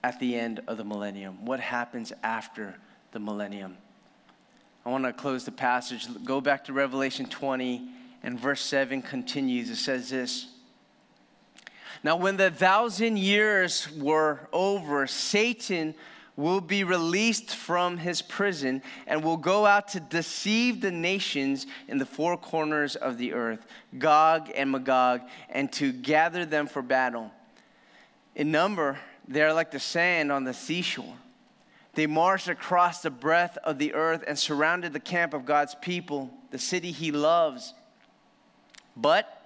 at 0.04 0.20
the 0.20 0.36
end 0.36 0.62
of 0.68 0.78
the 0.78 0.84
millennium? 0.84 1.46
What 1.46 1.60
happens 1.60 2.14
after 2.24 2.76
the 3.12 3.20
millennium? 3.20 3.78
I 4.86 4.89
want 4.89 5.04
to 5.06 5.14
close 5.14 5.46
the 5.46 5.52
passage. 5.52 6.08
Go 6.24 6.42
back 6.42 6.66
to 6.66 6.74
Revelation 6.74 7.28
20, 7.28 7.88
and 8.24 8.39
verse 8.39 8.62
7 8.62 9.02
continues. 9.02 9.70
It 9.70 9.76
says 9.76 10.10
this 10.10 10.48
Now, 12.04 12.16
when 12.16 12.38
the 12.38 12.50
thousand 12.50 13.18
years 13.18 13.92
were 13.92 14.48
over, 14.52 15.06
Satan 15.08 15.94
will 16.36 16.62
be 16.62 16.84
released 16.84 17.56
from 17.56 17.98
his 17.98 18.22
prison 18.22 18.82
and 19.06 19.24
will 19.24 19.38
go 19.38 19.66
out 19.66 19.90
to 19.90 20.00
deceive 20.00 20.82
the 20.82 20.92
nations 20.92 21.68
in 21.88 21.98
the 21.98 22.06
four 22.06 22.38
corners 22.38 22.96
of 22.96 23.18
the 23.18 23.34
earth, 23.34 23.66
Gog 23.98 24.50
and 24.56 24.72
Magog, 24.72 25.22
and 25.50 25.72
to 25.74 25.92
gather 25.92 26.46
them 26.46 26.68
for 26.68 26.82
battle. 26.82 27.32
In 28.36 28.52
number, 28.52 28.98
they 29.28 29.42
are 29.42 29.54
like 29.54 29.72
the 29.72 29.80
sand 29.80 30.32
on 30.32 30.44
the 30.44 30.54
seashore. 30.54 31.16
They 31.94 32.08
marched 32.08 32.48
across 32.48 33.02
the 33.02 33.10
breadth 33.10 33.58
of 33.64 33.78
the 33.78 33.94
earth 33.94 34.24
and 34.26 34.40
surrounded 34.40 34.94
the 34.94 35.00
camp 35.00 35.34
of 35.34 35.46
God's 35.46 35.76
people, 35.76 36.32
the 36.50 36.58
city 36.58 36.92
he 36.92 37.12
loves. 37.12 37.74
But 38.96 39.41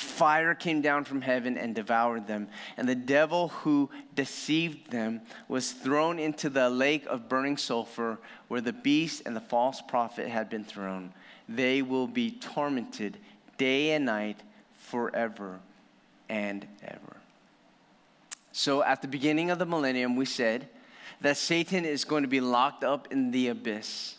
fire 0.00 0.54
came 0.54 0.80
down 0.80 1.04
from 1.04 1.20
heaven 1.20 1.58
and 1.58 1.74
devoured 1.74 2.26
them. 2.26 2.48
And 2.76 2.88
the 2.88 2.94
devil 2.94 3.48
who 3.48 3.90
deceived 4.14 4.90
them 4.90 5.22
was 5.48 5.72
thrown 5.72 6.18
into 6.18 6.48
the 6.48 6.70
lake 6.70 7.06
of 7.06 7.28
burning 7.28 7.56
sulfur 7.56 8.18
where 8.48 8.60
the 8.60 8.72
beast 8.72 9.22
and 9.26 9.34
the 9.34 9.40
false 9.40 9.80
prophet 9.80 10.28
had 10.28 10.48
been 10.48 10.64
thrown. 10.64 11.12
They 11.48 11.82
will 11.82 12.06
be 12.06 12.30
tormented 12.30 13.18
day 13.56 13.92
and 13.92 14.04
night 14.04 14.40
forever 14.76 15.60
and 16.28 16.66
ever. 16.82 17.16
So 18.52 18.82
at 18.82 19.02
the 19.02 19.08
beginning 19.08 19.50
of 19.50 19.58
the 19.58 19.66
millennium, 19.66 20.16
we 20.16 20.24
said, 20.24 20.68
that 21.20 21.36
Satan 21.36 21.84
is 21.84 22.04
going 22.04 22.22
to 22.22 22.28
be 22.28 22.40
locked 22.40 22.84
up 22.84 23.08
in 23.10 23.32
the 23.32 23.48
abyss. 23.48 24.16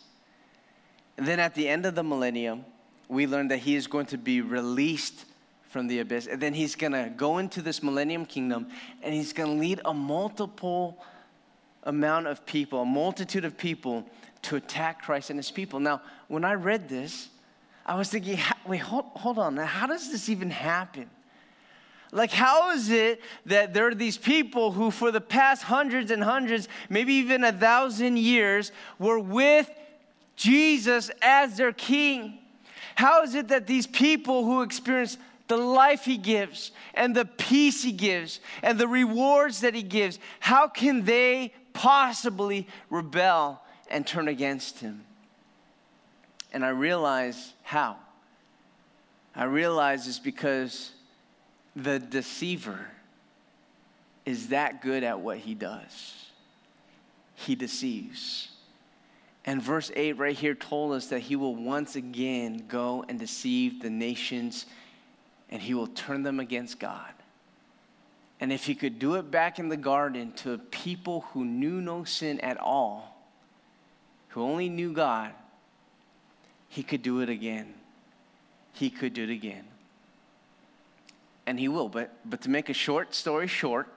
And 1.16 1.26
then 1.26 1.40
at 1.40 1.54
the 1.54 1.68
end 1.68 1.86
of 1.86 1.94
the 1.94 2.02
millennium, 2.02 2.64
we 3.08 3.26
learned 3.26 3.50
that 3.50 3.58
he 3.58 3.74
is 3.74 3.86
going 3.86 4.06
to 4.06 4.18
be 4.18 4.40
released 4.40 5.24
from 5.70 5.86
the 5.86 6.00
abyss. 6.00 6.26
And 6.26 6.42
then 6.42 6.52
he's 6.52 6.74
going 6.74 6.92
to 6.92 7.10
go 7.16 7.38
into 7.38 7.62
this 7.62 7.82
millennium 7.82 8.26
kingdom 8.26 8.66
and 9.02 9.14
he's 9.14 9.32
going 9.32 9.54
to 9.54 9.60
lead 9.60 9.80
a 9.84 9.94
multiple 9.94 11.02
amount 11.84 12.26
of 12.26 12.44
people, 12.44 12.82
a 12.82 12.84
multitude 12.84 13.44
of 13.44 13.56
people 13.56 14.04
to 14.42 14.56
attack 14.56 15.02
Christ 15.02 15.30
and 15.30 15.38
his 15.38 15.50
people. 15.50 15.78
Now, 15.80 16.02
when 16.28 16.44
I 16.44 16.54
read 16.54 16.88
this, 16.88 17.28
I 17.86 17.94
was 17.94 18.10
thinking, 18.10 18.38
wait, 18.66 18.78
hold, 18.78 19.06
hold 19.14 19.38
on. 19.38 19.54
Now, 19.54 19.64
how 19.64 19.86
does 19.86 20.10
this 20.10 20.28
even 20.28 20.50
happen? 20.50 21.08
Like, 22.12 22.32
how 22.32 22.72
is 22.72 22.90
it 22.90 23.20
that 23.46 23.72
there 23.72 23.86
are 23.86 23.94
these 23.94 24.18
people 24.18 24.72
who, 24.72 24.90
for 24.90 25.12
the 25.12 25.20
past 25.20 25.62
hundreds 25.62 26.10
and 26.10 26.22
hundreds, 26.24 26.68
maybe 26.88 27.14
even 27.14 27.44
a 27.44 27.52
thousand 27.52 28.18
years, 28.18 28.72
were 28.98 29.20
with 29.20 29.70
Jesus 30.34 31.12
as 31.22 31.56
their 31.56 31.72
king? 31.72 32.38
How 32.96 33.22
is 33.22 33.36
it 33.36 33.48
that 33.48 33.68
these 33.68 33.86
people 33.86 34.44
who 34.44 34.62
experience 34.62 35.16
the 35.50 35.56
life 35.56 36.04
he 36.04 36.16
gives 36.16 36.70
and 36.94 37.14
the 37.14 37.24
peace 37.24 37.82
he 37.82 37.90
gives 37.90 38.38
and 38.62 38.78
the 38.78 38.86
rewards 38.86 39.62
that 39.62 39.74
he 39.74 39.82
gives, 39.82 40.20
how 40.38 40.68
can 40.68 41.04
they 41.04 41.52
possibly 41.72 42.68
rebel 42.88 43.60
and 43.90 44.06
turn 44.06 44.28
against 44.28 44.78
him? 44.78 45.04
And 46.52 46.64
I 46.64 46.68
realize 46.68 47.52
how. 47.64 47.96
I 49.34 49.44
realize 49.44 50.06
it's 50.06 50.20
because 50.20 50.92
the 51.74 51.98
deceiver 51.98 52.86
is 54.24 54.48
that 54.48 54.82
good 54.82 55.02
at 55.02 55.18
what 55.18 55.38
he 55.38 55.54
does. 55.54 56.26
He 57.34 57.56
deceives. 57.56 58.50
And 59.44 59.60
verse 59.60 59.90
8 59.96 60.16
right 60.16 60.36
here 60.36 60.54
told 60.54 60.92
us 60.92 61.06
that 61.06 61.20
he 61.20 61.34
will 61.34 61.56
once 61.56 61.96
again 61.96 62.66
go 62.68 63.04
and 63.08 63.18
deceive 63.18 63.82
the 63.82 63.90
nations 63.90 64.66
and 65.50 65.60
he 65.60 65.74
will 65.74 65.88
turn 65.88 66.22
them 66.22 66.40
against 66.40 66.78
God. 66.78 67.12
And 68.40 68.52
if 68.52 68.64
he 68.64 68.74
could 68.74 68.98
do 68.98 69.16
it 69.16 69.30
back 69.30 69.58
in 69.58 69.68
the 69.68 69.76
garden 69.76 70.32
to 70.36 70.56
people 70.56 71.26
who 71.32 71.44
knew 71.44 71.80
no 71.80 72.04
sin 72.04 72.40
at 72.40 72.58
all, 72.58 73.14
who 74.28 74.42
only 74.42 74.68
knew 74.68 74.92
God, 74.92 75.32
he 76.68 76.82
could 76.82 77.02
do 77.02 77.20
it 77.20 77.28
again. 77.28 77.74
He 78.72 78.88
could 78.88 79.12
do 79.12 79.24
it 79.24 79.30
again 79.30 79.64
and 81.50 81.58
he 81.58 81.66
will. 81.66 81.88
But, 81.88 82.12
but 82.24 82.42
to 82.42 82.48
make 82.48 82.68
a 82.68 82.72
short 82.72 83.12
story 83.12 83.48
short, 83.48 83.88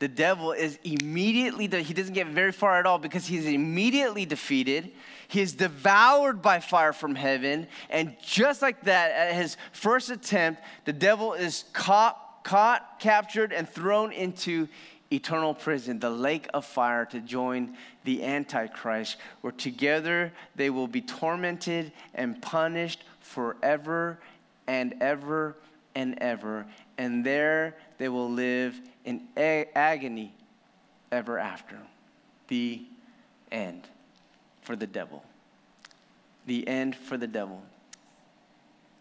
the 0.00 0.08
devil 0.08 0.52
is 0.52 0.78
immediately, 0.82 1.68
he 1.82 1.92
doesn't 1.94 2.14
get 2.14 2.26
very 2.26 2.52
far 2.52 2.78
at 2.78 2.86
all 2.86 2.98
because 2.98 3.26
he's 3.26 3.46
immediately 3.46 4.24
defeated. 4.24 4.90
He 5.28 5.42
is 5.42 5.52
devoured 5.52 6.40
by 6.40 6.60
fire 6.60 6.94
from 6.94 7.14
heaven. 7.14 7.68
And 7.90 8.16
just 8.24 8.62
like 8.62 8.82
that, 8.84 9.12
at 9.12 9.34
his 9.34 9.58
first 9.72 10.08
attempt, 10.08 10.62
the 10.86 10.94
devil 10.94 11.34
is 11.34 11.66
caught, 11.74 12.42
caught 12.44 12.98
captured, 12.98 13.52
and 13.52 13.68
thrown 13.68 14.10
into 14.10 14.68
eternal 15.12 15.52
prison, 15.52 15.98
the 15.98 16.08
lake 16.08 16.48
of 16.54 16.64
fire, 16.64 17.04
to 17.04 17.20
join 17.20 17.76
the 18.04 18.24
Antichrist, 18.24 19.18
where 19.42 19.52
together 19.52 20.32
they 20.56 20.70
will 20.70 20.88
be 20.88 21.02
tormented 21.02 21.92
and 22.14 22.40
punished 22.40 23.04
forever 23.20 24.18
and 24.66 24.94
ever 25.02 25.56
and 25.94 26.16
ever, 26.22 26.64
and 26.96 27.26
there 27.26 27.76
they 27.98 28.08
will 28.08 28.30
live 28.30 28.80
in 29.04 29.22
agony 29.36 30.34
ever 31.10 31.38
after. 31.38 31.78
The 32.48 32.82
end 33.52 33.86
for 34.62 34.76
the 34.76 34.86
devil. 34.86 35.24
The 36.46 36.66
end 36.66 36.96
for 36.96 37.16
the 37.16 37.26
devil. 37.26 37.62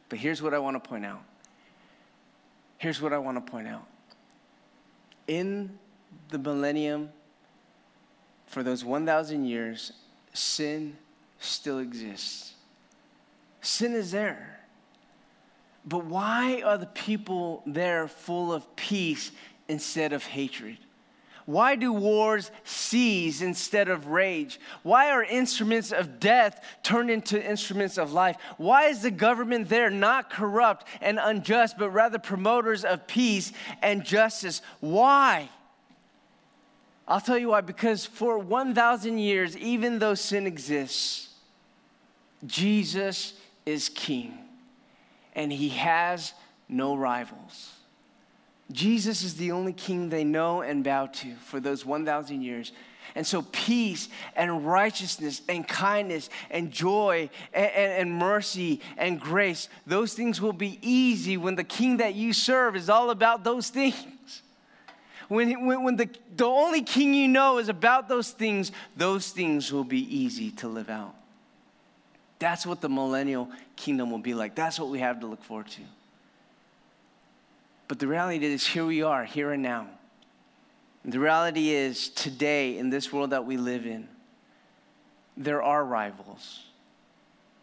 But 0.09 0.19
here's 0.19 0.41
what 0.41 0.53
I 0.53 0.59
want 0.59 0.81
to 0.81 0.87
point 0.87 1.05
out 1.05 1.23
here's 2.79 3.01
what 3.01 3.13
I 3.13 3.19
want 3.19 3.45
to 3.45 3.51
point 3.51 3.67
out. 3.67 3.85
In 5.27 5.77
the 6.29 6.39
millennium, 6.39 7.09
for 8.47 8.63
those 8.63 8.83
1,000 8.83 9.45
years, 9.45 9.91
sin 10.33 10.97
still 11.39 11.77
exists. 11.77 12.53
Sin 13.61 13.93
is 13.93 14.11
there. 14.11 14.59
But 15.85 16.05
why 16.05 16.61
are 16.65 16.77
the 16.77 16.87
people 16.87 17.61
there 17.65 18.07
full 18.07 18.51
of 18.51 18.75
peace 18.75 19.31
instead 19.69 20.11
of 20.11 20.25
hatred? 20.25 20.77
Why 21.45 21.75
do 21.75 21.91
wars 21.91 22.51
cease 22.63 23.41
instead 23.41 23.87
of 23.87 24.07
rage? 24.07 24.59
Why 24.83 25.09
are 25.09 25.23
instruments 25.23 25.91
of 25.91 26.19
death 26.19 26.63
turned 26.83 27.09
into 27.09 27.43
instruments 27.43 27.97
of 27.97 28.13
life? 28.13 28.37
Why 28.57 28.85
is 28.85 29.01
the 29.01 29.09
government 29.09 29.67
there 29.67 29.89
not 29.89 30.29
corrupt 30.29 30.85
and 31.01 31.17
unjust, 31.19 31.77
but 31.79 31.89
rather 31.89 32.19
promoters 32.19 32.85
of 32.85 33.07
peace 33.07 33.51
and 33.81 34.03
justice? 34.03 34.61
Why? 34.79 35.49
I'll 37.07 37.19
tell 37.19 37.39
you 37.39 37.49
why. 37.49 37.61
Because 37.61 38.05
for 38.05 38.37
1,000 38.37 39.17
years, 39.17 39.57
even 39.57 39.97
though 39.97 40.13
sin 40.13 40.45
exists, 40.45 41.29
Jesus 42.45 43.33
is 43.65 43.89
king 43.89 44.37
and 45.33 45.51
he 45.51 45.69
has 45.69 46.33
no 46.67 46.95
rivals. 46.95 47.71
Jesus 48.71 49.23
is 49.23 49.35
the 49.35 49.51
only 49.51 49.73
king 49.73 50.09
they 50.09 50.23
know 50.23 50.61
and 50.61 50.83
bow 50.83 51.07
to 51.07 51.35
for 51.45 51.59
those 51.59 51.85
1,000 51.85 52.41
years. 52.41 52.71
And 53.15 53.25
so, 53.25 53.41
peace 53.41 54.07
and 54.35 54.67
righteousness 54.67 55.41
and 55.49 55.67
kindness 55.67 56.29
and 56.51 56.71
joy 56.71 57.29
and, 57.53 57.71
and, 57.71 57.91
and, 57.93 58.11
mercy 58.11 58.81
and 58.97 59.19
grace, 59.19 59.67
those 59.87 60.13
things 60.13 60.39
will 60.39 60.53
be 60.53 60.77
easy 60.83 61.35
when 61.35 61.55
the 61.55 61.63
king 61.63 61.97
that 61.97 62.13
you 62.13 62.33
serve 62.33 62.75
is 62.75 62.89
all 62.89 63.09
about 63.09 63.43
those 63.43 63.69
things. 63.69 64.43
When, 65.27 65.65
when, 65.65 65.83
when 65.83 65.95
the, 65.95 66.09
the 66.35 66.45
only 66.45 66.81
king 66.81 67.13
you 67.13 67.27
know 67.27 67.57
is 67.57 67.69
about 67.69 68.07
those 68.07 68.31
things, 68.31 68.71
those 68.95 69.29
things 69.29 69.71
will 69.71 69.83
be 69.83 70.01
easy 70.15 70.51
to 70.51 70.67
live 70.67 70.89
out. 70.89 71.15
That's 72.39 72.65
what 72.65 72.81
the 72.81 72.89
millennial 72.89 73.49
kingdom 73.75 74.11
will 74.11 74.19
be 74.19 74.33
like. 74.33 74.55
That's 74.55 74.79
what 74.79 74.89
we 74.89 74.99
have 74.99 75.19
to 75.19 75.27
look 75.27 75.43
forward 75.43 75.67
to. 75.69 75.81
But 77.89 77.97
the 77.97 78.07
reality 78.07 78.45
is, 78.45 78.67
here 78.67 78.85
we 78.85 79.01
are, 79.01 79.25
here 79.25 79.51
and 79.51 79.63
now. 79.63 79.87
The 81.03 81.19
reality 81.19 81.71
is, 81.71 82.09
today, 82.09 82.77
in 82.77 82.91
this 82.91 83.11
world 83.11 83.31
that 83.31 83.45
we 83.45 83.57
live 83.57 83.87
in, 83.87 84.07
there 85.35 85.63
are 85.63 85.83
rivals. 85.83 86.65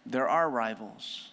There 0.05 0.29
are 0.29 0.51
rivals. 0.51 1.29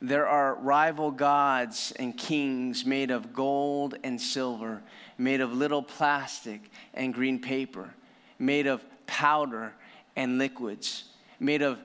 There 0.00 0.26
are 0.26 0.54
rival 0.54 1.10
gods 1.10 1.92
and 1.98 2.16
kings 2.16 2.86
made 2.86 3.10
of 3.10 3.34
gold 3.34 3.96
and 4.02 4.18
silver, 4.18 4.82
made 5.18 5.42
of 5.42 5.52
little 5.52 5.82
plastic 5.82 6.70
and 6.94 7.12
green 7.12 7.38
paper, 7.38 7.92
made 8.38 8.66
of 8.66 8.82
powder 9.06 9.74
and 10.16 10.38
liquids, 10.38 11.04
made 11.38 11.60
of 11.60 11.78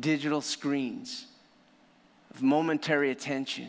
digital 0.00 0.40
screens, 0.40 1.26
of 2.34 2.42
momentary 2.42 3.10
attention 3.10 3.68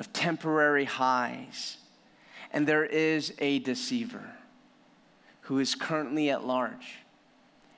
of 0.00 0.12
temporary 0.14 0.86
highs. 0.86 1.76
And 2.52 2.66
there 2.66 2.86
is 2.86 3.32
a 3.38 3.60
deceiver 3.60 4.24
who 5.42 5.58
is 5.60 5.74
currently 5.76 6.30
at 6.30 6.44
large. 6.44 6.96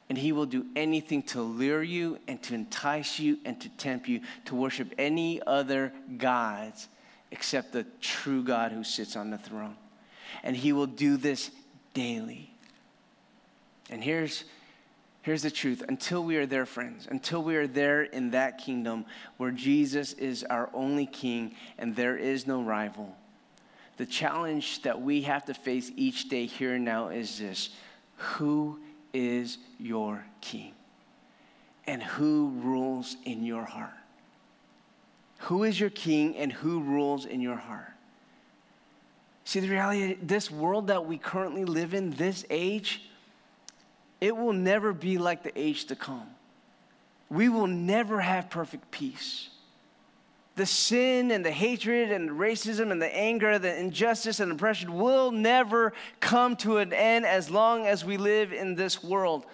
And 0.09 0.16
he 0.16 0.31
will 0.31 0.47
do 0.47 0.64
anything 0.77 1.23
to 1.25 1.43
lure 1.43 1.83
you 1.83 2.18
and 2.29 2.41
to 2.45 2.55
entice 2.55 3.18
you 3.18 3.39
and 3.45 3.61
to 3.61 3.68
tempt 3.70 4.09
you 4.09 4.20
to 4.45 4.55
worship 4.55 4.95
any 4.99 5.43
other 5.47 5.93
gods 6.16 6.89
except 7.33 7.73
the 7.73 7.85
true 8.01 8.45
God 8.45 8.73
who 8.73 8.85
sits 8.85 9.16
on 9.16 9.31
the 9.31 9.39
throne. 9.39 9.77
And 10.45 10.57
he 10.57 10.73
will 10.73 10.87
do 10.87 11.16
this 11.16 11.51
daily. 11.93 12.55
And 13.91 14.03
here's 14.03 14.45
Here's 15.23 15.43
the 15.43 15.51
truth 15.53 15.85
until 15.89 16.25
we 16.25 16.37
are 16.37 16.47
there, 16.47 16.66
friends, 16.66 17.07
until 17.09 17.45
we 17.45 17.55
are 17.55 17.68
there 17.68 18.03
in 18.03 18.33
that 18.33 18.59
kingdom 18.59 19.05
where 19.37 19.53
Jesus 19.53 20.12
is 20.14 20.43
our 20.45 20.68
only 20.75 21.07
king 21.07 21.55
and 21.79 21.95
there 21.95 22.16
is 22.16 22.47
no 22.47 22.61
rival, 22.61 23.16
the 23.99 24.07
challenge 24.07 24.83
that 24.83 25.01
we 25.01 25.23
have 25.23 25.45
to 25.45 25.55
face 25.55 25.93
each 25.97 26.29
day 26.29 26.47
here 26.47 26.75
and 26.75 26.85
now 26.85 27.09
is 27.09 27.39
this 27.39 27.70
Who 28.16 28.81
is 29.12 29.59
your 29.79 30.25
king? 30.41 30.75
And 31.87 32.03
who 32.03 32.53
rules 32.57 33.16
in 33.25 33.45
your 33.45 33.64
heart? 33.64 33.91
Who 35.39 35.64
is 35.64 35.79
your 35.79 35.91
king 35.91 36.37
and 36.37 36.53
who 36.53 36.81
rules 36.81 37.27
in 37.27 37.41
your 37.41 37.57
heart? 37.57 37.93
See, 39.45 39.61
the 39.61 39.68
reality, 39.68 40.16
this 40.23 40.51
world 40.51 40.87
that 40.89 41.07
we 41.07 41.18
currently 41.18 41.64
live 41.64 41.95
in, 41.95 42.11
this 42.11 42.45
age, 42.51 43.03
it 44.23 44.37
will 44.37 44.53
never 44.53 44.93
be 44.93 45.18
like 45.18 45.43
the 45.43 45.51
age 45.61 45.87
to 45.87 45.97
come. 45.97 46.29
We 47.29 47.49
will 47.49 47.66
never 47.66 48.20
have 48.20 48.51
perfect 48.51 48.93
peace. 48.93 49.49
The 50.55 50.64
sin 50.64 51.33
and 51.33 51.45
the 51.45 51.51
hatred 51.51 52.12
and 52.12 52.29
the 52.29 52.33
racism 52.33 52.93
and 52.93 53.03
the 53.03 53.12
anger, 53.12 53.59
the 53.59 53.77
injustice 53.77 54.39
and 54.39 54.53
oppression 54.53 54.95
will 54.95 55.33
never 55.33 55.93
come 56.20 56.55
to 56.59 56.77
an 56.77 56.93
end 56.93 57.27
as 57.27 57.51
long 57.51 57.85
as 57.85 58.05
we 58.05 58.16
live 58.16 58.53
in 58.53 58.77
this 58.77 59.03
world. 59.03 59.45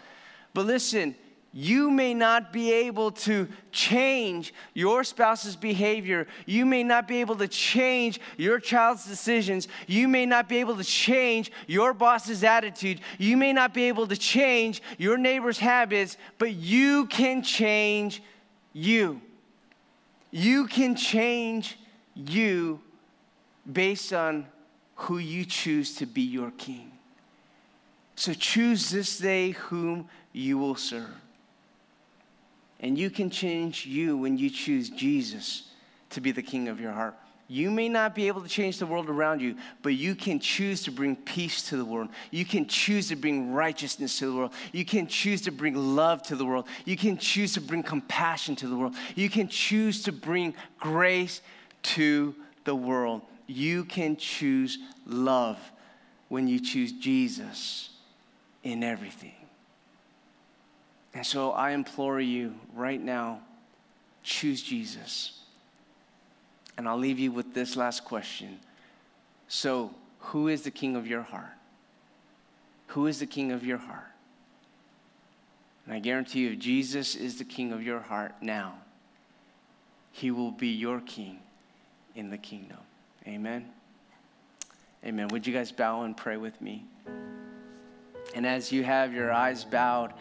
But 0.52 0.66
listen, 0.66 1.14
you 1.52 1.90
may 1.90 2.12
not 2.12 2.52
be 2.52 2.72
able 2.72 3.10
to 3.10 3.48
change 3.72 4.52
your 4.74 5.02
spouse's 5.02 5.56
behavior. 5.56 6.26
You 6.44 6.66
may 6.66 6.84
not 6.84 7.08
be 7.08 7.20
able 7.20 7.36
to 7.36 7.48
change 7.48 8.20
your 8.36 8.60
child's 8.60 9.06
decisions. 9.06 9.66
You 9.86 10.08
may 10.08 10.26
not 10.26 10.48
be 10.48 10.58
able 10.58 10.76
to 10.76 10.84
change 10.84 11.50
your 11.66 11.94
boss's 11.94 12.44
attitude. 12.44 13.00
You 13.16 13.36
may 13.36 13.54
not 13.54 13.72
be 13.72 13.84
able 13.84 14.06
to 14.08 14.16
change 14.16 14.82
your 14.98 15.16
neighbor's 15.16 15.58
habits, 15.58 16.18
but 16.38 16.52
you 16.54 17.06
can 17.06 17.42
change 17.42 18.22
you. 18.74 19.20
You 20.30 20.66
can 20.66 20.96
change 20.96 21.78
you 22.14 22.80
based 23.70 24.12
on 24.12 24.46
who 24.96 25.16
you 25.18 25.46
choose 25.46 25.94
to 25.96 26.06
be 26.06 26.22
your 26.22 26.50
king. 26.52 26.92
So 28.16 28.34
choose 28.34 28.90
this 28.90 29.18
day 29.18 29.52
whom 29.52 30.08
you 30.32 30.58
will 30.58 30.74
serve. 30.74 31.08
And 32.80 32.96
you 32.96 33.10
can 33.10 33.30
change 33.30 33.86
you 33.86 34.16
when 34.16 34.38
you 34.38 34.50
choose 34.50 34.90
Jesus 34.90 35.64
to 36.10 36.20
be 36.20 36.32
the 36.32 36.42
king 36.42 36.68
of 36.68 36.80
your 36.80 36.92
heart. 36.92 37.16
You 37.50 37.70
may 37.70 37.88
not 37.88 38.14
be 38.14 38.28
able 38.28 38.42
to 38.42 38.48
change 38.48 38.78
the 38.78 38.84
world 38.84 39.08
around 39.08 39.40
you, 39.40 39.56
but 39.82 39.94
you 39.94 40.14
can 40.14 40.38
choose 40.38 40.82
to 40.82 40.90
bring 40.90 41.16
peace 41.16 41.62
to 41.70 41.78
the 41.78 41.84
world. 41.84 42.10
You 42.30 42.44
can 42.44 42.66
choose 42.66 43.08
to 43.08 43.16
bring 43.16 43.52
righteousness 43.52 44.18
to 44.18 44.26
the 44.26 44.36
world. 44.36 44.52
You 44.72 44.84
can 44.84 45.06
choose 45.06 45.40
to 45.42 45.50
bring 45.50 45.74
love 45.74 46.22
to 46.24 46.36
the 46.36 46.44
world. 46.44 46.66
You 46.84 46.96
can 46.96 47.16
choose 47.16 47.54
to 47.54 47.62
bring 47.62 47.82
compassion 47.82 48.54
to 48.56 48.68
the 48.68 48.76
world. 48.76 48.94
You 49.14 49.30
can 49.30 49.48
choose 49.48 50.02
to 50.02 50.12
bring 50.12 50.54
grace 50.78 51.40
to 51.84 52.34
the 52.64 52.76
world. 52.76 53.22
You 53.46 53.84
can 53.84 54.16
choose 54.16 54.78
love 55.06 55.58
when 56.28 56.48
you 56.48 56.60
choose 56.60 56.92
Jesus 56.92 57.88
in 58.62 58.84
everything. 58.84 59.37
And 61.18 61.26
so 61.26 61.50
I 61.50 61.72
implore 61.72 62.20
you 62.20 62.54
right 62.76 63.02
now 63.02 63.40
choose 64.22 64.62
Jesus. 64.62 65.40
And 66.76 66.88
I'll 66.88 66.96
leave 66.96 67.18
you 67.18 67.32
with 67.32 67.54
this 67.54 67.74
last 67.74 68.04
question. 68.04 68.60
So, 69.48 69.92
who 70.20 70.46
is 70.46 70.62
the 70.62 70.70
king 70.70 70.94
of 70.94 71.08
your 71.08 71.22
heart? 71.22 71.50
Who 72.88 73.08
is 73.08 73.18
the 73.18 73.26
king 73.26 73.50
of 73.50 73.66
your 73.66 73.78
heart? 73.78 74.06
And 75.86 75.92
I 75.92 75.98
guarantee 75.98 76.38
you, 76.38 76.52
if 76.52 76.60
Jesus 76.60 77.16
is 77.16 77.36
the 77.36 77.44
king 77.44 77.72
of 77.72 77.82
your 77.82 77.98
heart 77.98 78.36
now, 78.40 78.74
he 80.12 80.30
will 80.30 80.52
be 80.52 80.68
your 80.68 81.00
king 81.00 81.40
in 82.14 82.30
the 82.30 82.38
kingdom. 82.38 82.78
Amen. 83.26 83.68
Amen. 85.04 85.26
Would 85.32 85.48
you 85.48 85.52
guys 85.52 85.72
bow 85.72 86.02
and 86.02 86.16
pray 86.16 86.36
with 86.36 86.60
me? 86.60 86.84
And 88.36 88.46
as 88.46 88.70
you 88.70 88.84
have 88.84 89.12
your 89.12 89.32
eyes 89.32 89.64
bowed, 89.64 90.12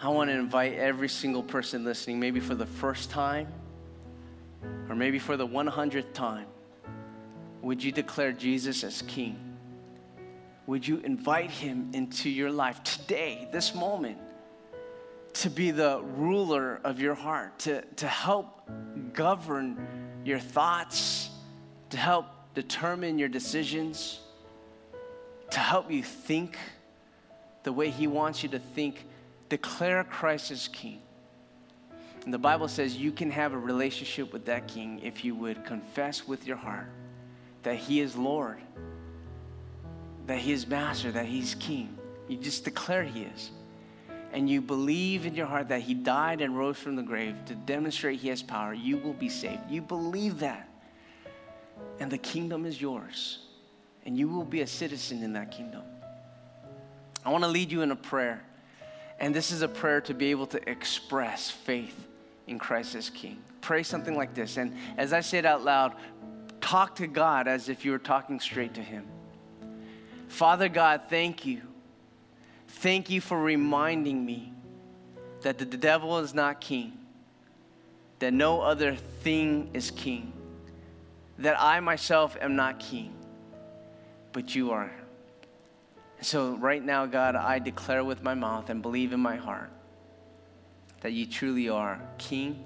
I 0.00 0.08
want 0.08 0.30
to 0.30 0.34
invite 0.34 0.74
every 0.74 1.08
single 1.08 1.42
person 1.42 1.84
listening, 1.84 2.20
maybe 2.20 2.40
for 2.40 2.54
the 2.54 2.66
first 2.66 3.10
time 3.10 3.48
or 4.88 4.94
maybe 4.94 5.18
for 5.18 5.36
the 5.36 5.46
100th 5.46 6.12
time. 6.12 6.46
Would 7.62 7.82
you 7.82 7.92
declare 7.92 8.32
Jesus 8.32 8.84
as 8.84 9.02
King? 9.02 9.38
Would 10.66 10.86
you 10.86 10.98
invite 10.98 11.50
him 11.50 11.90
into 11.92 12.28
your 12.28 12.50
life 12.50 12.82
today, 12.82 13.48
this 13.52 13.74
moment, 13.74 14.18
to 15.34 15.50
be 15.50 15.70
the 15.70 16.00
ruler 16.02 16.80
of 16.84 17.00
your 17.00 17.14
heart, 17.14 17.58
to, 17.60 17.82
to 17.96 18.06
help 18.06 18.68
govern 19.12 19.86
your 20.24 20.38
thoughts, 20.38 21.30
to 21.90 21.96
help 21.96 22.26
determine 22.54 23.18
your 23.18 23.28
decisions, 23.28 24.20
to 25.50 25.58
help 25.58 25.90
you 25.90 26.02
think 26.02 26.56
the 27.62 27.72
way 27.72 27.90
he 27.90 28.06
wants 28.06 28.42
you 28.42 28.48
to 28.50 28.58
think 28.58 29.06
declare 29.54 30.02
Christ 30.02 30.50
as 30.50 30.66
King. 30.66 31.00
And 32.24 32.34
the 32.34 32.38
Bible 32.38 32.66
says 32.66 32.96
you 32.96 33.12
can 33.12 33.30
have 33.30 33.52
a 33.52 33.58
relationship 33.58 34.32
with 34.32 34.46
that 34.46 34.66
king 34.66 34.98
if 35.04 35.24
you 35.24 35.36
would 35.36 35.64
confess 35.64 36.26
with 36.26 36.44
your 36.44 36.56
heart 36.56 36.88
that 37.62 37.76
he 37.76 38.00
is 38.00 38.16
Lord, 38.16 38.58
that 40.26 40.38
he 40.38 40.50
is 40.50 40.66
master, 40.66 41.12
that 41.12 41.26
he's 41.26 41.54
king. 41.54 41.96
You 42.26 42.36
just 42.36 42.64
declare 42.64 43.04
he 43.04 43.22
is. 43.22 43.52
And 44.32 44.50
you 44.50 44.60
believe 44.60 45.24
in 45.24 45.36
your 45.36 45.46
heart 45.46 45.68
that 45.68 45.82
he 45.82 45.94
died 45.94 46.40
and 46.40 46.58
rose 46.58 46.76
from 46.76 46.96
the 46.96 47.02
grave 47.04 47.36
to 47.46 47.54
demonstrate 47.54 48.18
he 48.18 48.30
has 48.30 48.42
power, 48.42 48.74
you 48.74 48.96
will 48.98 49.12
be 49.12 49.28
saved. 49.28 49.70
You 49.70 49.82
believe 49.82 50.40
that. 50.40 50.68
And 52.00 52.10
the 52.10 52.18
kingdom 52.18 52.66
is 52.66 52.80
yours. 52.80 53.38
And 54.04 54.18
you 54.18 54.28
will 54.28 54.44
be 54.44 54.62
a 54.62 54.66
citizen 54.66 55.22
in 55.22 55.32
that 55.34 55.52
kingdom. 55.52 55.82
I 57.24 57.30
want 57.30 57.44
to 57.44 57.48
lead 57.48 57.70
you 57.70 57.82
in 57.82 57.92
a 57.92 57.96
prayer. 57.96 58.42
And 59.18 59.34
this 59.34 59.52
is 59.52 59.62
a 59.62 59.68
prayer 59.68 60.00
to 60.02 60.14
be 60.14 60.30
able 60.30 60.46
to 60.48 60.68
express 60.68 61.50
faith 61.50 62.08
in 62.46 62.58
Christ 62.58 62.94
as 62.94 63.10
King. 63.10 63.38
Pray 63.60 63.82
something 63.82 64.16
like 64.16 64.34
this. 64.34 64.56
And 64.56 64.76
as 64.96 65.12
I 65.12 65.20
say 65.20 65.38
it 65.38 65.46
out 65.46 65.64
loud, 65.64 65.94
talk 66.60 66.96
to 66.96 67.06
God 67.06 67.48
as 67.48 67.68
if 67.68 67.84
you 67.84 67.92
were 67.92 67.98
talking 67.98 68.40
straight 68.40 68.74
to 68.74 68.82
Him. 68.82 69.06
Father 70.28 70.68
God, 70.68 71.02
thank 71.08 71.46
you. 71.46 71.62
Thank 72.68 73.08
you 73.08 73.20
for 73.20 73.40
reminding 73.40 74.24
me 74.24 74.52
that 75.42 75.58
the 75.58 75.64
devil 75.64 76.18
is 76.18 76.34
not 76.34 76.60
king, 76.60 76.98
that 78.18 78.32
no 78.32 78.60
other 78.60 78.96
thing 78.96 79.70
is 79.74 79.90
king, 79.90 80.32
that 81.38 81.56
I 81.60 81.80
myself 81.80 82.36
am 82.40 82.56
not 82.56 82.80
king, 82.80 83.14
but 84.32 84.54
you 84.54 84.72
are. 84.72 84.90
So, 86.24 86.54
right 86.54 86.82
now, 86.82 87.04
God, 87.04 87.36
I 87.36 87.58
declare 87.58 88.02
with 88.02 88.22
my 88.22 88.32
mouth 88.32 88.70
and 88.70 88.80
believe 88.80 89.12
in 89.12 89.20
my 89.20 89.36
heart 89.36 89.70
that 91.02 91.12
you 91.12 91.26
truly 91.26 91.68
are 91.68 92.00
King, 92.16 92.64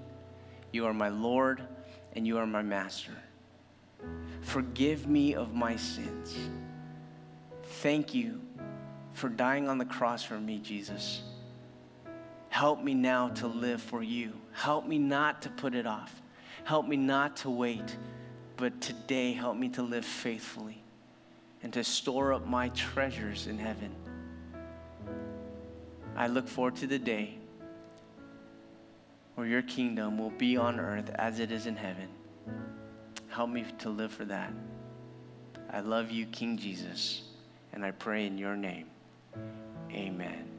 you 0.71 0.87
are 0.87 0.95
my 0.95 1.09
Lord, 1.09 1.67
and 2.15 2.25
you 2.25 2.39
are 2.39 2.47
my 2.47 2.63
Master. 2.63 3.11
Forgive 4.43 5.09
me 5.09 5.35
of 5.35 5.55
my 5.55 5.75
sins. 5.75 6.37
Thank 7.83 8.15
you 8.15 8.41
for 9.11 9.29
dying 9.29 9.69
on 9.69 9.77
the 9.77 9.85
cross 9.85 10.23
for 10.23 10.39
me, 10.39 10.61
Jesus. 10.61 11.23
Help 12.51 12.81
me 12.81 12.95
now 12.95 13.31
to 13.31 13.49
live 13.49 13.83
for 13.83 14.05
you. 14.05 14.35
Help 14.53 14.87
me 14.87 14.99
not 14.99 15.43
to 15.43 15.51
put 15.51 15.75
it 15.75 15.85
off. 15.85 16.23
Help 16.63 16.87
me 16.87 16.97
not 16.97 17.39
to 17.39 17.51
wait, 17.51 17.97
but 18.57 18.81
today 18.81 19.33
help 19.33 19.57
me 19.57 19.69
to 19.71 19.83
live 19.83 20.05
faithfully 20.05 20.85
and 21.63 21.73
to 21.73 21.85
store 21.85 22.33
up 22.33 22.47
my 22.47 22.69
treasures 22.71 23.47
in 23.47 23.59
heaven. 23.59 23.95
I 26.17 26.27
look 26.27 26.49
forward 26.49 26.77
to 26.77 26.87
the 26.87 26.99
day 26.99 27.39
where 29.35 29.47
your 29.47 29.63
kingdom 29.63 30.19
will 30.19 30.31
be 30.31 30.57
on 30.57 30.81
earth 30.81 31.11
as 31.15 31.39
it 31.39 31.53
is 31.53 31.67
in 31.67 31.77
heaven. 31.77 32.09
Help 33.29 33.51
me 33.51 33.65
to 33.79 33.89
live 33.89 34.13
for 34.13 34.25
that. 34.25 34.53
I 35.71 35.81
love 35.81 36.11
you, 36.11 36.27
King 36.27 36.57
Jesus, 36.57 37.23
and 37.73 37.85
I 37.85 37.93
pray 37.93 38.27
in 38.27 38.37
your 38.37 38.57
name. 38.57 38.87
Amen. 39.93 40.58